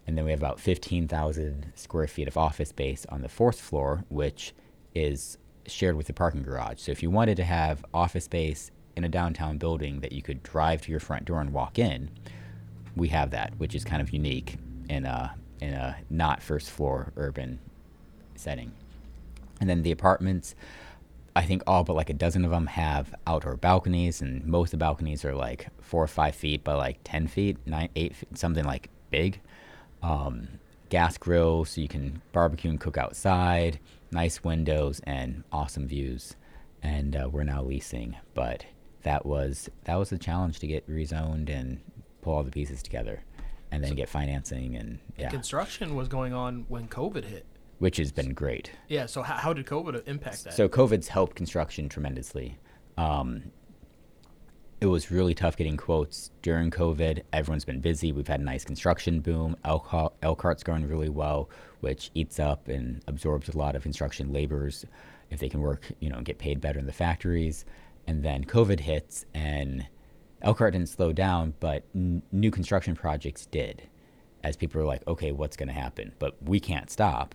And 0.06 0.18
then 0.18 0.26
we 0.26 0.30
have 0.30 0.40
about 0.40 0.60
15,000 0.60 1.72
square 1.74 2.06
feet 2.06 2.28
of 2.28 2.36
office 2.36 2.68
space 2.68 3.06
on 3.08 3.22
the 3.22 3.30
fourth 3.30 3.58
floor, 3.58 4.04
which 4.10 4.52
is 4.94 5.38
shared 5.66 5.96
with 5.96 6.06
the 6.06 6.12
parking 6.12 6.42
garage. 6.42 6.80
So 6.80 6.92
if 6.92 7.02
you 7.02 7.08
wanted 7.08 7.38
to 7.38 7.44
have 7.44 7.82
office 7.94 8.26
space 8.26 8.72
in 8.94 9.04
a 9.04 9.08
downtown 9.08 9.56
building 9.56 10.00
that 10.00 10.12
you 10.12 10.20
could 10.20 10.42
drive 10.42 10.82
to 10.82 10.90
your 10.90 11.00
front 11.00 11.24
door 11.24 11.40
and 11.40 11.50
walk 11.50 11.78
in, 11.78 12.10
we 12.94 13.08
have 13.08 13.30
that, 13.30 13.54
which 13.56 13.74
is 13.74 13.84
kind 13.86 14.02
of 14.02 14.10
unique 14.10 14.58
in 14.90 15.06
a 15.06 15.34
in 15.62 15.72
a 15.72 15.96
not 16.10 16.42
first 16.42 16.70
floor 16.70 17.10
urban 17.16 17.58
setting. 18.34 18.70
And 19.60 19.68
then 19.70 19.82
the 19.82 19.92
apartments, 19.92 20.54
I 21.36 21.42
think 21.42 21.62
all 21.66 21.84
but 21.84 21.96
like 21.96 22.10
a 22.10 22.14
dozen 22.14 22.44
of 22.44 22.50
them 22.50 22.66
have 22.66 23.14
outdoor 23.26 23.56
balconies, 23.56 24.20
and 24.20 24.44
most 24.46 24.68
of 24.68 24.78
the 24.78 24.84
balconies 24.84 25.24
are 25.24 25.34
like 25.34 25.68
four 25.80 26.02
or 26.02 26.08
five 26.08 26.34
feet 26.34 26.64
by 26.64 26.74
like 26.74 26.98
ten 27.04 27.26
feet, 27.26 27.58
nine, 27.66 27.88
eight, 27.96 28.14
feet, 28.16 28.36
something 28.36 28.64
like 28.64 28.90
big. 29.10 29.40
Um, 30.02 30.48
gas 30.90 31.16
grill, 31.18 31.64
so 31.64 31.80
you 31.80 31.88
can 31.88 32.22
barbecue 32.32 32.70
and 32.70 32.78
cook 32.80 32.98
outside. 32.98 33.80
Nice 34.12 34.44
windows 34.44 35.00
and 35.04 35.42
awesome 35.50 35.88
views. 35.88 36.36
And 36.82 37.16
uh, 37.16 37.28
we're 37.32 37.44
now 37.44 37.62
leasing, 37.62 38.16
but 38.34 38.64
that 39.02 39.24
was 39.24 39.68
that 39.84 39.96
was 39.96 40.12
a 40.12 40.18
challenge 40.18 40.58
to 40.60 40.66
get 40.66 40.88
rezoned 40.88 41.48
and 41.48 41.80
pull 42.20 42.34
all 42.34 42.42
the 42.42 42.50
pieces 42.50 42.82
together, 42.82 43.22
and 43.70 43.82
then 43.82 43.94
get 43.94 44.08
financing 44.08 44.76
and 44.76 44.98
yeah, 45.16 45.30
Construction 45.30 45.94
was 45.94 46.08
going 46.08 46.32
on 46.32 46.66
when 46.68 46.86
COVID 46.88 47.24
hit. 47.24 47.46
Which 47.78 47.96
has 47.96 48.12
been 48.12 48.34
great. 48.34 48.70
Yeah. 48.88 49.06
So 49.06 49.22
how, 49.22 49.34
how 49.34 49.52
did 49.52 49.66
COVID 49.66 50.06
impact 50.06 50.44
that? 50.44 50.54
So 50.54 50.68
COVID's 50.68 51.08
helped 51.08 51.36
construction 51.36 51.88
tremendously. 51.88 52.58
Um, 52.96 53.50
it 54.80 54.86
was 54.86 55.10
really 55.10 55.34
tough 55.34 55.56
getting 55.56 55.76
quotes 55.76 56.30
during 56.42 56.70
COVID. 56.70 57.22
Everyone's 57.32 57.64
been 57.64 57.80
busy. 57.80 58.12
We've 58.12 58.28
had 58.28 58.40
a 58.40 58.44
nice 58.44 58.64
construction 58.64 59.20
boom. 59.20 59.56
Elkhart, 59.64 60.12
Elkhart's 60.22 60.62
going 60.62 60.86
really 60.86 61.08
well, 61.08 61.48
which 61.80 62.10
eats 62.14 62.38
up 62.38 62.68
and 62.68 63.02
absorbs 63.06 63.48
a 63.48 63.56
lot 63.56 63.76
of 63.76 63.82
construction 63.82 64.32
laborers 64.32 64.84
if 65.30 65.40
they 65.40 65.48
can 65.48 65.60
work, 65.60 65.90
you 66.00 66.10
know, 66.10 66.16
and 66.16 66.26
get 66.26 66.38
paid 66.38 66.60
better 66.60 66.78
in 66.78 66.86
the 66.86 66.92
factories. 66.92 67.64
And 68.06 68.22
then 68.22 68.44
COVID 68.44 68.80
hits, 68.80 69.24
and 69.32 69.86
Elkhart 70.42 70.74
didn't 70.74 70.90
slow 70.90 71.12
down, 71.12 71.54
but 71.60 71.84
n- 71.94 72.22
new 72.30 72.50
construction 72.50 72.94
projects 72.94 73.46
did, 73.46 73.82
as 74.42 74.56
people 74.56 74.80
were 74.80 74.86
like, 74.86 75.06
okay, 75.08 75.32
what's 75.32 75.56
going 75.56 75.68
to 75.68 75.74
happen? 75.74 76.12
But 76.18 76.36
we 76.42 76.60
can't 76.60 76.90
stop. 76.90 77.34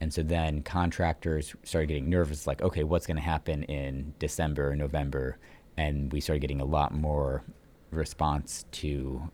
And 0.00 0.12
so 0.12 0.22
then 0.22 0.62
contractors 0.62 1.54
started 1.62 1.88
getting 1.88 2.08
nervous, 2.08 2.46
like, 2.46 2.62
okay, 2.62 2.84
what's 2.84 3.06
going 3.06 3.18
to 3.18 3.22
happen 3.22 3.64
in 3.64 4.14
December, 4.18 4.74
November? 4.74 5.38
And 5.76 6.12
we 6.12 6.20
started 6.20 6.40
getting 6.40 6.60
a 6.60 6.64
lot 6.64 6.94
more 6.94 7.44
response 7.90 8.64
to 8.72 9.30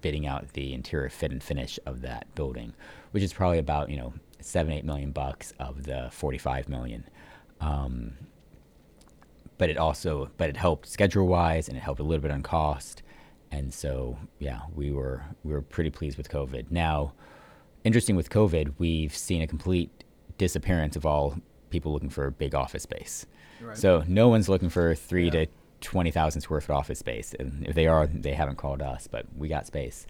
bidding 0.00 0.26
out 0.26 0.52
the 0.52 0.72
interior 0.72 1.08
fit 1.08 1.32
and 1.32 1.42
finish 1.42 1.78
of 1.86 2.02
that 2.02 2.34
building, 2.34 2.74
which 3.12 3.22
is 3.22 3.32
probably 3.32 3.58
about, 3.58 3.90
you 3.90 3.96
know, 3.96 4.12
seven, 4.40 4.72
eight 4.72 4.84
million 4.84 5.10
bucks 5.12 5.52
of 5.58 5.84
the 5.84 6.08
45 6.12 6.68
million. 6.68 7.04
Um, 7.60 8.12
but 9.58 9.68
it 9.68 9.76
also, 9.76 10.30
but 10.38 10.48
it 10.48 10.56
helped 10.56 10.88
schedule 10.88 11.26
wise 11.26 11.68
and 11.68 11.76
it 11.76 11.80
helped 11.80 12.00
a 12.00 12.02
little 12.02 12.22
bit 12.22 12.30
on 12.30 12.42
cost. 12.42 13.02
And 13.50 13.72
so, 13.74 14.18
yeah, 14.38 14.60
we 14.74 14.92
were, 14.92 15.22
we 15.44 15.52
were 15.52 15.62
pretty 15.62 15.90
pleased 15.90 16.16
with 16.16 16.30
COVID. 16.30 16.70
Now, 16.70 17.12
interesting 17.84 18.16
with 18.16 18.30
COVID, 18.30 18.74
we've 18.78 19.14
seen 19.14 19.42
a 19.42 19.46
complete 19.46 20.04
disappearance 20.40 20.96
of 20.96 21.04
all 21.06 21.36
people 21.68 21.92
looking 21.92 22.10
for 22.10 22.30
big 22.30 22.54
office 22.54 22.82
space. 22.82 23.26
Right. 23.60 23.76
So 23.76 24.02
no 24.08 24.28
one's 24.28 24.48
looking 24.48 24.70
for 24.70 24.94
three 24.94 25.26
Yeah. 25.26 25.44
to 25.44 25.46
twenty 25.80 26.10
thousand 26.10 26.40
square 26.40 26.60
foot 26.62 26.74
office 26.74 26.98
space, 26.98 27.34
and 27.38 27.66
if 27.68 27.74
they 27.74 27.86
are, 27.86 28.06
they 28.06 28.34
haven't 28.34 28.56
called 28.56 28.82
us, 28.82 29.06
but 29.06 29.26
we 29.36 29.48
got 29.48 29.66
space. 29.66 30.06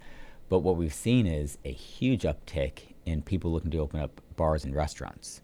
But 0.49 0.59
what 0.59 0.75
we've 0.77 0.93
seen 0.93 1.27
is 1.27 1.57
a 1.65 1.71
huge 1.71 2.23
uptick 2.23 2.93
in 3.05 3.21
people 3.21 3.51
looking 3.51 3.71
to 3.71 3.79
open 3.79 3.99
up 3.99 4.21
bars 4.37 4.63
and 4.65 4.73
restaurants, 4.75 5.41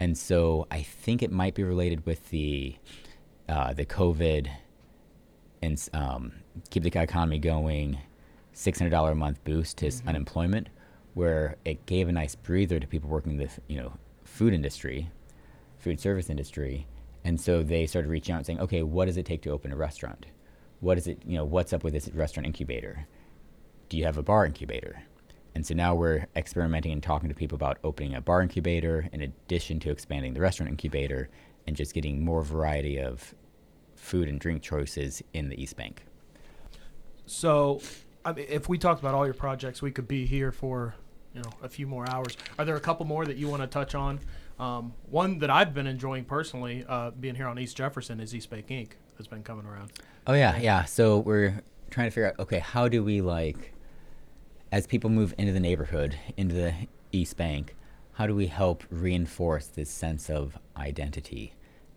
and 0.00 0.18
so 0.18 0.66
I 0.70 0.82
think 0.82 1.22
it 1.22 1.30
might 1.32 1.54
be 1.54 1.64
related 1.64 2.04
with 2.06 2.30
the 2.30 2.76
uh, 3.48 3.72
the 3.72 3.86
COVID 3.86 4.48
and 5.62 5.88
um, 5.92 6.32
keep 6.70 6.82
the 6.84 7.00
economy 7.00 7.38
going, 7.38 7.98
six 8.52 8.78
hundred 8.78 8.90
dollar 8.90 9.12
a 9.12 9.16
month 9.16 9.42
boost 9.44 9.78
to 9.78 9.86
s 9.86 10.02
unemployment, 10.06 10.68
where 11.14 11.56
it 11.64 11.86
gave 11.86 12.08
a 12.08 12.12
nice 12.12 12.34
breather 12.36 12.78
to 12.80 12.86
people 12.86 13.08
working 13.10 13.32
in 13.32 13.38
the 13.38 13.48
you 13.68 13.78
know 13.80 13.92
food 14.38 14.54
industry, 14.54 15.10
food 15.78 15.98
service 15.98 16.30
industry, 16.30 16.86
and 17.24 17.40
so 17.40 17.60
they 17.64 17.86
started 17.86 18.08
reaching 18.08 18.32
out 18.32 18.38
and 18.38 18.46
saying, 18.46 18.60
okay, 18.60 18.84
what 18.84 19.06
does 19.06 19.16
it 19.16 19.26
take 19.26 19.42
to 19.42 19.50
open 19.50 19.72
a 19.72 19.76
restaurant? 19.76 20.26
What 20.78 20.96
is 20.96 21.08
it? 21.08 21.20
You 21.26 21.38
know, 21.38 21.44
what's 21.44 21.72
up 21.72 21.82
with 21.82 21.92
this 21.92 22.08
restaurant 22.10 22.46
incubator? 22.46 23.04
Do 23.88 23.96
you 23.98 24.04
have 24.04 24.16
a 24.16 24.22
bar 24.22 24.46
incubator? 24.46 25.02
And 25.56 25.66
so 25.66 25.74
now 25.74 25.96
we're 25.96 26.24
experimenting 26.36 26.92
and 26.92 27.02
talking 27.02 27.28
to 27.28 27.34
people 27.34 27.56
about 27.56 27.78
opening 27.82 28.14
a 28.14 28.20
bar 28.20 28.40
incubator 28.40 29.08
in 29.12 29.22
addition 29.22 29.80
to 29.80 29.90
expanding 29.90 30.34
the 30.34 30.40
restaurant 30.40 30.70
incubator 30.70 31.30
and 31.66 31.74
just 31.74 31.92
getting 31.92 32.24
more 32.24 32.44
variety 32.44 33.00
of 33.00 33.34
food 33.96 34.28
and 34.28 34.38
drink 34.38 34.62
choices 34.62 35.20
in 35.32 35.48
the 35.48 35.60
East 35.60 35.76
Bank. 35.76 36.04
So, 37.26 37.80
I 38.24 38.34
mean, 38.34 38.46
if 38.48 38.68
we 38.68 38.78
talked 38.78 39.00
about 39.00 39.16
all 39.16 39.24
your 39.24 39.34
projects, 39.34 39.82
we 39.82 39.90
could 39.90 40.06
be 40.06 40.26
here 40.26 40.52
for 40.52 40.94
you 41.34 41.42
know 41.42 41.50
a 41.62 41.68
few 41.68 41.86
more 41.86 42.08
hours. 42.10 42.36
Are 42.58 42.64
there 42.64 42.76
a 42.76 42.80
couple 42.80 43.06
more 43.06 43.24
that 43.24 43.36
you 43.36 43.48
want 43.48 43.62
to 43.62 43.68
touch 43.68 43.94
on? 43.94 44.20
Um, 44.58 44.94
one 45.08 45.38
that 45.38 45.50
I've 45.50 45.72
been 45.72 45.86
enjoying 45.86 46.24
personally, 46.24 46.84
uh, 46.88 47.10
being 47.10 47.34
here 47.34 47.46
on 47.46 47.58
East 47.58 47.76
Jefferson, 47.76 48.20
is 48.20 48.34
East 48.34 48.50
Bank 48.50 48.66
Inc. 48.68 48.90
That's 49.16 49.28
been 49.28 49.42
coming 49.42 49.66
around. 49.66 49.92
Oh 50.26 50.34
yeah, 50.34 50.58
yeah. 50.58 50.84
So 50.84 51.18
we're 51.18 51.62
trying 51.90 52.08
to 52.08 52.10
figure 52.10 52.28
out 52.28 52.38
okay, 52.40 52.58
how 52.58 52.88
do 52.88 53.04
we 53.04 53.20
like 53.20 53.72
as 54.70 54.86
people 54.86 55.10
move 55.10 55.34
into 55.38 55.52
the 55.52 55.60
neighborhood, 55.60 56.16
into 56.36 56.54
the 56.54 56.74
East 57.12 57.36
Bank, 57.36 57.74
how 58.12 58.26
do 58.26 58.34
we 58.34 58.46
help 58.46 58.84
reinforce 58.90 59.66
this 59.66 59.88
sense 59.88 60.28
of 60.28 60.58
identity 60.76 61.54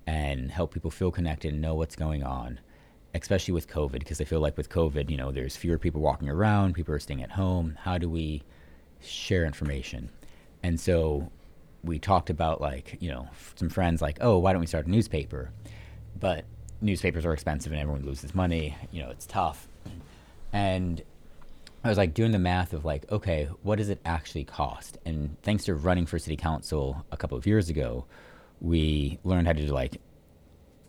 and 0.07 0.51
help 0.51 0.73
people 0.73 0.91
feel 0.91 1.11
connected 1.11 1.51
and 1.51 1.61
know 1.61 1.75
what's 1.75 1.95
going 1.95 2.23
on, 2.23 2.59
especially 3.13 3.53
with 3.53 3.67
COVID 3.67 3.99
because 3.99 4.21
I 4.21 4.23
feel 4.23 4.39
like 4.39 4.57
with 4.57 4.69
COVID, 4.69 5.09
you 5.09 5.17
know, 5.17 5.31
there's 5.31 5.55
fewer 5.57 5.77
people 5.77 6.01
walking 6.01 6.29
around, 6.29 6.73
people 6.73 6.93
are 6.93 6.99
staying 6.99 7.23
at 7.23 7.31
home. 7.31 7.77
How 7.81 7.97
do 7.97 8.09
we 8.09 8.43
share 9.03 9.45
information? 9.45 10.09
And 10.63 10.79
so 10.79 11.31
we 11.83 11.99
talked 11.99 12.29
about 12.29 12.61
like, 12.61 12.97
you 12.99 13.09
know, 13.09 13.27
some 13.55 13.69
friends 13.69 14.01
like, 14.01 14.17
"Oh, 14.21 14.37
why 14.37 14.51
don't 14.53 14.61
we 14.61 14.67
start 14.67 14.87
a 14.87 14.91
newspaper?" 14.91 15.51
But 16.19 16.45
newspapers 16.81 17.25
are 17.25 17.33
expensive 17.33 17.71
and 17.71 17.81
everyone 17.81 18.05
loses 18.05 18.35
money. 18.35 18.75
You 18.91 19.03
know, 19.03 19.09
it's 19.09 19.25
tough. 19.25 19.67
And 20.53 21.01
I 21.83 21.89
was 21.89 21.97
like 21.97 22.13
doing 22.13 22.31
the 22.31 22.39
math 22.39 22.73
of 22.73 22.85
like, 22.85 23.11
okay, 23.11 23.49
what 23.63 23.77
does 23.77 23.89
it 23.89 23.99
actually 24.05 24.43
cost? 24.43 24.97
And 25.05 25.35
thanks 25.41 25.65
to 25.65 25.75
running 25.75 26.05
for 26.05 26.19
city 26.19 26.35
council 26.35 27.05
a 27.11 27.17
couple 27.17 27.37
of 27.37 27.47
years 27.47 27.69
ago, 27.69 28.05
we 28.59 29.17
learned 29.23 29.47
how 29.47 29.53
to 29.53 29.65
do 29.65 29.71
like 29.73 29.99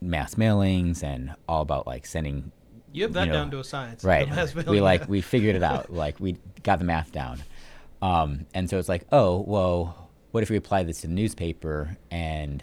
mass 0.00 0.34
mailings 0.34 1.02
and 1.02 1.34
all 1.48 1.62
about 1.62 1.86
like 1.86 2.04
sending 2.04 2.52
You 2.92 3.04
have 3.04 3.12
that 3.14 3.28
know, 3.28 3.34
down 3.34 3.50
to 3.52 3.60
a 3.60 3.64
science. 3.64 4.04
Right. 4.04 4.28
We 4.66 4.80
like 4.80 5.08
we 5.08 5.20
figured 5.20 5.56
it 5.56 5.62
out. 5.62 5.90
Like 6.02 6.20
we 6.20 6.36
got 6.62 6.78
the 6.78 6.84
math 6.84 7.12
down. 7.12 7.38
Um, 8.02 8.46
and 8.52 8.68
so 8.68 8.78
it's 8.78 8.88
like, 8.88 9.06
oh, 9.12 9.44
well, 9.46 10.10
what 10.32 10.42
if 10.42 10.50
we 10.50 10.56
apply 10.56 10.82
this 10.82 11.00
to 11.02 11.06
the 11.06 11.14
newspaper 11.14 11.96
and 12.10 12.62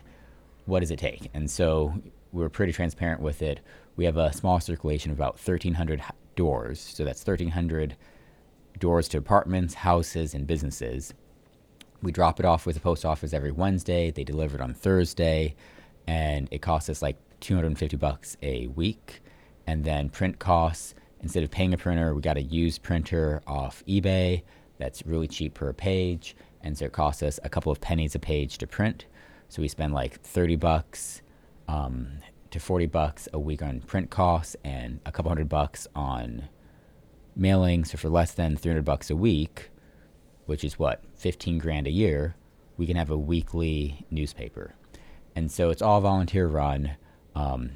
what 0.65 0.81
does 0.81 0.91
it 0.91 0.99
take? 0.99 1.31
And 1.33 1.49
so 1.49 1.93
we're 2.31 2.49
pretty 2.49 2.73
transparent 2.73 3.21
with 3.21 3.41
it. 3.41 3.61
We 3.95 4.05
have 4.05 4.17
a 4.17 4.33
small 4.33 4.59
circulation 4.59 5.11
of 5.11 5.17
about 5.17 5.35
1,300 5.35 6.03
doors. 6.35 6.79
So 6.79 7.05
that's 7.05 7.25
1,300 7.25 7.95
doors 8.79 9.07
to 9.09 9.17
apartments, 9.17 9.73
houses, 9.75 10.33
and 10.33 10.45
businesses. 10.45 11.13
We 12.01 12.11
drop 12.11 12.39
it 12.39 12.45
off 12.45 12.65
with 12.65 12.75
the 12.75 12.81
post 12.81 13.05
office 13.05 13.33
every 13.33 13.51
Wednesday. 13.51 14.11
They 14.11 14.23
deliver 14.23 14.55
it 14.55 14.61
on 14.61 14.73
Thursday, 14.73 15.55
and 16.07 16.47
it 16.51 16.61
costs 16.61 16.89
us 16.89 17.01
like 17.01 17.17
250 17.41 17.97
bucks 17.97 18.37
a 18.41 18.67
week. 18.67 19.21
And 19.67 19.83
then 19.83 20.09
print 20.09 20.39
costs. 20.39 20.95
Instead 21.21 21.43
of 21.43 21.51
paying 21.51 21.73
a 21.73 21.77
printer, 21.77 22.15
we 22.15 22.21
got 22.21 22.37
a 22.37 22.41
used 22.41 22.81
printer 22.81 23.41
off 23.45 23.83
eBay. 23.85 24.43
That's 24.79 25.05
really 25.05 25.27
cheap 25.27 25.53
per 25.53 25.71
page, 25.73 26.35
and 26.61 26.75
so 26.77 26.85
it 26.85 26.93
costs 26.93 27.21
us 27.21 27.39
a 27.43 27.49
couple 27.49 27.71
of 27.71 27.79
pennies 27.79 28.15
a 28.15 28.19
page 28.19 28.57
to 28.57 28.67
print. 28.67 29.05
So 29.49 29.61
we 29.61 29.67
spend 29.67 29.93
like 29.93 30.21
30 30.21 30.55
bucks 30.55 31.21
um, 31.67 32.07
to 32.49 32.59
40 32.59 32.87
bucks 32.87 33.27
a 33.31 33.39
week 33.39 33.61
on 33.61 33.81
print 33.81 34.09
costs, 34.09 34.55
and 34.63 34.99
a 35.05 35.11
couple 35.11 35.29
hundred 35.29 35.49
bucks 35.49 35.87
on 35.95 36.49
mailing. 37.35 37.85
So 37.85 37.97
for 37.97 38.09
less 38.09 38.33
than 38.33 38.57
300 38.57 38.83
bucks 38.83 39.09
a 39.09 39.15
week, 39.15 39.69
which 40.45 40.63
is 40.63 40.79
what 40.79 41.03
15 41.15 41.59
grand 41.59 41.85
a 41.85 41.91
year, 41.91 42.35
we 42.77 42.87
can 42.87 42.95
have 42.95 43.09
a 43.11 43.17
weekly 43.17 44.05
newspaper. 44.09 44.73
And 45.35 45.51
so 45.51 45.69
it's 45.69 45.81
all 45.81 46.01
volunteer 46.01 46.47
run. 46.47 46.95
Um, 47.35 47.71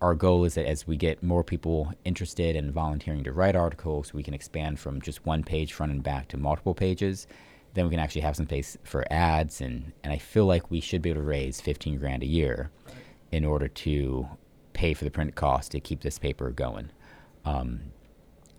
our 0.00 0.14
goal 0.14 0.44
is 0.44 0.54
that 0.54 0.66
as 0.66 0.86
we 0.86 0.96
get 0.96 1.22
more 1.22 1.42
people 1.42 1.92
interested 2.04 2.54
in 2.54 2.72
volunteering 2.72 3.24
to 3.24 3.32
write 3.32 3.56
articles, 3.56 4.14
we 4.14 4.22
can 4.22 4.34
expand 4.34 4.78
from 4.78 5.00
just 5.00 5.26
one 5.26 5.42
page 5.42 5.72
front 5.72 5.92
and 5.92 6.02
back 6.02 6.28
to 6.28 6.36
multiple 6.36 6.74
pages. 6.74 7.26
Then 7.74 7.84
we 7.86 7.90
can 7.90 7.98
actually 7.98 8.22
have 8.22 8.36
some 8.36 8.46
space 8.46 8.78
for 8.84 9.04
ads, 9.10 9.60
and, 9.60 9.92
and 10.02 10.12
I 10.12 10.18
feel 10.18 10.46
like 10.46 10.70
we 10.70 10.80
should 10.80 11.02
be 11.02 11.10
able 11.10 11.20
to 11.20 11.26
raise 11.26 11.60
15 11.60 11.98
grand 11.98 12.22
a 12.22 12.26
year 12.26 12.70
in 13.30 13.44
order 13.44 13.68
to 13.68 14.28
pay 14.72 14.94
for 14.94 15.04
the 15.04 15.10
print 15.10 15.34
cost 15.34 15.72
to 15.72 15.80
keep 15.80 16.00
this 16.00 16.18
paper 16.18 16.50
going. 16.50 16.90
Um, 17.44 17.80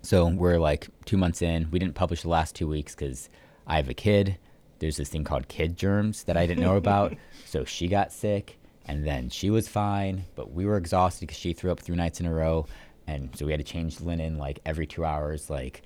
so 0.02 0.28
we're 0.28 0.60
like 0.60 0.88
two 1.06 1.18
months 1.18 1.42
in. 1.42 1.72
We 1.72 1.80
didn't 1.80 1.96
publish 1.96 2.22
the 2.22 2.30
last 2.30 2.56
two 2.56 2.68
weeks 2.68 2.96
because 2.96 3.30
I 3.66 3.78
have 3.78 3.90
a 3.90 3.94
kid. 3.94 4.38
There's 4.80 4.98
this 4.98 5.10
thing 5.10 5.24
called 5.24 5.48
kid 5.48 5.76
germs 5.76 6.24
that 6.26 6.38
I 6.38 6.46
didn't 6.46 6.64
know 6.64 6.78
about. 6.78 7.16
so 7.46 7.66
she 7.66 7.88
got 7.88 8.12
sick, 8.12 8.59
and 8.90 9.06
then 9.06 9.30
she 9.30 9.52
was 9.52 9.68
fine, 9.68 10.26
but 10.34 10.52
we 10.52 10.66
were 10.66 10.76
exhausted 10.76 11.28
because 11.28 11.38
she 11.38 11.54
threw 11.54 11.72
up 11.72 11.80
three 11.80 11.96
nights 11.96 12.20
in 12.20 12.26
a 12.26 12.34
row, 12.34 12.66
and 13.06 13.30
so 13.38 13.46
we 13.46 13.52
had 13.52 13.60
to 13.60 13.64
change 13.64 13.98
the 13.98 14.04
linen 14.04 14.40
like 14.40 14.60
every 14.66 14.88
two 14.88 15.06
hours. 15.06 15.48
Like, 15.48 15.84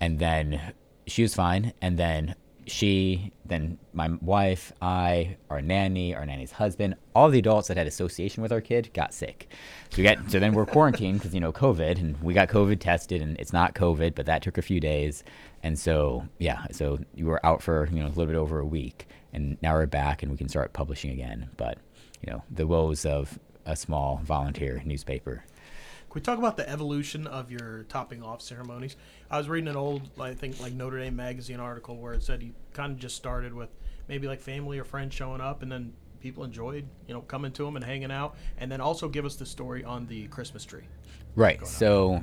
and 0.00 0.18
then 0.18 0.72
she 1.06 1.20
was 1.20 1.34
fine, 1.34 1.74
and 1.82 1.98
then 1.98 2.34
she, 2.66 3.30
then 3.44 3.76
my 3.92 4.08
wife, 4.22 4.72
I, 4.80 5.36
our 5.50 5.60
nanny, 5.60 6.14
our 6.14 6.24
nanny's 6.24 6.50
husband, 6.50 6.96
all 7.14 7.28
the 7.28 7.40
adults 7.40 7.68
that 7.68 7.76
had 7.76 7.86
association 7.86 8.42
with 8.42 8.52
our 8.52 8.62
kid 8.62 8.88
got 8.94 9.12
sick. 9.12 9.50
So 9.90 9.98
we 9.98 10.04
got 10.04 10.30
so 10.30 10.40
then 10.40 10.54
we're 10.54 10.64
quarantined 10.64 11.18
because 11.18 11.34
you 11.34 11.40
know 11.40 11.52
COVID, 11.52 11.98
and 11.98 12.18
we 12.22 12.32
got 12.32 12.48
COVID 12.48 12.80
tested, 12.80 13.20
and 13.20 13.36
it's 13.38 13.52
not 13.52 13.74
COVID, 13.74 14.14
but 14.14 14.24
that 14.24 14.40
took 14.40 14.56
a 14.56 14.62
few 14.62 14.80
days, 14.80 15.24
and 15.62 15.78
so 15.78 16.26
yeah, 16.38 16.64
so 16.72 17.00
you 17.14 17.26
were 17.26 17.44
out 17.44 17.62
for 17.62 17.86
you 17.92 17.98
know 17.98 18.06
a 18.06 18.08
little 18.08 18.24
bit 18.24 18.34
over 18.34 18.60
a 18.60 18.66
week, 18.66 19.08
and 19.34 19.58
now 19.60 19.74
we're 19.74 19.84
back, 19.84 20.22
and 20.22 20.32
we 20.32 20.38
can 20.38 20.48
start 20.48 20.72
publishing 20.72 21.10
again. 21.10 21.50
But 21.58 21.76
you 22.22 22.32
know 22.32 22.42
the 22.50 22.66
woes 22.66 23.04
of 23.04 23.38
a 23.64 23.76
small 23.76 24.20
volunteer 24.24 24.82
newspaper. 24.84 25.44
Can 26.08 26.14
we 26.14 26.20
talk 26.20 26.38
about 26.38 26.56
the 26.56 26.68
evolution 26.68 27.26
of 27.26 27.50
your 27.50 27.84
topping 27.88 28.22
off 28.22 28.40
ceremonies? 28.40 28.96
I 29.30 29.38
was 29.38 29.48
reading 29.48 29.68
an 29.68 29.76
old, 29.76 30.08
I 30.18 30.34
think, 30.34 30.60
like 30.60 30.72
Notre 30.72 30.98
Dame 30.98 31.16
magazine 31.16 31.60
article 31.60 31.96
where 31.98 32.14
it 32.14 32.22
said 32.22 32.42
you 32.42 32.54
kind 32.72 32.92
of 32.92 32.98
just 32.98 33.16
started 33.16 33.52
with 33.52 33.68
maybe 34.08 34.26
like 34.26 34.40
family 34.40 34.78
or 34.78 34.84
friends 34.84 35.14
showing 35.14 35.40
up, 35.40 35.62
and 35.62 35.70
then 35.70 35.92
people 36.20 36.44
enjoyed, 36.44 36.88
you 37.06 37.14
know, 37.14 37.20
coming 37.22 37.52
to 37.52 37.64
them 37.64 37.76
and 37.76 37.84
hanging 37.84 38.10
out, 38.10 38.36
and 38.58 38.70
then 38.70 38.80
also 38.80 39.08
give 39.08 39.24
us 39.24 39.36
the 39.36 39.44
story 39.44 39.84
on 39.84 40.06
the 40.06 40.26
Christmas 40.28 40.64
tree. 40.64 40.84
Right. 41.34 41.66
So 41.66 42.22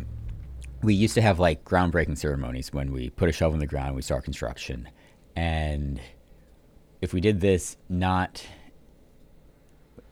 we 0.81 0.93
used 0.93 1.13
to 1.15 1.21
have 1.21 1.39
like 1.39 1.63
groundbreaking 1.63 2.17
ceremonies 2.17 2.73
when 2.73 2.91
we 2.91 3.09
put 3.09 3.29
a 3.29 3.31
shovel 3.31 3.53
in 3.53 3.59
the 3.59 3.67
ground, 3.67 3.95
we 3.95 4.01
start 4.01 4.23
construction. 4.23 4.89
And 5.35 6.01
if 7.01 7.13
we 7.13 7.21
did 7.21 7.41
this 7.41 7.77
not 7.89 8.45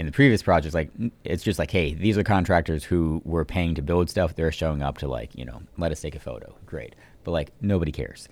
in 0.02 0.08
the 0.08 0.12
previous 0.12 0.42
projects, 0.42 0.74
like 0.74 0.90
it's 1.24 1.44
just 1.44 1.60
like, 1.60 1.70
hey, 1.70 1.94
these 1.94 2.18
are 2.18 2.24
contractors 2.24 2.84
who 2.84 3.22
we're 3.24 3.46
paying 3.46 3.76
to 3.76 3.84
build 3.84 4.10
stuff. 4.10 4.36
They're 4.36 4.52
showing 4.52 4.82
up 4.82 4.98
to 4.98 5.08
like, 5.08 5.30
you 5.36 5.46
know, 5.46 5.62
let 5.78 5.92
us 5.92 6.02
take 6.02 6.16
a 6.16 6.20
photo. 6.20 6.56
Great, 6.66 6.96
but 7.24 7.32
like 7.32 7.52
nobody 7.62 7.92
cares. 7.92 8.28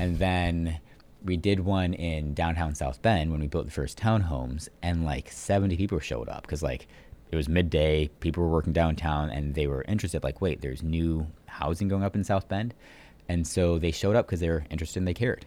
And 0.00 0.18
then 0.18 0.80
we 1.24 1.36
did 1.36 1.60
one 1.60 1.94
in 1.94 2.34
downtown 2.34 2.74
South 2.74 3.00
Bend 3.02 3.30
when 3.30 3.40
we 3.40 3.46
built 3.46 3.66
the 3.66 3.70
first 3.70 3.96
townhomes, 3.96 4.68
and 4.82 5.04
like 5.04 5.30
70 5.30 5.76
people 5.76 6.00
showed 6.00 6.28
up 6.28 6.42
because 6.42 6.60
like 6.60 6.88
it 7.30 7.36
was 7.36 7.48
midday. 7.48 8.10
People 8.18 8.42
were 8.42 8.50
working 8.50 8.72
downtown, 8.72 9.30
and 9.30 9.54
they 9.54 9.68
were 9.68 9.84
interested. 9.86 10.24
Like, 10.24 10.40
wait, 10.40 10.60
there's 10.60 10.82
new 10.82 11.28
housing 11.46 11.86
going 11.86 12.02
up 12.02 12.16
in 12.16 12.24
South 12.24 12.48
Bend, 12.48 12.74
and 13.28 13.46
so 13.46 13.78
they 13.78 13.92
showed 13.92 14.16
up 14.16 14.26
because 14.26 14.40
they 14.40 14.48
were 14.48 14.64
interested 14.70 14.98
and 14.98 15.06
they 15.06 15.14
cared. 15.14 15.46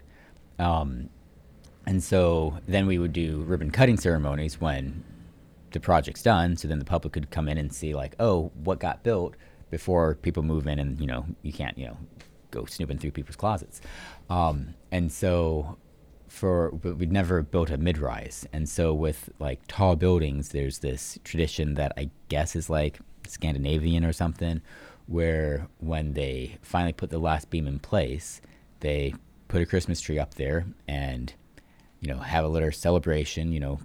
Um, 0.57 1.09
and 1.85 2.01
so 2.01 2.59
then 2.65 2.87
we 2.87 2.97
would 2.97 3.11
do 3.11 3.41
ribbon 3.41 3.71
cutting 3.71 3.97
ceremonies 3.97 4.61
when 4.61 5.03
the 5.75 5.79
project's 5.79 6.23
done. 6.23 6.55
So 6.57 6.67
then 6.67 6.79
the 6.79 6.85
public 6.85 7.13
could 7.13 7.29
come 7.29 7.47
in 7.47 7.59
and 7.59 7.71
see, 7.71 7.93
like, 7.93 8.15
oh, 8.19 8.51
what 8.63 8.79
got 8.79 9.03
built 9.03 9.35
before 9.69 10.15
people 10.15 10.41
move 10.41 10.67
in, 10.67 10.79
and 10.79 10.99
you 10.99 11.05
know, 11.05 11.25
you 11.43 11.53
can't, 11.53 11.77
you 11.77 11.87
know, 11.87 11.97
go 12.49 12.65
snooping 12.65 12.97
through 12.97 13.11
people's 13.11 13.35
closets. 13.35 13.81
Um, 14.29 14.73
and 14.91 15.11
so 15.11 15.77
for 16.29 16.71
but 16.71 16.97
we'd 16.97 17.11
never 17.11 17.41
built 17.41 17.69
a 17.69 17.77
mid-rise, 17.77 18.47
and 18.53 18.67
so 18.67 18.93
with 18.93 19.29
like 19.37 19.59
tall 19.67 19.95
buildings, 19.95 20.49
there's 20.49 20.79
this 20.79 21.19
tradition 21.23 21.75
that 21.75 21.91
I 21.97 22.09
guess 22.29 22.55
is 22.55 22.69
like 22.69 22.99
Scandinavian 23.27 24.05
or 24.05 24.13
something, 24.13 24.61
where 25.07 25.67
when 25.79 26.13
they 26.13 26.57
finally 26.61 26.93
put 26.93 27.09
the 27.09 27.19
last 27.19 27.49
beam 27.49 27.67
in 27.67 27.79
place, 27.79 28.41
they 28.79 29.13
put 29.49 29.61
a 29.61 29.65
Christmas 29.65 29.99
tree 29.99 30.19
up 30.19 30.35
there 30.35 30.65
and 30.87 31.33
you 31.99 32.07
know 32.07 32.19
have 32.19 32.45
a 32.45 32.47
little 32.47 32.71
celebration. 32.71 33.51
You 33.51 33.59
know, 33.59 33.79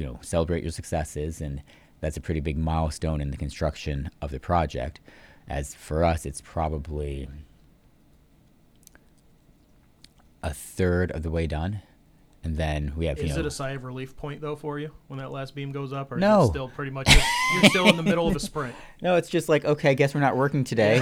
you 0.00 0.06
know 0.06 0.18
celebrate 0.22 0.62
your 0.62 0.72
successes, 0.72 1.42
and 1.42 1.62
that's 2.00 2.16
a 2.16 2.22
pretty 2.22 2.40
big 2.40 2.56
milestone 2.56 3.20
in 3.20 3.30
the 3.30 3.36
construction 3.36 4.10
of 4.22 4.30
the 4.30 4.40
project. 4.40 4.98
As 5.46 5.74
for 5.74 6.02
us, 6.02 6.24
it's 6.24 6.40
probably 6.40 7.28
a 10.42 10.54
third 10.54 11.10
of 11.10 11.22
the 11.22 11.30
way 11.30 11.46
done, 11.46 11.82
and 12.42 12.56
then 12.56 12.92
we 12.96 13.06
have 13.06 13.18
you 13.18 13.24
Is 13.24 13.34
know 13.34 13.40
it 13.40 13.46
a 13.46 13.50
sigh 13.50 13.72
of 13.72 13.84
relief 13.84 14.16
point 14.16 14.40
though 14.40 14.56
for 14.56 14.78
you 14.78 14.90
when 15.08 15.18
that 15.18 15.30
last 15.30 15.54
beam 15.54 15.72
goes 15.72 15.92
up, 15.92 16.10
or 16.10 16.16
is 16.16 16.20
No. 16.20 16.44
it 16.44 16.48
still 16.48 16.68
pretty 16.68 16.90
much 16.90 17.06
just, 17.06 17.26
you're 17.54 17.64
still 17.70 17.88
in 17.88 17.96
the 17.96 18.02
middle 18.02 18.26
of 18.28 18.34
a 18.36 18.40
sprint? 18.40 18.74
No, 19.02 19.16
it's 19.16 19.30
just 19.30 19.48
like, 19.48 19.64
okay, 19.64 19.90
I 19.90 19.94
guess 19.94 20.14
we're 20.14 20.20
not 20.20 20.36
working 20.36 20.62
today. 20.62 20.98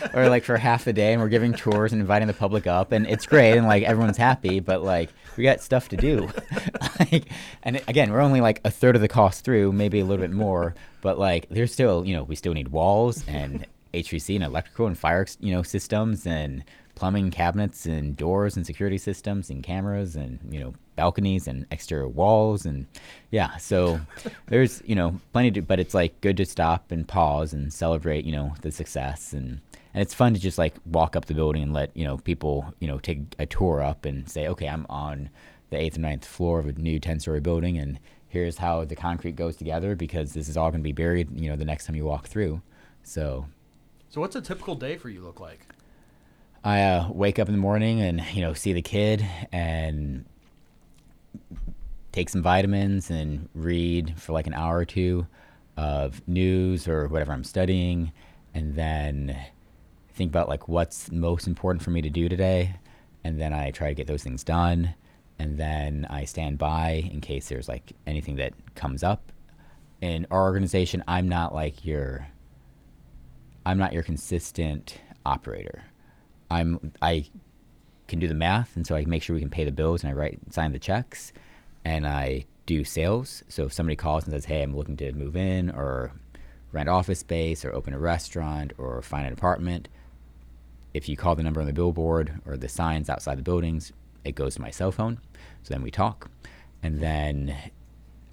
or 0.14 0.30
like 0.30 0.42
for 0.42 0.56
half 0.56 0.84
the 0.86 0.92
day 0.94 1.12
and 1.12 1.20
we're 1.20 1.28
giving 1.28 1.52
tours 1.52 1.92
and 1.92 2.00
inviting 2.00 2.28
the 2.28 2.32
public 2.34 2.66
up 2.66 2.92
and 2.92 3.06
it's 3.06 3.26
great 3.26 3.58
and 3.58 3.66
like 3.66 3.82
everyone's 3.82 4.16
happy, 4.16 4.58
but 4.60 4.82
like 4.82 5.10
we 5.36 5.44
got 5.44 5.60
stuff 5.60 5.88
to 5.90 5.96
do. 5.98 6.30
like 7.00 7.26
and 7.62 7.82
again, 7.88 8.10
we're 8.10 8.20
only 8.22 8.40
like 8.40 8.60
a 8.64 8.70
third 8.70 8.96
of 8.96 9.02
the 9.02 9.08
cost 9.08 9.44
through, 9.44 9.72
maybe 9.72 10.00
a 10.00 10.04
little 10.04 10.22
bit 10.24 10.32
more, 10.34 10.74
but 11.02 11.18
like 11.18 11.46
there's 11.50 11.72
still, 11.72 12.06
you 12.06 12.14
know, 12.16 12.22
we 12.22 12.34
still 12.36 12.54
need 12.54 12.68
walls 12.68 13.22
and 13.28 13.66
HVAC 13.92 14.34
and 14.36 14.44
electrical 14.44 14.86
and 14.86 14.96
fire, 14.98 15.26
you 15.40 15.52
know, 15.52 15.62
systems 15.62 16.26
and 16.26 16.64
plumbing 16.96 17.30
cabinets 17.30 17.86
and 17.86 18.16
doors 18.16 18.56
and 18.56 18.66
security 18.66 18.98
systems 18.98 19.48
and 19.50 19.62
cameras 19.62 20.16
and, 20.16 20.40
you 20.50 20.58
know, 20.58 20.74
balconies 20.96 21.46
and 21.46 21.66
exterior 21.70 22.08
walls 22.08 22.64
and 22.64 22.86
yeah 23.30 23.58
so 23.58 24.00
there's 24.46 24.82
you 24.86 24.94
know 24.94 25.20
plenty 25.34 25.50
to 25.50 25.60
but 25.60 25.78
it's 25.78 25.92
like 25.92 26.18
good 26.22 26.38
to 26.38 26.46
stop 26.46 26.90
and 26.90 27.06
pause 27.06 27.52
and 27.52 27.70
celebrate 27.70 28.24
you 28.24 28.32
know 28.32 28.54
the 28.62 28.72
success 28.72 29.34
and 29.34 29.60
and 29.92 30.00
it's 30.02 30.14
fun 30.14 30.32
to 30.32 30.40
just 30.40 30.56
like 30.56 30.74
walk 30.86 31.14
up 31.14 31.26
the 31.26 31.34
building 31.34 31.62
and 31.62 31.74
let 31.74 31.94
you 31.94 32.02
know 32.02 32.16
people 32.16 32.72
you 32.80 32.88
know 32.88 32.98
take 32.98 33.20
a 33.38 33.44
tour 33.44 33.82
up 33.82 34.06
and 34.06 34.26
say 34.26 34.48
okay 34.48 34.66
i'm 34.66 34.86
on 34.88 35.28
the 35.68 35.76
eighth 35.76 35.98
or 35.98 36.00
ninth 36.00 36.24
floor 36.24 36.60
of 36.60 36.66
a 36.66 36.72
new 36.72 36.98
10 36.98 37.20
story 37.20 37.40
building 37.40 37.76
and 37.76 38.00
here's 38.28 38.56
how 38.56 38.82
the 38.82 38.96
concrete 38.96 39.36
goes 39.36 39.54
together 39.54 39.94
because 39.94 40.32
this 40.32 40.48
is 40.48 40.56
all 40.56 40.70
going 40.70 40.80
to 40.80 40.84
be 40.84 40.92
buried 40.92 41.28
you 41.38 41.50
know 41.50 41.56
the 41.56 41.64
next 41.66 41.84
time 41.84 41.94
you 41.94 42.06
walk 42.06 42.26
through 42.26 42.62
so 43.02 43.44
So 44.08 44.20
what's 44.20 44.34
a 44.34 44.40
typical 44.40 44.74
day 44.74 44.96
for 44.96 45.10
you 45.10 45.20
look 45.20 45.40
like? 45.40 45.60
I 46.66 46.82
uh, 46.82 47.08
wake 47.12 47.38
up 47.38 47.46
in 47.46 47.54
the 47.54 47.60
morning 47.60 48.00
and 48.00 48.20
you 48.34 48.42
know 48.42 48.52
see 48.52 48.72
the 48.72 48.82
kid 48.82 49.24
and 49.52 50.24
take 52.10 52.28
some 52.28 52.42
vitamins 52.42 53.08
and 53.08 53.48
read 53.54 54.20
for 54.20 54.32
like 54.32 54.48
an 54.48 54.54
hour 54.54 54.78
or 54.78 54.84
two 54.84 55.28
of 55.76 56.26
news 56.26 56.88
or 56.88 57.06
whatever 57.06 57.32
I'm 57.32 57.44
studying, 57.44 58.12
and 58.52 58.74
then 58.74 59.38
think 60.14 60.32
about 60.32 60.48
like 60.48 60.66
what's 60.66 61.08
most 61.12 61.46
important 61.46 61.84
for 61.84 61.90
me 61.90 62.02
to 62.02 62.10
do 62.10 62.28
today, 62.28 62.74
and 63.22 63.40
then 63.40 63.52
I 63.52 63.70
try 63.70 63.90
to 63.90 63.94
get 63.94 64.08
those 64.08 64.24
things 64.24 64.42
done, 64.42 64.96
and 65.38 65.58
then 65.58 66.04
I 66.10 66.24
stand 66.24 66.58
by 66.58 67.08
in 67.12 67.20
case 67.20 67.48
there's 67.48 67.68
like 67.68 67.92
anything 68.08 68.34
that 68.36 68.54
comes 68.74 69.04
up. 69.04 69.30
In 70.00 70.26
our 70.32 70.42
organization, 70.42 71.04
I'm 71.06 71.28
not 71.28 71.54
like 71.54 71.84
your 71.84 72.26
I'm 73.64 73.78
not 73.78 73.92
your 73.92 74.02
consistent 74.02 74.98
operator. 75.24 75.84
I'm 76.50 76.92
I 77.02 77.26
can 78.08 78.18
do 78.18 78.28
the 78.28 78.34
math, 78.34 78.76
and 78.76 78.86
so 78.86 78.94
I 78.94 79.04
make 79.04 79.22
sure 79.22 79.34
we 79.34 79.40
can 79.40 79.50
pay 79.50 79.64
the 79.64 79.72
bills, 79.72 80.02
and 80.02 80.10
I 80.10 80.14
write 80.14 80.38
sign 80.50 80.72
the 80.72 80.78
checks, 80.78 81.32
and 81.84 82.06
I 82.06 82.44
do 82.66 82.84
sales. 82.84 83.42
So 83.48 83.64
if 83.64 83.72
somebody 83.72 83.96
calls 83.96 84.24
and 84.24 84.32
says, 84.32 84.44
"Hey, 84.46 84.62
I'm 84.62 84.76
looking 84.76 84.96
to 84.98 85.12
move 85.12 85.36
in, 85.36 85.70
or 85.70 86.12
rent 86.72 86.88
office 86.88 87.20
space, 87.20 87.64
or 87.64 87.72
open 87.72 87.94
a 87.94 87.98
restaurant, 87.98 88.72
or 88.78 89.02
find 89.02 89.26
an 89.26 89.32
apartment," 89.32 89.88
if 90.94 91.08
you 91.08 91.16
call 91.16 91.34
the 91.34 91.42
number 91.42 91.60
on 91.60 91.66
the 91.66 91.72
billboard 91.72 92.40
or 92.46 92.56
the 92.56 92.68
signs 92.68 93.10
outside 93.10 93.38
the 93.38 93.42
buildings, 93.42 93.92
it 94.24 94.34
goes 94.34 94.54
to 94.54 94.62
my 94.62 94.70
cell 94.70 94.90
phone. 94.90 95.18
So 95.62 95.74
then 95.74 95.82
we 95.82 95.90
talk, 95.90 96.30
and 96.82 97.00
then 97.00 97.54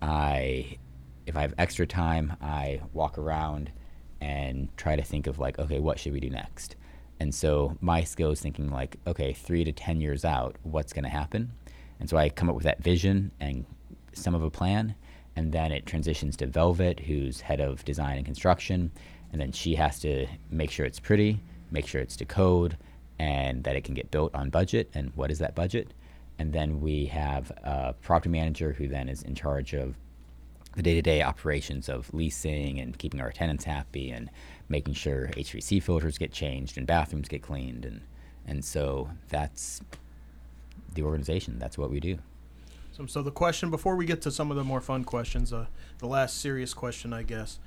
I, 0.01 0.77
if 1.25 1.35
I 1.35 1.41
have 1.41 1.53
extra 1.57 1.85
time, 1.85 2.33
I 2.41 2.81
walk 2.93 3.17
around 3.17 3.71
and 4.21 4.69
try 4.77 4.95
to 4.95 5.03
think 5.03 5.27
of 5.27 5.39
like, 5.39 5.59
okay, 5.59 5.79
what 5.79 5.99
should 5.99 6.13
we 6.13 6.19
do 6.19 6.29
next? 6.29 6.75
And 7.23 7.33
so 7.33 7.77
my 7.79 8.03
skill 8.03 8.31
is 8.31 8.41
thinking 8.41 8.69
like, 8.69 8.97
okay, 9.07 9.31
three 9.31 9.63
to 9.63 9.71
ten 9.71 10.01
years 10.01 10.25
out, 10.25 10.57
what's 10.63 10.91
going 10.91 11.05
to 11.05 11.09
happen? 11.09 11.53
And 12.01 12.09
so 12.09 12.17
I 12.17 12.27
come 12.27 12.49
up 12.49 12.55
with 12.55 12.65
that 12.65 12.83
vision 12.83 13.31
and 13.39 13.65
some 14.11 14.35
of 14.35 14.43
a 14.43 14.49
plan, 14.49 14.93
and 15.37 15.53
then 15.53 15.71
it 15.71 15.85
transitions 15.85 16.35
to 16.35 16.47
Velvet, 16.47 16.99
who's 16.99 17.39
head 17.39 17.61
of 17.61 17.85
design 17.85 18.17
and 18.17 18.25
construction, 18.25 18.91
and 19.31 19.39
then 19.39 19.53
she 19.53 19.75
has 19.75 19.99
to 20.01 20.27
make 20.51 20.69
sure 20.69 20.85
it's 20.85 20.99
pretty, 20.99 21.39
make 21.71 21.87
sure 21.87 22.01
it's 22.01 22.17
to 22.17 22.25
code, 22.25 22.75
and 23.19 23.63
that 23.63 23.77
it 23.77 23.85
can 23.85 23.93
get 23.93 24.11
built 24.11 24.35
on 24.35 24.49
budget. 24.49 24.89
And 24.93 25.13
what 25.15 25.31
is 25.31 25.39
that 25.39 25.55
budget? 25.55 25.93
And 26.39 26.51
then 26.51 26.81
we 26.81 27.05
have 27.05 27.51
a 27.63 27.95
property 28.01 28.31
manager 28.31 28.73
who 28.73 28.89
then 28.89 29.07
is 29.07 29.23
in 29.23 29.33
charge 29.33 29.73
of 29.73 29.95
the 30.75 30.83
day-to-day 30.83 31.21
operations 31.21 31.87
of 31.87 32.13
leasing 32.13 32.81
and 32.81 32.97
keeping 32.97 33.21
our 33.21 33.31
tenants 33.31 33.63
happy 33.63 34.09
and 34.09 34.29
making 34.69 34.93
sure 34.93 35.29
HVAC 35.33 35.81
filters 35.81 36.17
get 36.17 36.31
changed 36.31 36.77
and 36.77 36.87
bathrooms 36.87 37.27
get 37.27 37.41
cleaned 37.41 37.85
and 37.85 38.01
and 38.45 38.63
so 38.63 39.09
that's 39.29 39.81
the 40.93 41.03
organization. 41.03 41.59
That's 41.59 41.77
what 41.77 41.89
we 41.89 41.99
do. 41.99 42.17
So, 42.91 43.05
so 43.05 43.21
the 43.21 43.31
question 43.31 43.71
before 43.71 43.95
we 43.95 44.05
get 44.05 44.21
to 44.23 44.31
some 44.31 44.51
of 44.51 44.57
the 44.57 44.63
more 44.63 44.81
fun 44.81 45.03
questions, 45.03 45.51
uh, 45.51 45.65
the 45.97 46.07
last 46.07 46.39
serious 46.39 46.73
question, 46.73 47.13
I 47.13 47.23
guess. 47.23 47.59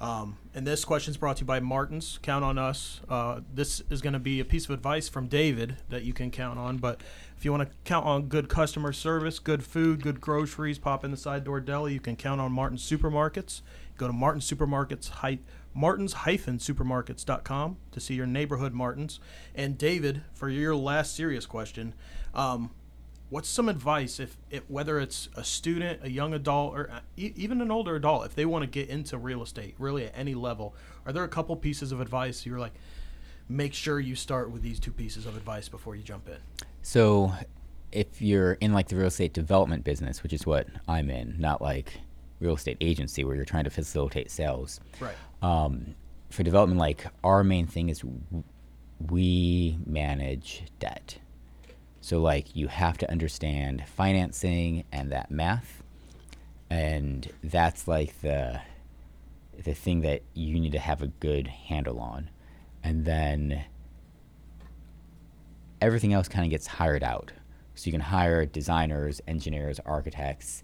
Um, 0.00 0.36
and 0.52 0.66
this 0.66 0.84
question 0.84 1.12
is 1.12 1.16
brought 1.16 1.36
to 1.36 1.42
you 1.42 1.46
by 1.46 1.60
Martins. 1.60 2.18
Count 2.22 2.44
on 2.44 2.58
us. 2.58 3.00
Uh, 3.08 3.40
this 3.54 3.82
is 3.88 4.02
going 4.02 4.14
to 4.14 4.18
be 4.18 4.40
a 4.40 4.44
piece 4.44 4.64
of 4.64 4.72
advice 4.72 5.08
from 5.08 5.28
David 5.28 5.76
that 5.90 6.02
you 6.02 6.12
can 6.12 6.32
count 6.32 6.58
on. 6.58 6.78
But 6.78 7.00
if 7.36 7.44
you 7.44 7.52
want 7.52 7.68
to 7.68 7.76
count 7.84 8.04
on 8.04 8.22
good 8.22 8.48
customer 8.48 8.92
service, 8.92 9.38
good 9.38 9.62
food, 9.62 10.02
good 10.02 10.20
groceries, 10.20 10.80
pop 10.80 11.04
in 11.04 11.12
the 11.12 11.16
side 11.16 11.44
door 11.44 11.60
deli, 11.60 11.92
you 11.92 12.00
can 12.00 12.16
count 12.16 12.40
on 12.40 12.50
Martin's 12.50 12.82
Supermarkets. 12.82 13.60
Go 13.96 14.08
to 14.08 14.12
Martin's 14.12 14.50
Supermarkets, 14.50 15.08
hi, 15.10 15.38
martins-supermarkets.com 15.74 17.76
to 17.90 18.00
see 18.00 18.14
your 18.14 18.26
neighborhood 18.26 18.72
Martins. 18.72 19.18
And 19.54 19.78
David, 19.78 20.22
for 20.32 20.48
your 20.48 20.76
last 20.76 21.16
serious 21.16 21.46
question, 21.46 21.94
um, 22.34 22.70
what's 23.30 23.48
some 23.48 23.68
advice 23.68 24.20
if, 24.20 24.36
if 24.50 24.62
whether 24.68 24.98
it's 24.98 25.28
a 25.34 25.42
student 25.42 26.00
a 26.02 26.10
young 26.10 26.34
adult 26.34 26.74
or 26.74 26.90
even 27.16 27.62
an 27.62 27.70
older 27.70 27.96
adult 27.96 28.26
if 28.26 28.34
they 28.34 28.44
want 28.44 28.62
to 28.62 28.66
get 28.66 28.90
into 28.90 29.16
real 29.16 29.42
estate 29.42 29.74
really 29.78 30.04
at 30.04 30.12
any 30.14 30.34
level 30.34 30.74
are 31.06 31.14
there 31.14 31.24
a 31.24 31.28
couple 31.28 31.56
pieces 31.56 31.92
of 31.92 32.00
advice 32.02 32.44
you're 32.44 32.58
like 32.58 32.74
make 33.48 33.72
sure 33.72 33.98
you 33.98 34.14
start 34.14 34.50
with 34.50 34.60
these 34.60 34.78
two 34.78 34.92
pieces 34.92 35.24
of 35.24 35.34
advice 35.34 35.66
before 35.66 35.96
you 35.96 36.02
jump 36.02 36.28
in 36.28 36.36
So 36.82 37.32
if 37.92 38.20
you're 38.20 38.54
in 38.54 38.72
like 38.72 38.88
the 38.88 38.96
real 38.96 39.06
estate 39.06 39.32
development 39.32 39.84
business, 39.84 40.22
which 40.22 40.32
is 40.32 40.46
what 40.46 40.66
I'm 40.88 41.10
in, 41.10 41.36
not 41.38 41.62
like 41.62 42.00
real 42.42 42.54
estate 42.54 42.76
agency 42.80 43.24
where 43.24 43.36
you're 43.36 43.44
trying 43.44 43.64
to 43.64 43.70
facilitate 43.70 44.30
sales. 44.30 44.80
right 45.00 45.14
Um, 45.40 45.94
for 46.30 46.42
development, 46.42 46.78
like 46.78 47.06
our 47.22 47.44
main 47.44 47.66
thing 47.66 47.88
is 47.88 48.00
w- 48.00 48.44
we 49.10 49.78
manage 49.86 50.64
debt. 50.78 51.18
So 52.00 52.20
like 52.20 52.56
you 52.56 52.68
have 52.68 52.98
to 52.98 53.10
understand 53.10 53.84
financing 53.86 54.84
and 54.90 55.12
that 55.12 55.30
math, 55.30 55.82
and 56.68 57.30
that's 57.44 57.86
like 57.86 58.20
the 58.22 58.60
the 59.62 59.74
thing 59.74 60.00
that 60.00 60.22
you 60.34 60.58
need 60.58 60.72
to 60.72 60.78
have 60.78 61.02
a 61.02 61.06
good 61.06 61.46
handle 61.46 62.00
on, 62.00 62.30
and 62.82 63.04
then 63.04 63.64
everything 65.80 66.12
else 66.12 66.28
kind 66.28 66.44
of 66.44 66.50
gets 66.50 66.66
hired 66.66 67.04
out. 67.04 67.32
So 67.74 67.86
you 67.86 67.92
can 67.92 68.00
hire 68.00 68.44
designers, 68.46 69.20
engineers, 69.28 69.78
architects, 69.84 70.62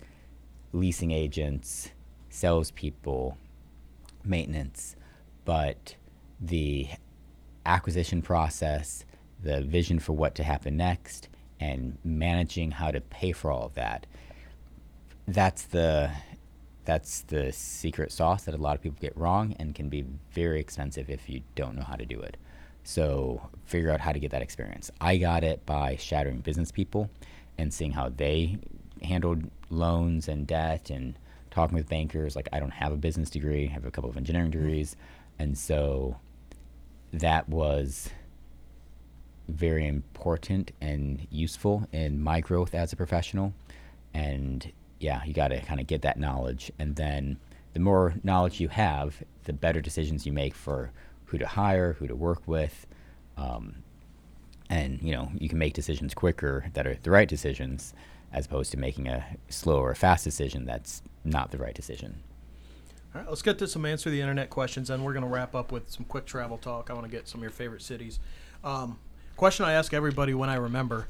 leasing 0.72 1.10
agents, 1.10 1.90
salespeople, 2.30 3.36
maintenance, 4.24 4.96
but 5.44 5.96
the 6.40 6.88
acquisition 7.66 8.22
process, 8.22 9.04
the 9.42 9.62
vision 9.62 9.98
for 9.98 10.12
what 10.12 10.34
to 10.34 10.42
happen 10.42 10.76
next, 10.76 11.28
and 11.60 11.98
managing 12.04 12.70
how 12.70 12.90
to 12.90 13.00
pay 13.00 13.32
for 13.32 13.50
all 13.50 13.66
of 13.66 13.74
that. 13.74 14.06
That's 15.26 15.64
the 15.64 16.10
that's 16.84 17.20
the 17.22 17.52
secret 17.52 18.10
sauce 18.10 18.44
that 18.44 18.54
a 18.54 18.58
lot 18.58 18.74
of 18.74 18.80
people 18.80 18.96
get 18.98 19.14
wrong 19.14 19.54
and 19.58 19.74
can 19.74 19.90
be 19.90 20.06
very 20.32 20.58
expensive 20.58 21.10
if 21.10 21.28
you 21.28 21.42
don't 21.54 21.76
know 21.76 21.82
how 21.82 21.96
to 21.96 22.06
do 22.06 22.18
it. 22.18 22.38
So 22.82 23.50
figure 23.66 23.90
out 23.90 24.00
how 24.00 24.12
to 24.12 24.18
get 24.18 24.30
that 24.30 24.40
experience. 24.40 24.90
I 24.98 25.18
got 25.18 25.44
it 25.44 25.66
by 25.66 25.96
shadowing 25.96 26.40
business 26.40 26.72
people 26.72 27.10
and 27.58 27.74
seeing 27.74 27.92
how 27.92 28.08
they 28.08 28.56
handled 29.02 29.50
loans 29.70 30.28
and 30.28 30.46
debt 30.46 30.90
and 30.90 31.14
talking 31.50 31.76
with 31.76 31.88
bankers. 31.88 32.36
Like 32.36 32.48
I 32.52 32.60
don't 32.60 32.70
have 32.70 32.92
a 32.92 32.96
business 32.96 33.30
degree, 33.30 33.68
I 33.68 33.72
have 33.72 33.84
a 33.84 33.90
couple 33.90 34.10
of 34.10 34.16
engineering 34.16 34.50
degrees, 34.50 34.96
and 35.38 35.56
so 35.56 36.16
that 37.12 37.48
was 37.48 38.10
very 39.48 39.86
important 39.86 40.72
and 40.80 41.26
useful 41.30 41.88
in 41.92 42.22
my 42.22 42.40
growth 42.40 42.74
as 42.74 42.92
a 42.92 42.96
professional. 42.96 43.54
And 44.12 44.70
yeah, 45.00 45.24
you 45.24 45.32
got 45.32 45.48
to 45.48 45.60
kind 45.60 45.80
of 45.80 45.86
get 45.86 46.02
that 46.02 46.18
knowledge. 46.18 46.70
And 46.78 46.96
then 46.96 47.38
the 47.72 47.80
more 47.80 48.14
knowledge 48.22 48.60
you 48.60 48.68
have, 48.68 49.22
the 49.44 49.52
better 49.52 49.80
decisions 49.80 50.26
you 50.26 50.32
make 50.32 50.54
for 50.54 50.92
who 51.26 51.38
to 51.38 51.46
hire, 51.46 51.94
who 51.94 52.06
to 52.06 52.14
work 52.14 52.42
with. 52.46 52.86
Um, 53.36 53.76
and, 54.68 55.00
you 55.02 55.12
know, 55.12 55.30
you 55.38 55.48
can 55.48 55.58
make 55.58 55.72
decisions 55.72 56.12
quicker 56.12 56.66
that 56.74 56.86
are 56.86 56.98
the 57.02 57.10
right 57.10 57.28
decisions 57.28 57.94
as 58.32 58.46
opposed 58.46 58.70
to 58.72 58.76
making 58.76 59.08
a 59.08 59.24
slow 59.48 59.78
or 59.78 59.94
fast 59.94 60.24
decision 60.24 60.64
that's 60.64 61.02
not 61.24 61.50
the 61.50 61.58
right 61.58 61.74
decision. 61.74 62.22
All 63.14 63.22
right, 63.22 63.28
let's 63.28 63.42
get 63.42 63.58
to 63.58 63.66
some 63.66 63.86
answer 63.86 64.10
the 64.10 64.20
internet 64.20 64.50
questions, 64.50 64.90
and 64.90 65.04
we're 65.04 65.14
going 65.14 65.24
to 65.24 65.30
wrap 65.30 65.54
up 65.54 65.72
with 65.72 65.90
some 65.90 66.04
quick 66.04 66.26
travel 66.26 66.58
talk. 66.58 66.90
I 66.90 66.92
want 66.92 67.06
to 67.06 67.10
get 67.10 67.26
some 67.26 67.40
of 67.40 67.42
your 67.42 67.50
favorite 67.50 67.82
cities. 67.82 68.20
Um, 68.62 68.98
question 69.36 69.64
I 69.64 69.72
ask 69.72 69.94
everybody 69.94 70.34
when 70.34 70.50
I 70.50 70.56
remember: 70.56 71.08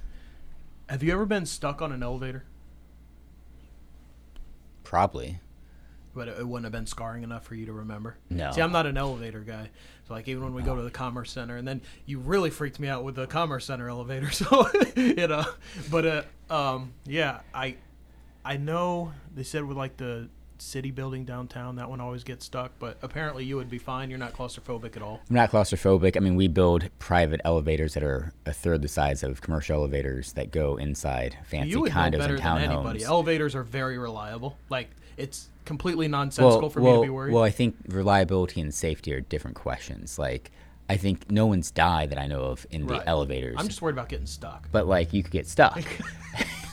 Have 0.89 1.03
you 1.03 1.13
ever 1.13 1.27
been 1.27 1.45
stuck 1.45 1.83
on 1.83 1.91
an 1.91 2.03
elevator? 2.03 2.45
Probably. 4.85 5.41
But 6.15 6.29
it 6.29 6.47
wouldn't 6.47 6.65
have 6.65 6.73
been 6.73 6.87
scarring 6.87 7.23
enough 7.23 7.45
for 7.45 7.55
you 7.55 7.67
to 7.67 7.73
remember. 7.73 8.17
No. 8.31 8.51
See, 8.53 8.63
I'm 8.63 8.73
not 8.73 8.87
an 8.87 8.97
elevator 8.97 9.41
guy. 9.41 9.71
So 10.09 10.15
like 10.15 10.27
even 10.27 10.43
when 10.43 10.55
we 10.55 10.63
go 10.63 10.75
to 10.75 10.83
the 10.83 10.91
commerce 10.91 11.31
center, 11.31 11.57
and 11.57 11.69
then 11.69 11.83
you 12.07 12.19
really 12.19 12.49
freaked 12.49 12.81
me 12.81 12.89
out 12.89 13.05
with 13.05 13.15
the 13.15 13.27
commerce 13.27 13.67
center 13.67 13.89
elevator. 13.89 14.31
So 14.39 14.67
you 14.97 15.27
know, 15.27 15.45
but 15.91 16.07
uh, 16.07 16.23
um, 16.53 16.93
yeah, 17.05 17.41
I 17.53 17.77
I 18.45 18.57
know 18.57 19.13
they 19.35 19.43
said 19.43 19.65
with 19.65 19.77
like 19.77 19.97
the 19.97 20.29
city 20.59 20.91
building 20.91 21.25
downtown, 21.25 21.77
that 21.77 21.89
one 21.89 22.01
always 22.01 22.25
gets 22.25 22.45
stuck. 22.45 22.73
But 22.79 22.99
apparently 23.03 23.45
you 23.45 23.57
would 23.57 23.69
be 23.69 23.79
fine. 23.79 24.11
You're 24.11 24.19
not 24.19 24.33
claustrophobic 24.33 24.97
at 24.97 25.03
all. 25.03 25.21
I'm 25.29 25.37
not 25.37 25.51
claustrophobic. 25.51 26.17
I 26.17 26.21
mean, 26.21 26.37
we 26.37 26.49
build 26.49 26.89
private 26.99 27.41
elevators 27.45 27.95
that 27.95 28.03
are 28.03 28.33
a 28.47 28.53
third 28.53 28.83
the 28.83 28.89
size 28.89 29.23
of 29.23 29.41
commercial 29.41 29.77
elevators 29.77 30.33
that 30.35 30.51
go 30.51 30.77
inside 30.77 31.37
fancy 31.45 31.71
you 31.71 31.81
would 31.81 31.95
know 31.95 32.01
condos 32.01 32.19
better 32.19 32.35
and 32.37 32.43
than 32.43 32.71
anybody. 32.71 33.05
Elevators 33.05 33.55
are 33.55 33.63
very 33.63 33.99
reliable. 33.99 34.57
Like 34.71 34.91
it's 35.19 35.49
completely 35.65 36.09
nonsensical 36.09 36.61
well, 36.61 36.71
for 36.71 36.81
well, 36.81 36.93
me 36.95 36.99
to 37.01 37.03
be 37.07 37.11
worried. 37.11 37.35
well, 37.35 37.43
I 37.45 37.51
think 37.51 37.77
reliability 37.89 38.61
and 38.61 38.73
safety 38.73 39.13
are 39.13 39.21
different 39.21 39.57
questions. 39.57 40.19
Like, 40.19 40.51
I 40.89 40.97
think 40.97 41.31
no 41.31 41.45
one's 41.47 41.71
died 41.71 42.11
that 42.11 42.19
I 42.19 42.27
know 42.27 42.41
of 42.45 42.67
in 42.71 42.87
Right. 42.87 43.01
the 43.01 43.09
elevators. 43.09 43.57
I'm 43.59 43.69
just 43.69 43.83
worried 43.83 43.93
about 43.93 44.09
getting 44.09 44.27
stuck. 44.27 44.69
but 44.73 44.87
like, 44.87 45.13
you 45.13 45.23
could 45.23 45.33
get 45.33 45.47
stuck. 45.47 45.83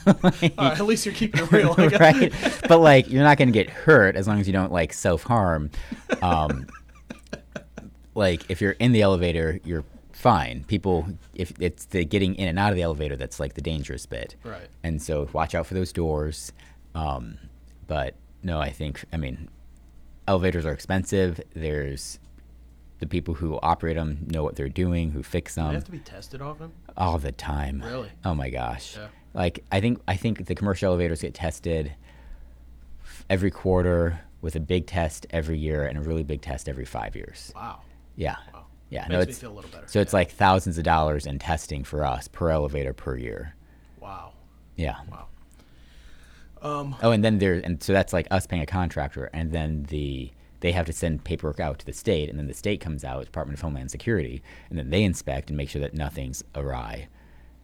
All 0.07 0.13
right, 0.21 0.53
at 0.59 0.85
least 0.85 1.05
you're 1.05 1.15
keeping 1.15 1.41
it 1.43 1.51
real. 1.51 1.73
I 1.77 1.87
guess. 1.89 1.99
right? 1.99 2.33
But 2.69 2.79
like, 2.79 3.09
you're 3.09 3.23
not 3.23 3.37
going 3.39 3.47
to 3.47 3.51
get 3.53 3.69
hurt 3.71 4.15
as 4.15 4.27
long 4.27 4.39
as 4.39 4.45
you 4.47 4.53
don't 4.53 4.71
like 4.71 4.93
self 4.93 5.23
harm. 5.23 5.71
Um, 6.21 6.67
like, 8.13 8.49
if 8.49 8.61
you're 8.61 8.73
in 8.73 8.91
the 8.91 9.01
elevator, 9.01 9.59
you're 9.63 9.83
fine. 10.11 10.63
People, 10.65 11.07
if 11.33 11.53
it's 11.59 11.85
the 11.85 12.05
getting 12.05 12.35
in 12.35 12.47
and 12.47 12.57
out 12.59 12.69
of 12.69 12.75
the 12.75 12.81
elevator 12.83 13.15
that's 13.15 13.39
like 13.39 13.55
the 13.55 13.61
dangerous 13.61 14.05
bit. 14.05 14.35
Right. 14.43 14.67
And 14.83 15.01
so 15.01 15.27
watch 15.33 15.55
out 15.55 15.65
for 15.67 15.73
those 15.73 15.91
doors. 15.91 16.51
Um, 16.93 17.37
but 17.87 18.13
no, 18.45 18.61
I 18.61 18.69
think, 18.69 19.03
I 19.11 19.17
mean, 19.17 19.49
elevators 20.27 20.65
are 20.65 20.71
expensive. 20.71 21.41
There's 21.55 22.19
the 22.99 23.07
people 23.07 23.33
who 23.33 23.59
operate 23.61 23.95
them 23.97 24.25
know 24.29 24.43
what 24.43 24.55
they're 24.55 24.69
doing, 24.69 25.11
who 25.11 25.23
fix 25.23 25.55
Do 25.55 25.61
they 25.61 25.65
them 25.65 25.73
have 25.75 25.83
to 25.85 25.91
be 25.91 25.99
tested 25.99 26.41
often? 26.41 26.71
all 26.95 27.17
the 27.17 27.31
time. 27.31 27.81
Really? 27.83 28.09
Oh 28.23 28.35
my 28.35 28.49
gosh. 28.49 28.95
Yeah. 28.95 29.07
Like 29.33 29.63
I 29.71 29.81
think 29.81 29.99
I 30.07 30.15
think 30.15 30.45
the 30.45 30.55
commercial 30.55 30.87
elevators 30.87 31.21
get 31.21 31.33
tested 31.33 31.93
every 33.29 33.51
quarter 33.51 34.21
with 34.41 34.55
a 34.55 34.59
big 34.59 34.85
test 34.85 35.25
every 35.31 35.57
year 35.57 35.85
and 35.85 35.97
a 35.97 36.01
really 36.01 36.23
big 36.23 36.41
test 36.41 36.69
every 36.69 36.85
5 36.85 37.15
years. 37.15 37.51
Wow. 37.55 37.81
Yeah. 38.15 38.35
Wow. 38.53 38.65
Yeah, 38.89 39.01
Makes 39.01 39.09
no 39.11 39.17
me 39.17 39.23
it's 39.23 39.39
feel 39.39 39.51
a 39.51 39.55
little 39.55 39.71
better. 39.71 39.87
So 39.87 39.99
it's 39.99 40.13
like 40.13 40.29
thousands 40.31 40.77
of 40.77 40.83
dollars 40.83 41.25
in 41.25 41.39
testing 41.39 41.83
for 41.83 42.05
us 42.05 42.27
per 42.27 42.51
elevator 42.51 42.93
per 42.93 43.17
year. 43.17 43.55
Wow. 43.99 44.33
Yeah. 44.75 44.97
Wow. 45.11 45.25
Um, 46.65 46.95
Oh, 47.01 47.11
and 47.11 47.23
then 47.23 47.37
there, 47.37 47.53
and 47.63 47.81
so 47.81 47.93
that's 47.93 48.11
like 48.13 48.27
us 48.31 48.47
paying 48.47 48.61
a 48.61 48.65
contractor, 48.65 49.29
and 49.33 49.51
then 49.51 49.83
the 49.89 50.31
they 50.61 50.71
have 50.71 50.85
to 50.87 50.93
send 50.93 51.23
paperwork 51.23 51.59
out 51.59 51.77
to 51.79 51.85
the 51.85 51.93
state, 51.93 52.27
and 52.29 52.39
then 52.39 52.47
the 52.47 52.53
state 52.53 52.81
comes 52.81 53.03
out, 53.03 53.25
Department 53.25 53.57
of 53.59 53.61
Homeland 53.61 53.91
Security, 53.91 54.41
and 54.69 54.79
then 54.79 54.89
they 54.89 55.03
inspect 55.03 55.49
and 55.49 55.57
make 55.57 55.69
sure 55.69 55.81
that 55.81 55.93
nothing's 55.93 56.43
awry, 56.55 57.07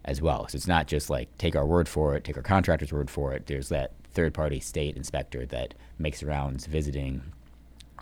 as 0.06 0.22
well. 0.22 0.48
So 0.48 0.56
it's 0.56 0.68
not 0.68 0.88
just 0.88 1.10
like 1.10 1.36
take 1.38 1.56
our 1.56 1.66
word 1.66 1.88
for 1.90 2.16
it, 2.16 2.24
take 2.24 2.38
our 2.38 2.44
contractor's 2.44 2.94
word 2.94 3.10
for 3.10 3.34
it. 3.34 3.48
There's 3.48 3.70
that 3.70 3.94
third-party 4.14 4.60
state 4.60 4.98
inspector 4.98 5.46
that 5.48 5.74
makes 5.98 6.22
rounds 6.22 6.66
visiting 6.68 7.24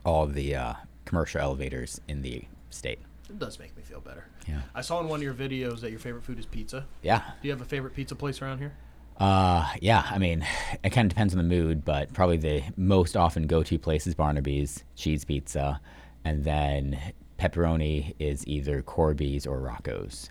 all 0.04 0.26
the 0.26 0.56
uh, 0.56 0.74
commercial 1.06 1.40
elevators 1.40 2.02
in 2.08 2.22
the 2.22 2.44
state. 2.72 3.00
it 3.30 3.40
does 3.40 3.58
make 3.60 3.78
me 3.78 3.84
feel 3.84 4.02
better. 4.02 4.26
Yeah. 4.48 4.62
I 4.74 4.82
saw 4.82 5.00
in 5.02 5.08
one 5.08 5.20
of 5.20 5.24
your 5.24 5.34
videos 5.34 5.82
that 5.82 5.92
your 5.92 6.00
favorite 6.00 6.24
food 6.24 6.40
is 6.40 6.46
pizza. 6.46 6.86
Yeah. 7.04 7.20
Do 7.42 7.48
you 7.48 7.52
have 7.52 7.62
a 7.62 7.66
favorite 7.66 7.94
pizza 7.96 8.16
place 8.16 8.42
around 8.42 8.58
here? 8.58 8.74
Uh, 9.20 9.68
yeah, 9.82 10.08
I 10.10 10.18
mean, 10.18 10.46
it 10.84 10.92
kind 10.92 11.06
of 11.06 11.10
depends 11.10 11.34
on 11.34 11.38
the 11.38 11.44
mood, 11.44 11.84
but 11.84 12.14
probably 12.14 12.38
the 12.38 12.64
most 12.78 13.18
often 13.18 13.48
go-to 13.48 13.78
place 13.78 14.08
is 14.08 14.16
Barnaby's 14.16 14.84
cheese 14.96 15.26
pizza, 15.26 15.82
and 16.24 16.44
then 16.44 16.98
pepperoni 17.38 18.16
is 18.20 18.48
either 18.48 18.82
Corby's 18.82 19.46
or 19.46 19.60
Rocco's. 19.60 20.30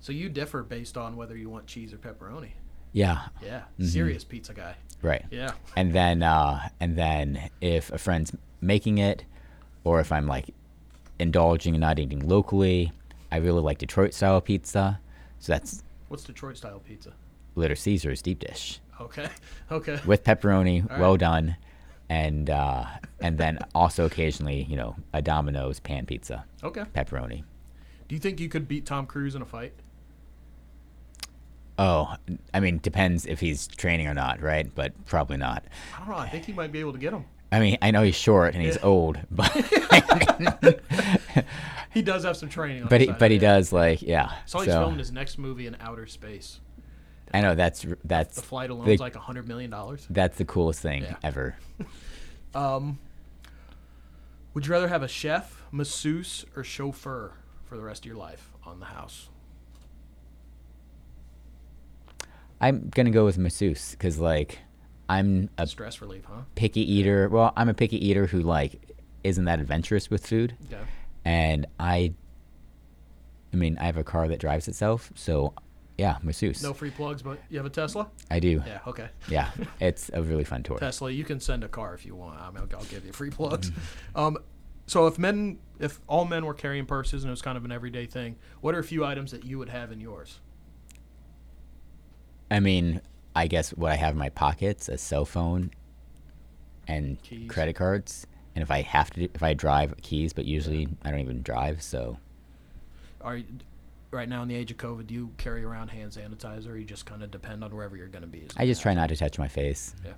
So 0.00 0.12
you 0.12 0.28
differ 0.28 0.62
based 0.62 0.96
on 0.96 1.16
whether 1.16 1.36
you 1.36 1.48
want 1.48 1.66
cheese 1.66 1.92
or 1.92 1.96
pepperoni. 1.96 2.50
Yeah, 2.92 3.22
Yeah. 3.42 3.60
Mm-hmm. 3.60 3.86
Serious 3.86 4.22
pizza 4.22 4.54
guy. 4.54 4.76
right. 5.02 5.24
Yeah. 5.30 5.50
And 5.76 5.92
then, 5.92 6.22
uh, 6.22 6.68
and 6.78 6.96
then 6.96 7.50
if 7.60 7.90
a 7.90 7.98
friend's 7.98 8.32
making 8.60 8.98
it, 8.98 9.24
or 9.82 10.00
if 10.00 10.12
I'm 10.12 10.26
like 10.26 10.54
indulging 11.18 11.74
and 11.74 11.80
not 11.80 11.98
eating 11.98 12.20
locally, 12.20 12.92
I 13.32 13.38
really 13.38 13.62
like 13.62 13.78
Detroit 13.78 14.14
style 14.14 14.40
pizza. 14.40 15.00
So 15.40 15.52
that's 15.52 15.82
What's 16.08 16.24
Detroit 16.24 16.56
style 16.56 16.80
pizza? 16.86 17.12
Little 17.54 17.76
Caesar's 17.76 18.22
deep 18.22 18.40
dish. 18.40 18.80
Okay. 19.00 19.28
Okay. 19.70 19.98
with 20.06 20.22
pepperoni, 20.24 20.90
All 20.90 20.98
well 21.00 21.16
done, 21.16 21.56
and 22.08 22.48
uh, 22.50 22.84
and 23.20 23.38
then 23.38 23.58
also 23.74 24.04
occasionally, 24.04 24.62
you 24.68 24.76
know, 24.76 24.94
a 25.12 25.20
Domino's 25.22 25.80
pan 25.80 26.06
pizza, 26.06 26.44
Okay. 26.62 26.84
pepperoni. 26.94 27.44
Do 28.08 28.14
you 28.14 28.20
think 28.20 28.38
you 28.40 28.48
could 28.48 28.68
beat 28.68 28.86
Tom 28.86 29.06
Cruise 29.06 29.34
in 29.34 29.42
a 29.42 29.46
fight? 29.46 29.72
Oh, 31.78 32.14
I 32.52 32.60
mean, 32.60 32.78
depends 32.82 33.26
if 33.26 33.40
he's 33.40 33.66
training 33.66 34.06
or 34.06 34.14
not, 34.14 34.40
right? 34.40 34.72
But 34.72 34.92
probably 35.06 35.38
not. 35.38 35.64
I 35.96 35.98
don't 36.00 36.08
know. 36.10 36.16
I 36.16 36.28
think 36.28 36.44
he 36.44 36.52
might 36.52 36.70
be 36.70 36.78
able 36.78 36.92
to 36.92 36.98
get 36.98 37.12
him. 37.12 37.24
I 37.50 37.58
mean, 37.60 37.78
I 37.82 37.90
know 37.90 38.02
he's 38.02 38.14
short 38.14 38.54
and 38.54 38.62
he's 38.62 38.76
Yeah. 38.76 38.82
old, 38.82 39.18
but 39.30 39.50
He 41.92 42.02
does 42.02 42.24
have 42.24 42.36
some 42.36 42.48
training. 42.48 42.82
On 42.82 42.88
but 42.88 43.00
he 43.00 43.06
side, 43.08 43.18
but 43.18 43.30
he 43.30 43.38
does 43.38 43.72
like 43.72 44.02
yeah. 44.02 44.32
So 44.46 44.58
he's 44.60 44.68
filming 44.68 44.98
his 44.98 45.12
next 45.12 45.38
movie 45.38 45.66
in 45.66 45.76
outer 45.80 46.06
space. 46.06 46.60
I 47.34 47.40
know 47.42 47.54
that's 47.54 47.84
that's 48.04 48.36
The 48.36 48.42
flight 48.42 48.70
alone 48.70 48.88
is 48.88 49.00
like 49.00 49.16
a 49.16 49.20
hundred 49.20 49.46
million 49.48 49.70
dollars. 49.70 50.06
that's 50.08 50.38
the 50.38 50.44
coolest 50.46 50.80
thing 50.80 51.02
Yeah. 51.02 51.16
ever. 51.22 51.56
Um, 52.54 53.00
would 54.54 54.64
you 54.66 54.72
rather 54.72 54.86
have 54.86 55.02
a 55.02 55.08
chef, 55.08 55.60
masseuse, 55.72 56.44
or 56.54 56.62
chauffeur 56.62 57.32
for 57.64 57.76
the 57.76 57.82
rest 57.82 58.02
of 58.04 58.06
your 58.06 58.16
life 58.16 58.52
on 58.64 58.78
the 58.78 58.86
house? 58.86 59.28
I'm 62.60 62.88
gonna 62.94 63.10
go 63.10 63.24
with 63.24 63.38
masseuse 63.38 63.90
because 63.92 64.18
like 64.18 64.60
I'm 65.08 65.50
a 65.58 65.66
Stress 65.66 66.00
relief, 66.00 66.24
huh? 66.26 66.42
picky 66.54 66.80
eater. 66.80 67.28
Well, 67.28 67.52
I'm 67.56 67.68
a 67.68 67.74
picky 67.74 67.96
eater 68.06 68.26
who 68.26 68.40
like 68.40 68.80
isn't 69.22 69.44
that 69.46 69.58
adventurous 69.58 70.08
with 70.10 70.26
food. 70.26 70.54
Okay. 70.66 70.82
and 71.24 71.66
I, 71.80 72.14
I 73.52 73.56
mean, 73.56 73.76
I 73.80 73.84
have 73.86 73.96
a 73.96 74.04
car 74.04 74.28
that 74.28 74.38
drives 74.38 74.68
itself, 74.68 75.10
so 75.14 75.54
yeah, 75.96 76.16
masseuse. 76.22 76.62
No 76.62 76.72
free 76.72 76.90
plugs, 76.90 77.22
but 77.22 77.38
you 77.48 77.58
have 77.58 77.66
a 77.66 77.70
Tesla? 77.70 78.08
I 78.30 78.40
do. 78.40 78.62
Yeah. 78.66 78.80
Okay. 78.86 79.08
Yeah, 79.28 79.50
it's 79.80 80.10
a 80.12 80.22
really 80.22 80.44
fun 80.44 80.62
tour. 80.62 80.78
Tesla, 80.78 81.10
you 81.10 81.24
can 81.24 81.38
send 81.38 81.62
a 81.62 81.68
car 81.68 81.94
if 81.94 82.04
you 82.04 82.16
want. 82.16 82.40
I 82.40 82.50
mean, 82.50 82.68
I'll, 82.72 82.84
give 82.84 83.04
you 83.04 83.12
free 83.12 83.30
plugs. 83.30 83.70
Mm-hmm. 83.70 84.18
Um, 84.18 84.38
so 84.86 85.06
if 85.06 85.18
men, 85.18 85.58
if 85.78 86.00
all 86.08 86.24
men 86.24 86.44
were 86.44 86.54
carrying 86.54 86.84
purses 86.84 87.22
and 87.22 87.30
it 87.30 87.32
was 87.32 87.42
kind 87.42 87.56
of 87.56 87.64
an 87.64 87.72
everyday 87.72 88.06
thing, 88.06 88.36
what 88.60 88.74
are 88.74 88.80
a 88.80 88.84
few 88.84 89.04
items 89.04 89.30
that 89.30 89.44
you 89.44 89.58
would 89.58 89.68
have 89.68 89.92
in 89.92 90.00
yours? 90.00 90.40
I 92.50 92.60
mean, 92.60 93.00
I 93.34 93.46
guess 93.46 93.70
what 93.70 93.92
I 93.92 93.96
have 93.96 94.12
in 94.12 94.18
my 94.18 94.28
pockets: 94.30 94.88
a 94.88 94.98
cell 94.98 95.24
phone, 95.24 95.70
and 96.88 97.22
Keys. 97.22 97.48
credit 97.48 97.74
cards. 97.74 98.26
And 98.56 98.62
if 98.62 98.70
I 98.70 98.82
have 98.82 99.10
to, 99.10 99.24
if 99.24 99.42
I 99.42 99.54
drive, 99.54 99.94
keys. 100.02 100.32
But 100.32 100.44
usually 100.44 100.88
I 101.02 101.10
don't 101.10 101.20
even 101.20 101.42
drive. 101.42 101.82
So 101.82 102.18
Are 103.20 103.36
you, 103.36 103.46
right 104.14 104.28
now 104.28 104.42
in 104.42 104.48
the 104.48 104.54
age 104.54 104.70
of 104.70 104.76
COVID, 104.76 105.06
do 105.06 105.14
you 105.14 105.30
carry 105.36 105.64
around 105.64 105.88
hand 105.88 106.12
sanitizer, 106.12 106.68
or 106.68 106.76
you 106.76 106.84
just 106.84 107.06
kind 107.06 107.22
of 107.22 107.30
depend 107.30 107.62
on 107.64 107.74
wherever 107.74 107.96
you're 107.96 108.08
going 108.08 108.22
to 108.22 108.28
be? 108.28 108.46
I 108.56 108.66
just 108.66 108.82
try 108.82 108.94
not 108.94 109.08
to 109.10 109.16
touch 109.16 109.38
my 109.38 109.48
face. 109.48 109.94
Yeah. 110.04 110.12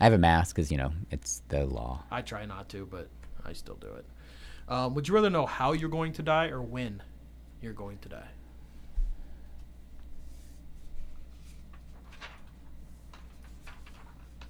I 0.00 0.04
have 0.04 0.12
a 0.12 0.18
mask 0.18 0.54
because 0.54 0.70
you 0.70 0.78
know 0.78 0.92
it's 1.10 1.42
the 1.48 1.64
law. 1.66 2.04
I 2.10 2.22
try 2.22 2.46
not 2.46 2.68
to, 2.70 2.86
but 2.86 3.08
I 3.44 3.52
still 3.52 3.76
do 3.76 3.88
it. 3.88 4.06
Um, 4.68 4.94
would 4.94 5.08
you 5.08 5.14
rather 5.14 5.30
know 5.30 5.46
how 5.46 5.72
you're 5.72 5.88
going 5.88 6.12
to 6.12 6.22
die 6.22 6.48
or 6.48 6.62
when 6.62 7.02
you're 7.60 7.72
going 7.72 7.98
to 7.98 8.08
die? 8.08 8.28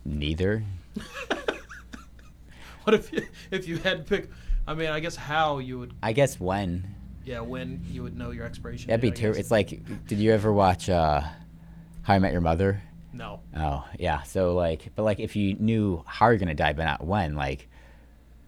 Neither. 0.05 0.64
What 2.88 2.94
if 2.94 3.12
you 3.12 3.20
if 3.51 3.68
you 3.68 3.76
had 3.76 3.99
to 3.99 4.03
pick? 4.05 4.30
I 4.66 4.72
mean, 4.72 4.88
I 4.88 5.01
guess 5.01 5.14
how 5.14 5.59
you 5.59 5.78
would. 5.80 5.92
I 6.03 6.14
guess 6.14 6.40
when. 6.40 6.94
Yeah, 7.28 7.40
when 7.40 7.82
you 7.90 8.02
would 8.02 8.16
know 8.16 8.30
your 8.30 8.44
expiration. 8.46 8.88
That'd 8.88 9.00
be 9.02 9.10
date, 9.10 9.18
I 9.18 9.20
terrible. 9.20 9.36
guess. 9.36 9.40
It's 9.44 9.50
like, 9.50 10.06
did 10.06 10.18
you 10.18 10.32
ever 10.32 10.52
watch 10.52 10.88
uh, 10.88 11.20
How 12.02 12.14
I 12.14 12.18
Met 12.18 12.32
Your 12.32 12.40
Mother? 12.40 12.82
no. 13.12 13.40
Oh 13.56 13.84
yeah. 13.98 14.22
So 14.22 14.54
like, 14.54 14.90
but 14.94 15.02
like, 15.02 15.18
if 15.20 15.34
you 15.36 15.54
knew 15.54 16.02
how 16.06 16.28
you're 16.28 16.38
gonna 16.38 16.54
die, 16.54 16.72
but 16.72 16.84
not 16.84 17.04
when, 17.04 17.34
like, 17.34 17.68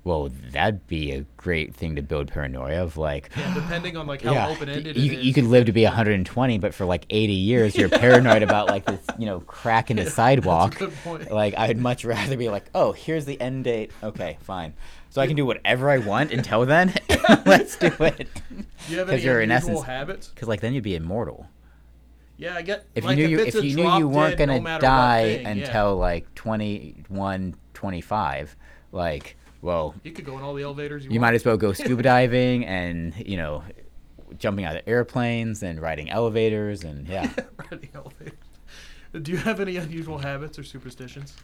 well, 0.02 0.30
that'd 0.52 0.86
be 0.86 1.12
a 1.12 1.26
great 1.36 1.74
thing 1.74 1.96
to 1.96 2.02
build 2.02 2.28
paranoia 2.28 2.82
of. 2.82 2.96
Like, 2.96 3.30
Yeah, 3.36 3.52
depending 3.52 3.96
on 3.98 4.06
like 4.06 4.22
how 4.22 4.32
yeah, 4.32 4.48
open 4.48 4.68
ended 4.70 4.96
you, 4.96 5.12
it 5.12 5.18
is. 5.18 5.24
you 5.26 5.34
could 5.34 5.44
live 5.44 5.66
to 5.66 5.72
be 5.72 5.84
120, 5.84 6.58
but 6.58 6.72
for 6.72 6.86
like 6.86 7.04
80 7.10 7.32
years, 7.34 7.76
you're 7.76 7.88
paranoid 8.06 8.42
about 8.42 8.68
like 8.68 8.86
this, 8.86 9.00
you 9.18 9.26
know, 9.26 9.40
crack 9.40 9.90
in 9.90 9.98
the 9.98 10.08
sidewalk. 10.10 10.78
good 10.78 10.94
point. 11.04 11.30
Like, 11.30 11.52
I'd 11.58 11.76
much 11.78 12.04
rather 12.06 12.36
be 12.38 12.48
like, 12.48 12.64
oh, 12.74 12.92
here's 12.92 13.26
the 13.26 13.38
end 13.40 13.64
date. 13.64 13.90
Okay, 14.02 14.38
fine. 14.40 14.72
So 15.10 15.20
I 15.20 15.26
can 15.26 15.36
do 15.36 15.44
whatever 15.44 15.90
I 15.90 15.98
want 15.98 16.30
until 16.32 16.64
then. 16.64 16.94
Let's 17.46 17.76
do 17.76 17.92
it. 18.00 18.28
Do 18.86 18.92
you 18.92 18.98
have 18.98 19.10
any 19.10 19.22
you're, 19.22 19.40
in 19.40 19.50
unusual 19.50 19.78
essence- 19.78 19.86
habits? 19.86 20.28
Because 20.28 20.48
like 20.48 20.60
then 20.60 20.72
you'd 20.72 20.84
be 20.84 20.94
immortal. 20.94 21.48
Yeah, 22.36 22.56
I 22.56 22.62
get. 22.62 22.86
If 22.94 23.04
like, 23.04 23.18
you 23.18 23.28
knew 23.28 23.38
you 23.38 23.44
if 23.44 23.54
you 23.54 23.74
knew 23.74 23.98
you 23.98 24.08
weren't 24.08 24.38
dead, 24.38 24.48
gonna 24.48 24.60
what 24.60 24.80
die 24.80 25.42
thing, 25.44 25.58
yeah. 25.58 25.64
until 25.64 25.96
like 25.96 26.34
21, 26.36 27.54
25, 27.74 28.56
like, 28.92 29.36
well, 29.60 29.94
you 30.02 30.12
could 30.12 30.24
go 30.24 30.38
in 30.38 30.42
all 30.42 30.54
the 30.54 30.62
elevators 30.62 31.04
you, 31.04 31.10
you 31.10 31.20
might 31.20 31.34
as 31.34 31.44
well 31.44 31.58
go 31.58 31.72
scuba 31.74 32.02
diving 32.02 32.64
and 32.64 33.14
you 33.26 33.36
know, 33.36 33.62
jumping 34.38 34.64
out 34.64 34.74
of 34.74 34.82
airplanes 34.86 35.62
and 35.62 35.82
riding 35.82 36.08
elevators 36.08 36.82
and 36.82 37.06
yeah. 37.06 37.30
Riding 37.70 37.90
elevators. 37.94 38.38
Do 39.20 39.32
you 39.32 39.38
have 39.38 39.60
any 39.60 39.76
unusual 39.76 40.18
habits 40.18 40.58
or 40.58 40.62
superstitions? 40.62 41.36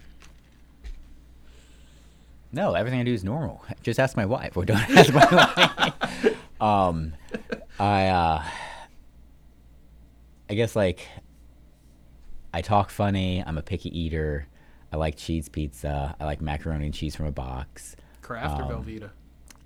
No, 2.51 2.73
everything 2.73 2.99
I 2.99 3.03
do 3.03 3.13
is 3.13 3.23
normal. 3.23 3.63
Just 3.83 3.99
ask 3.99 4.15
my 4.15 4.25
wife, 4.25 4.55
or 4.57 4.65
don't 4.65 4.77
ask 4.97 5.13
my 5.13 5.93
wife. 6.25 6.61
Um, 6.61 7.13
I, 7.79 8.07
uh, 8.07 8.43
I 10.49 10.53
guess 10.53 10.75
like, 10.75 11.07
I 12.53 12.61
talk 12.61 12.89
funny. 12.89 13.43
I'm 13.45 13.57
a 13.57 13.61
picky 13.61 13.97
eater. 13.97 14.47
I 14.91 14.95
like 14.97 15.17
cheese 15.17 15.49
pizza. 15.49 16.15
I 16.19 16.25
like 16.25 16.41
macaroni 16.41 16.85
and 16.85 16.93
cheese 16.93 17.15
from 17.15 17.25
a 17.25 17.31
box. 17.31 17.95
Kraft 18.21 18.59
or 18.61 18.63
Um, 18.73 18.83
Velveeta? 18.83 19.09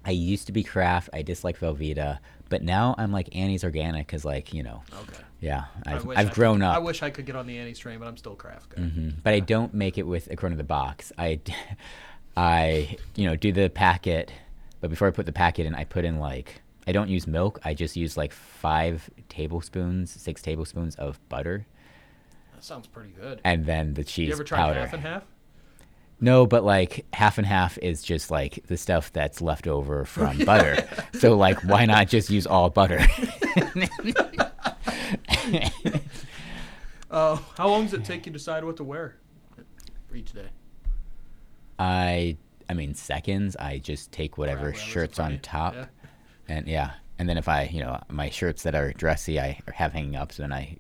I 0.04 0.12
used 0.12 0.48
to 0.48 0.52
be 0.52 0.64
Kraft. 0.64 1.10
I 1.14 1.22
dislike 1.22 1.60
Velveeta, 1.60 2.18
but 2.50 2.64
now 2.64 2.96
I'm 2.98 3.12
like 3.12 3.36
Annie's 3.36 3.64
Organic 3.64 4.08
because, 4.08 4.26
like, 4.26 4.52
you 4.52 4.64
know, 4.64 4.82
Okay. 5.04 5.22
yeah, 5.42 5.66
I've, 5.86 6.10
I've 6.10 6.30
I 6.32 6.34
grown 6.34 6.58
could, 6.62 6.66
up. 6.66 6.76
I 6.76 6.80
wish 6.80 7.04
I 7.04 7.12
could 7.12 7.28
get 7.28 7.36
on 7.36 7.46
the 7.46 7.56
Annie's 7.60 7.78
train, 7.78 8.00
but 8.00 8.08
I'm 8.08 8.18
still 8.18 8.34
Kraft 8.34 8.70
guy. 8.76 8.82
hmm 8.82 9.10
But 9.24 9.34
I 9.36 9.40
don't 9.42 9.76
make 9.76 10.00
it 10.00 10.08
with 10.08 10.28
according 10.32 10.58
to 10.58 10.64
the 10.64 10.68
box. 10.68 11.12
I, 11.20 11.40
I, 12.38 12.98
you 13.16 13.26
know, 13.26 13.36
do 13.36 13.52
the 13.52 13.70
packet, 13.70 14.32
but 14.80 14.90
before 14.90 15.08
I 15.08 15.12
put 15.12 15.26
the 15.26 15.32
packet 15.34 15.66
in, 15.66 15.76
I 15.76 15.84
put 15.84 16.06
in 16.06 16.20
like 16.20 16.62
I 16.88 16.92
don't 16.92 17.10
use 17.10 17.28
milk. 17.28 17.60
I 17.64 17.74
just 17.74 17.96
use 17.96 18.18
like 18.18 18.34
five 18.34 19.10
tablespoons, 19.30 20.12
six 20.12 20.42
tablespoons 20.42 20.96
of 20.96 21.20
butter, 21.30 21.66
That 22.56 22.64
sounds 22.64 22.88
pretty 22.88 23.12
good. 23.12 23.40
and 23.44 23.66
then 23.66 23.94
the 23.94 24.04
cheese 24.04 24.28
you 24.30 24.34
ever 24.34 24.44
tried 24.44 24.58
powder. 24.58 24.80
half 24.80 24.94
and 24.94 25.04
half? 25.04 25.24
No, 26.24 26.46
but 26.46 26.64
like 26.64 27.06
half 27.14 27.38
and 27.40 27.48
half 27.48 27.78
is 27.80 28.04
just 28.04 28.30
like 28.32 28.64
the 28.68 28.78
stuff 28.78 29.12
that's 29.12 29.42
left 29.42 29.68
over 29.68 30.06
from 30.06 30.38
butter. 30.46 30.88
So 31.14 31.36
like, 31.36 31.64
why 31.64 31.86
not 31.86 32.08
just 32.08 32.30
use 32.30 32.46
all 32.48 32.70
butter? 32.70 33.00
Uh, 37.10 37.36
how 37.58 37.68
long 37.68 37.84
does 37.86 37.94
it 37.94 38.06
take 38.06 38.26
you 38.26 38.32
to 38.32 38.38
decide 38.38 38.64
what 38.64 38.78
to 38.78 38.84
wear 38.84 39.18
for 40.08 40.16
each 40.16 40.32
day? 40.34 40.48
I, 41.82 42.38
I 42.70 42.74
mean, 42.74 42.94
seconds. 42.94 43.56
I 43.58 43.80
just 43.80 44.12
take 44.12 44.38
whatever 44.38 44.66
Whatever's 44.68 44.82
shirts 44.82 45.20
on 45.20 45.40
top. 45.40 45.74
Yeah. 45.74 45.86
And 46.48 46.68
yeah, 46.68 46.92
and 47.18 47.28
then 47.30 47.38
if 47.38 47.48
I, 47.48 47.64
you 47.64 47.80
know, 47.82 48.00
my 48.10 48.30
shirts 48.30 48.64
that 48.64 48.76
are 48.76 48.92
dressy, 48.94 49.40
I 49.40 49.60
have 49.74 49.94
hanging 49.94 50.16
up. 50.16 50.32
So 50.32 50.44
then 50.44 50.54
I 50.54 50.78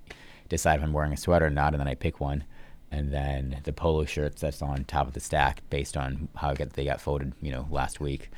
decide 0.50 0.80
if 0.80 0.84
I'm 0.84 0.94
wearing 0.94 1.14
a 1.14 1.18
sweater 1.18 1.46
or 1.48 1.50
not, 1.50 1.74
and 1.74 1.80
then 1.80 1.88
I 1.88 1.96
pick 1.96 2.20
one. 2.20 2.44
And 2.92 3.12
then 3.14 3.62
the 3.64 3.72
polo 3.72 4.04
shirts 4.06 4.42
that's 4.42 4.62
on 4.62 4.84
top 4.84 5.08
of 5.08 5.14
the 5.14 5.22
stack, 5.22 5.62
based 5.70 5.96
on 5.96 6.28
how 6.36 6.50
I 6.50 6.56
got, 6.56 6.74
they 6.74 6.84
got 6.84 7.00
folded, 7.00 7.32
you 7.42 7.52
know, 7.52 7.66
last 7.72 8.02
week. 8.02 8.30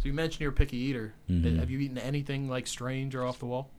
So 0.00 0.06
you 0.08 0.12
mentioned 0.12 0.40
you're 0.40 0.50
a 0.50 0.54
picky 0.54 0.76
eater. 0.76 1.14
Mhm. 1.30 1.58
Have 1.60 1.70
you 1.70 1.78
eaten 1.78 1.98
anything 1.98 2.48
like 2.48 2.66
strange 2.66 3.14
or 3.14 3.24
off 3.24 3.38
the 3.38 3.46
wall? 3.46 3.70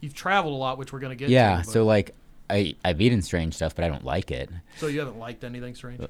You've 0.00 0.14
traveled 0.14 0.52
a 0.52 0.56
lot, 0.56 0.78
which 0.78 0.92
we're 0.92 0.98
gonna 0.98 1.14
get. 1.14 1.28
yeah. 1.30 1.62
To, 1.62 1.70
So 1.70 1.84
like, 1.84 2.14
I 2.50 2.74
I've 2.84 3.00
eaten 3.00 3.22
strange 3.22 3.54
stuff, 3.54 3.74
but 3.74 3.84
I 3.84 3.88
don't 3.88 4.04
like 4.04 4.30
it. 4.30 4.50
so 4.78 4.88
you 4.88 4.98
haven't 4.98 5.18
liked 5.18 5.44
anything 5.44 5.74
strange? 5.76 6.00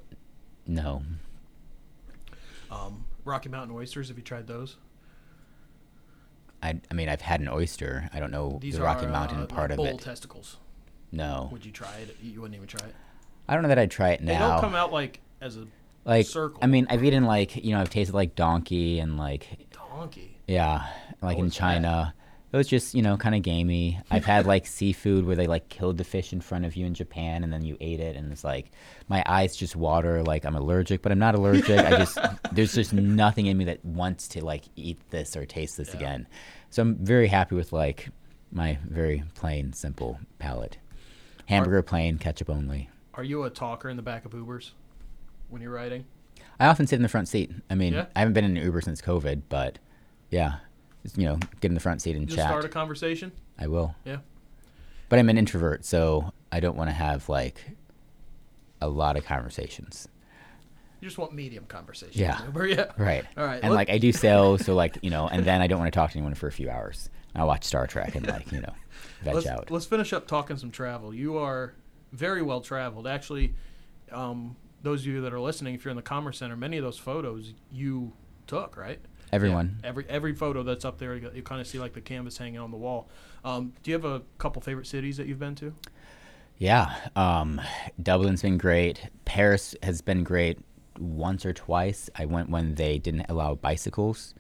No. 0.66 1.02
Um, 2.70 3.04
Rocky 3.24 3.48
Mountain 3.48 3.76
oysters. 3.76 4.08
Have 4.08 4.16
you 4.16 4.24
tried 4.24 4.46
those? 4.46 4.76
I 6.62 6.80
I 6.90 6.94
mean, 6.94 7.08
I've 7.08 7.20
had 7.20 7.40
an 7.40 7.48
oyster. 7.48 8.08
I 8.12 8.20
don't 8.20 8.30
know 8.30 8.58
These 8.60 8.74
the 8.76 8.80
are 8.82 8.84
Rocky 8.84 9.06
Mountain 9.06 9.42
uh, 9.42 9.46
part 9.46 9.70
like 9.70 9.78
of 9.78 9.84
bull 9.84 9.86
it. 9.86 10.00
testicles. 10.00 10.56
no. 11.12 11.48
Would 11.52 11.64
you 11.64 11.72
try 11.72 11.94
it? 11.98 12.16
You 12.22 12.40
wouldn't 12.40 12.56
even 12.56 12.66
try 12.68 12.86
it. 12.86 12.94
I 13.48 13.54
don't 13.54 13.62
know 13.62 13.68
that 13.68 13.78
I'd 13.78 13.90
try 13.90 14.10
it 14.10 14.22
now. 14.22 14.32
They 14.32 14.38
don't 14.38 14.60
come 14.60 14.74
out 14.74 14.92
like 14.92 15.20
as 15.40 15.56
a 15.56 15.66
like 16.04 16.26
circle. 16.26 16.58
I 16.62 16.66
mean, 16.66 16.86
I've 16.88 17.04
eaten 17.04 17.24
like 17.24 17.62
you 17.62 17.72
know, 17.74 17.80
I've 17.80 17.90
tasted 17.90 18.14
like 18.14 18.34
donkey 18.34 18.98
and 19.00 19.18
like 19.18 19.46
donkey. 19.72 20.38
Yeah, 20.48 20.86
like 21.22 21.36
How 21.36 21.42
in 21.44 21.50
China. 21.50 22.14
It 22.54 22.56
was 22.56 22.68
just, 22.68 22.94
you 22.94 23.02
know, 23.02 23.16
kind 23.16 23.34
of 23.34 23.42
gamey. 23.42 23.98
I've 24.12 24.24
had 24.24 24.46
like 24.46 24.64
seafood 24.64 25.26
where 25.26 25.34
they 25.34 25.48
like 25.48 25.68
killed 25.70 25.98
the 25.98 26.04
fish 26.04 26.32
in 26.32 26.40
front 26.40 26.64
of 26.64 26.76
you 26.76 26.86
in 26.86 26.94
Japan 26.94 27.42
and 27.42 27.52
then 27.52 27.64
you 27.64 27.76
ate 27.80 27.98
it 27.98 28.14
and 28.14 28.30
it's 28.30 28.44
like 28.44 28.70
my 29.08 29.24
eyes 29.26 29.56
just 29.56 29.74
water 29.74 30.22
like 30.22 30.44
I'm 30.44 30.54
allergic, 30.54 31.02
but 31.02 31.10
I'm 31.10 31.18
not 31.18 31.34
allergic. 31.34 31.80
I 31.80 31.98
just 31.98 32.16
there's 32.52 32.72
just 32.72 32.92
nothing 32.92 33.46
in 33.46 33.58
me 33.58 33.64
that 33.64 33.84
wants 33.84 34.28
to 34.28 34.44
like 34.44 34.62
eat 34.76 35.00
this 35.10 35.36
or 35.36 35.44
taste 35.44 35.76
this 35.78 35.88
Yeah. 35.88 35.96
again. 35.96 36.28
So 36.70 36.82
I'm 36.82 36.94
very 36.94 37.26
happy 37.26 37.56
with 37.56 37.72
like 37.72 38.10
my 38.52 38.78
very 38.88 39.24
plain 39.34 39.72
simple 39.72 40.20
palate. 40.38 40.78
Hamburger 41.46 41.82
plain, 41.82 42.18
ketchup 42.18 42.48
only. 42.50 42.88
Are 43.14 43.24
you 43.24 43.42
a 43.42 43.50
talker 43.50 43.88
in 43.88 43.96
the 43.96 44.02
back 44.04 44.24
of 44.24 44.30
Ubers 44.30 44.70
when 45.48 45.60
you're 45.60 45.72
riding? 45.72 46.04
I 46.60 46.66
often 46.66 46.86
sit 46.86 46.94
in 46.94 47.02
the 47.02 47.08
front 47.08 47.26
seat. 47.26 47.50
I 47.68 47.74
mean, 47.74 47.94
Yeah? 47.94 48.06
I 48.14 48.20
haven't 48.20 48.34
been 48.34 48.44
in 48.44 48.56
an 48.56 48.62
Uber 48.62 48.80
since 48.80 49.02
COVID, 49.02 49.42
but 49.48 49.80
yeah. 50.30 50.58
You 51.16 51.26
know, 51.26 51.38
get 51.60 51.70
in 51.70 51.74
the 51.74 51.80
front 51.80 52.02
seat 52.02 52.16
and 52.16 52.26
Just 52.26 52.38
chat. 52.38 52.48
start 52.48 52.64
a 52.64 52.68
conversation. 52.68 53.32
I 53.58 53.66
will. 53.66 53.94
Yeah. 54.04 54.18
But 55.08 55.18
I'm 55.18 55.28
an 55.28 55.38
introvert, 55.38 55.84
so 55.84 56.32
I 56.50 56.60
don't 56.60 56.76
want 56.76 56.88
to 56.88 56.94
have 56.94 57.28
like 57.28 57.60
a 58.80 58.88
lot 58.88 59.16
of 59.16 59.24
conversations. 59.24 60.08
You 61.00 61.08
just 61.08 61.18
want 61.18 61.34
medium 61.34 61.66
conversation. 61.66 62.20
Yeah. 62.20 62.40
yeah. 62.64 62.92
Right. 62.96 63.24
All 63.36 63.44
right. 63.44 63.60
And 63.62 63.72
let- 63.72 63.76
like 63.76 63.90
I 63.90 63.98
do 63.98 64.12
sales, 64.12 64.64
so 64.64 64.74
like, 64.74 64.98
you 65.02 65.10
know, 65.10 65.28
and 65.28 65.44
then 65.44 65.60
I 65.60 65.66
don't 65.66 65.78
want 65.78 65.92
to 65.92 65.96
talk 65.96 66.12
to 66.12 66.16
anyone 66.18 66.34
for 66.34 66.46
a 66.46 66.52
few 66.52 66.70
hours. 66.70 67.10
I 67.34 67.44
watch 67.44 67.64
Star 67.64 67.86
Trek 67.86 68.14
and 68.14 68.26
like, 68.26 68.50
you 68.52 68.60
know, 68.60 68.72
veg 69.22 69.34
let's, 69.34 69.46
out. 69.46 69.70
let's 69.70 69.86
finish 69.86 70.12
up 70.12 70.26
talking 70.26 70.56
some 70.56 70.70
travel. 70.70 71.12
You 71.12 71.36
are 71.36 71.74
very 72.12 72.42
well 72.42 72.60
traveled. 72.60 73.06
Actually, 73.06 73.54
um, 74.12 74.56
those 74.82 75.00
of 75.00 75.08
you 75.08 75.20
that 75.22 75.34
are 75.34 75.40
listening, 75.40 75.74
if 75.74 75.84
you're 75.84 75.90
in 75.90 75.96
the 75.96 76.02
Commerce 76.02 76.38
Center, 76.38 76.56
many 76.56 76.76
of 76.78 76.84
those 76.84 76.98
photos 76.98 77.52
you 77.72 78.12
took, 78.46 78.76
right? 78.76 79.00
Everyone. 79.32 79.78
Yeah, 79.82 79.88
every 79.88 80.06
every 80.08 80.34
photo 80.34 80.62
that's 80.62 80.84
up 80.84 80.98
there, 80.98 81.16
you, 81.16 81.30
you 81.34 81.42
kind 81.42 81.60
of 81.60 81.66
see 81.66 81.78
like 81.78 81.92
the 81.92 82.00
canvas 82.00 82.38
hanging 82.38 82.60
on 82.60 82.70
the 82.70 82.76
wall. 82.76 83.08
Um, 83.44 83.72
do 83.82 83.90
you 83.90 83.94
have 83.94 84.04
a 84.04 84.22
couple 84.38 84.62
favorite 84.62 84.86
cities 84.86 85.16
that 85.16 85.26
you've 85.26 85.38
been 85.38 85.54
to? 85.56 85.74
Yeah. 86.58 86.94
Um, 87.16 87.60
Dublin's 88.00 88.42
been 88.42 88.58
great. 88.58 89.10
Paris 89.24 89.74
has 89.82 90.00
been 90.00 90.22
great 90.22 90.58
once 90.98 91.44
or 91.44 91.52
twice. 91.52 92.08
I 92.16 92.26
went 92.26 92.48
when 92.48 92.76
they 92.76 92.98
didn't 92.98 93.26
allow 93.28 93.56
bicycles. 93.56 94.34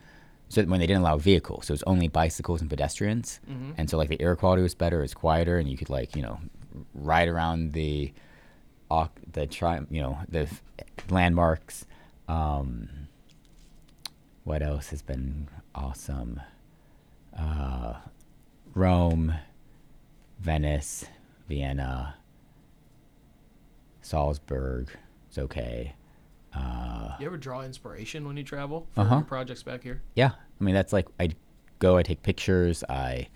So 0.48 0.62
when 0.62 0.78
they 0.78 0.86
didn't 0.86 1.02
allow 1.02 1.16
vehicles, 1.16 1.66
so 1.66 1.72
it 1.72 1.74
was 1.74 1.82
only 1.84 2.06
bicycles 2.06 2.60
and 2.60 2.70
pedestrians, 2.70 3.40
and 3.76 3.90
so 3.90 3.96
like 3.96 4.08
the 4.08 4.20
air 4.20 4.36
quality 4.36 4.62
was 4.62 4.74
better, 4.74 4.98
it 4.98 5.02
was 5.02 5.14
quieter, 5.14 5.58
and 5.58 5.68
you 5.68 5.76
could 5.76 5.90
like 5.90 6.14
you 6.14 6.22
know 6.22 6.38
ride 6.94 7.28
around 7.28 7.72
the, 7.72 8.12
the 9.32 9.46
tri- 9.48 9.80
you 9.90 10.00
know 10.00 10.18
the 10.28 10.46
landmarks. 11.10 11.86
Um, 12.28 13.03
what 14.44 14.62
else 14.62 14.90
has 14.90 15.02
been 15.02 15.48
awesome? 15.74 16.40
Uh, 17.36 17.94
Rome, 18.74 19.34
Venice, 20.40 21.04
Vienna, 21.48 22.14
Salzburg. 24.02 24.88
It's 25.28 25.38
okay. 25.38 25.94
Uh, 26.54 27.16
You 27.18 27.26
ever 27.26 27.36
draw 27.36 27.62
inspiration 27.62 28.26
when 28.26 28.36
you 28.36 28.44
travel 28.44 28.86
for 28.92 29.00
Uh-huh. 29.00 29.16
your 29.16 29.24
projects 29.24 29.62
back 29.62 29.82
here? 29.82 30.02
yeah, 30.14 30.32
I 30.60 30.64
mean 30.64 30.74
that's 30.74 30.92
like 30.92 31.08
I 31.18 31.30
go, 31.80 31.96
I 31.96 32.02
take 32.04 32.22
pictures, 32.22 32.84
I 32.88 33.28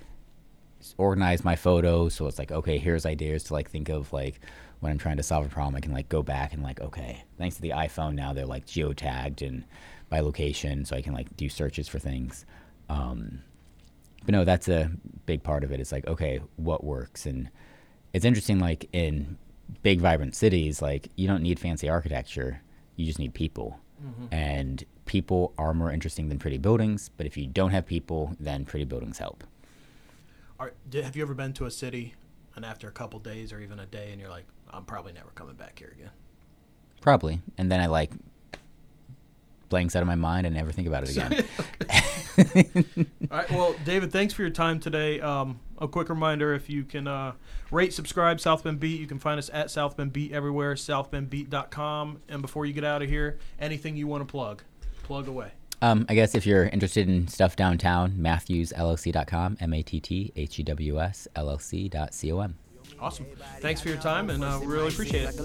organize 0.96 1.42
my 1.44 1.56
photos, 1.56 2.14
so 2.14 2.26
it's 2.28 2.38
like 2.38 2.52
okay, 2.52 2.78
here's 2.78 3.04
ideas 3.06 3.42
to 3.44 3.54
like 3.54 3.68
think 3.70 3.88
of 3.88 4.12
like 4.12 4.40
when 4.80 4.92
I'm 4.92 4.98
trying 4.98 5.16
to 5.16 5.24
solve 5.24 5.44
a 5.44 5.48
problem, 5.48 5.74
I 5.74 5.80
can 5.80 5.92
like 5.92 6.08
go 6.08 6.22
back 6.22 6.52
and 6.52 6.62
like 6.62 6.80
okay, 6.80 7.24
thanks 7.38 7.56
to 7.56 7.62
the 7.62 7.70
iPhone 7.70 8.14
now 8.14 8.32
they're 8.32 8.46
like 8.46 8.66
geotagged 8.66 9.44
and 9.46 9.64
by 10.08 10.20
location, 10.20 10.84
so 10.84 10.96
I 10.96 11.02
can 11.02 11.12
like 11.12 11.36
do 11.36 11.48
searches 11.48 11.88
for 11.88 11.98
things. 11.98 12.46
Um, 12.88 13.42
but 14.24 14.32
no, 14.32 14.44
that's 14.44 14.68
a 14.68 14.90
big 15.26 15.42
part 15.42 15.64
of 15.64 15.72
it. 15.72 15.80
It's 15.80 15.92
like 15.92 16.06
okay, 16.06 16.40
what 16.56 16.84
works, 16.84 17.26
and 17.26 17.50
it's 18.12 18.24
interesting. 18.24 18.58
Like 18.58 18.88
in 18.92 19.38
big 19.82 20.00
vibrant 20.00 20.34
cities, 20.34 20.80
like 20.80 21.08
you 21.16 21.26
don't 21.26 21.42
need 21.42 21.58
fancy 21.58 21.88
architecture, 21.88 22.62
you 22.96 23.06
just 23.06 23.18
need 23.18 23.34
people, 23.34 23.78
and 24.32 24.84
people 25.06 25.52
are 25.58 25.74
more 25.74 25.90
interesting 25.90 26.28
than 26.28 26.38
pretty 26.38 26.58
buildings. 26.58 27.10
But 27.16 27.26
if 27.26 27.36
you 27.36 27.46
don't 27.46 27.70
have 27.70 27.86
people, 27.86 28.36
then 28.38 28.64
pretty 28.64 28.84
buildings 28.84 29.18
help. 29.18 29.44
Are, 30.60 30.72
have 30.92 31.16
you 31.16 31.22
ever 31.22 31.34
been 31.34 31.52
to 31.54 31.66
a 31.66 31.70
city 31.70 32.14
and 32.56 32.64
after 32.64 32.88
a 32.88 32.92
couple 32.92 33.20
days 33.20 33.52
or 33.52 33.60
even 33.60 33.78
a 33.78 33.86
day 33.86 34.10
and 34.10 34.20
you're 34.20 34.30
like, 34.30 34.44
I'm 34.70 34.84
probably 34.84 35.12
never 35.12 35.30
coming 35.34 35.54
back 35.54 35.78
here 35.78 35.94
again? 35.96 36.10
Probably, 37.00 37.40
and 37.56 37.70
then 37.70 37.80
I 37.80 37.86
like 37.86 38.10
blanks 39.68 39.94
out 39.96 40.02
of 40.02 40.06
my 40.06 40.14
mind 40.14 40.46
and 40.46 40.54
never 40.54 40.72
think 40.72 40.88
about 40.88 41.04
it 41.04 41.10
again. 41.10 41.44
All 43.30 43.38
right. 43.38 43.50
Well, 43.50 43.74
David, 43.84 44.12
thanks 44.12 44.32
for 44.32 44.42
your 44.42 44.50
time 44.50 44.80
today. 44.80 45.20
Um, 45.20 45.60
a 45.78 45.88
quick 45.88 46.08
reminder: 46.08 46.54
if 46.54 46.70
you 46.70 46.84
can 46.84 47.06
uh, 47.06 47.32
rate, 47.70 47.92
subscribe, 47.92 48.40
South 48.40 48.64
Bend 48.64 48.80
Beat. 48.80 49.00
You 49.00 49.06
can 49.06 49.18
find 49.18 49.38
us 49.38 49.50
at 49.52 49.70
South 49.70 49.96
Bend 49.96 50.12
Beat 50.12 50.32
everywhere. 50.32 50.74
SouthBendBeat.com. 50.74 52.22
And 52.28 52.42
before 52.42 52.66
you 52.66 52.72
get 52.72 52.84
out 52.84 53.02
of 53.02 53.08
here, 53.08 53.38
anything 53.58 53.96
you 53.96 54.06
want 54.06 54.26
to 54.26 54.30
plug, 54.30 54.62
plug 55.02 55.28
away. 55.28 55.52
Um, 55.80 56.06
I 56.08 56.14
guess 56.14 56.34
if 56.34 56.44
you're 56.46 56.64
interested 56.64 57.08
in 57.08 57.28
stuff 57.28 57.54
downtown, 57.54 58.12
MatthewsLLC.com, 58.12 59.58
M 59.60 59.74
A 59.74 59.82
T 59.82 60.00
T 60.00 60.32
H 60.34 60.58
E 60.58 60.62
W 60.64 61.00
S 61.00 61.28
L 61.36 61.50
L 61.50 61.58
C.com. 61.58 62.54
Awesome. 63.00 63.26
Thanks 63.60 63.80
for 63.80 63.88
your 63.88 63.98
time, 63.98 64.28
and 64.28 64.42
uh, 64.42 64.60
really 64.64 64.88
appreciate 64.88 65.28
it. 65.28 65.36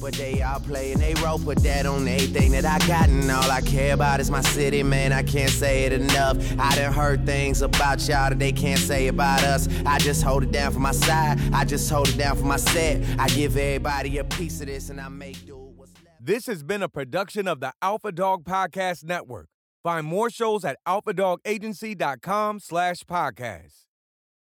But 0.00 0.14
they 0.14 0.42
all 0.42 0.58
play 0.58 0.92
and 0.92 1.00
they 1.00 1.14
roll, 1.14 1.38
put 1.38 1.58
that 1.62 1.86
on 1.86 2.08
everything 2.08 2.52
that 2.52 2.64
I 2.64 2.78
got. 2.88 3.08
And 3.08 3.30
all 3.30 3.50
I 3.50 3.60
care 3.60 3.94
about 3.94 4.18
is 4.20 4.30
my 4.30 4.40
city, 4.40 4.82
man. 4.82 5.12
I 5.12 5.22
can't 5.22 5.50
say 5.50 5.84
it 5.84 5.92
enough. 5.92 6.36
I 6.58 6.74
done 6.74 6.92
heard 6.92 7.24
things 7.24 7.62
about 7.62 8.00
y'all 8.08 8.30
that 8.30 8.38
they 8.38 8.52
can't 8.52 8.80
say 8.80 9.08
about 9.08 9.42
us. 9.44 9.68
I 9.86 9.98
just 9.98 10.22
hold 10.22 10.42
it 10.42 10.50
down 10.50 10.72
for 10.72 10.80
my 10.80 10.92
side. 10.92 11.38
I 11.52 11.64
just 11.64 11.88
hold 11.90 12.08
it 12.08 12.18
down 12.18 12.36
for 12.36 12.44
my 12.44 12.56
set. 12.56 13.02
I 13.18 13.28
give 13.28 13.56
everybody 13.56 14.18
a 14.18 14.24
piece 14.24 14.60
of 14.60 14.66
this 14.66 14.90
and 14.90 15.00
I 15.00 15.08
make 15.08 15.46
do 15.46 15.56
what's 15.56 15.92
left. 16.04 16.16
This 16.20 16.46
has 16.46 16.62
been 16.64 16.82
a 16.82 16.88
production 16.88 17.46
of 17.46 17.60
the 17.60 17.72
Alpha 17.80 18.10
Dog 18.10 18.44
Podcast 18.44 19.04
Network. 19.04 19.48
Find 19.84 20.04
more 20.04 20.28
shows 20.30 20.64
at 20.64 20.76
alphadogagency.com 20.86 22.58
slash 22.60 23.04
podcast. 23.04 23.87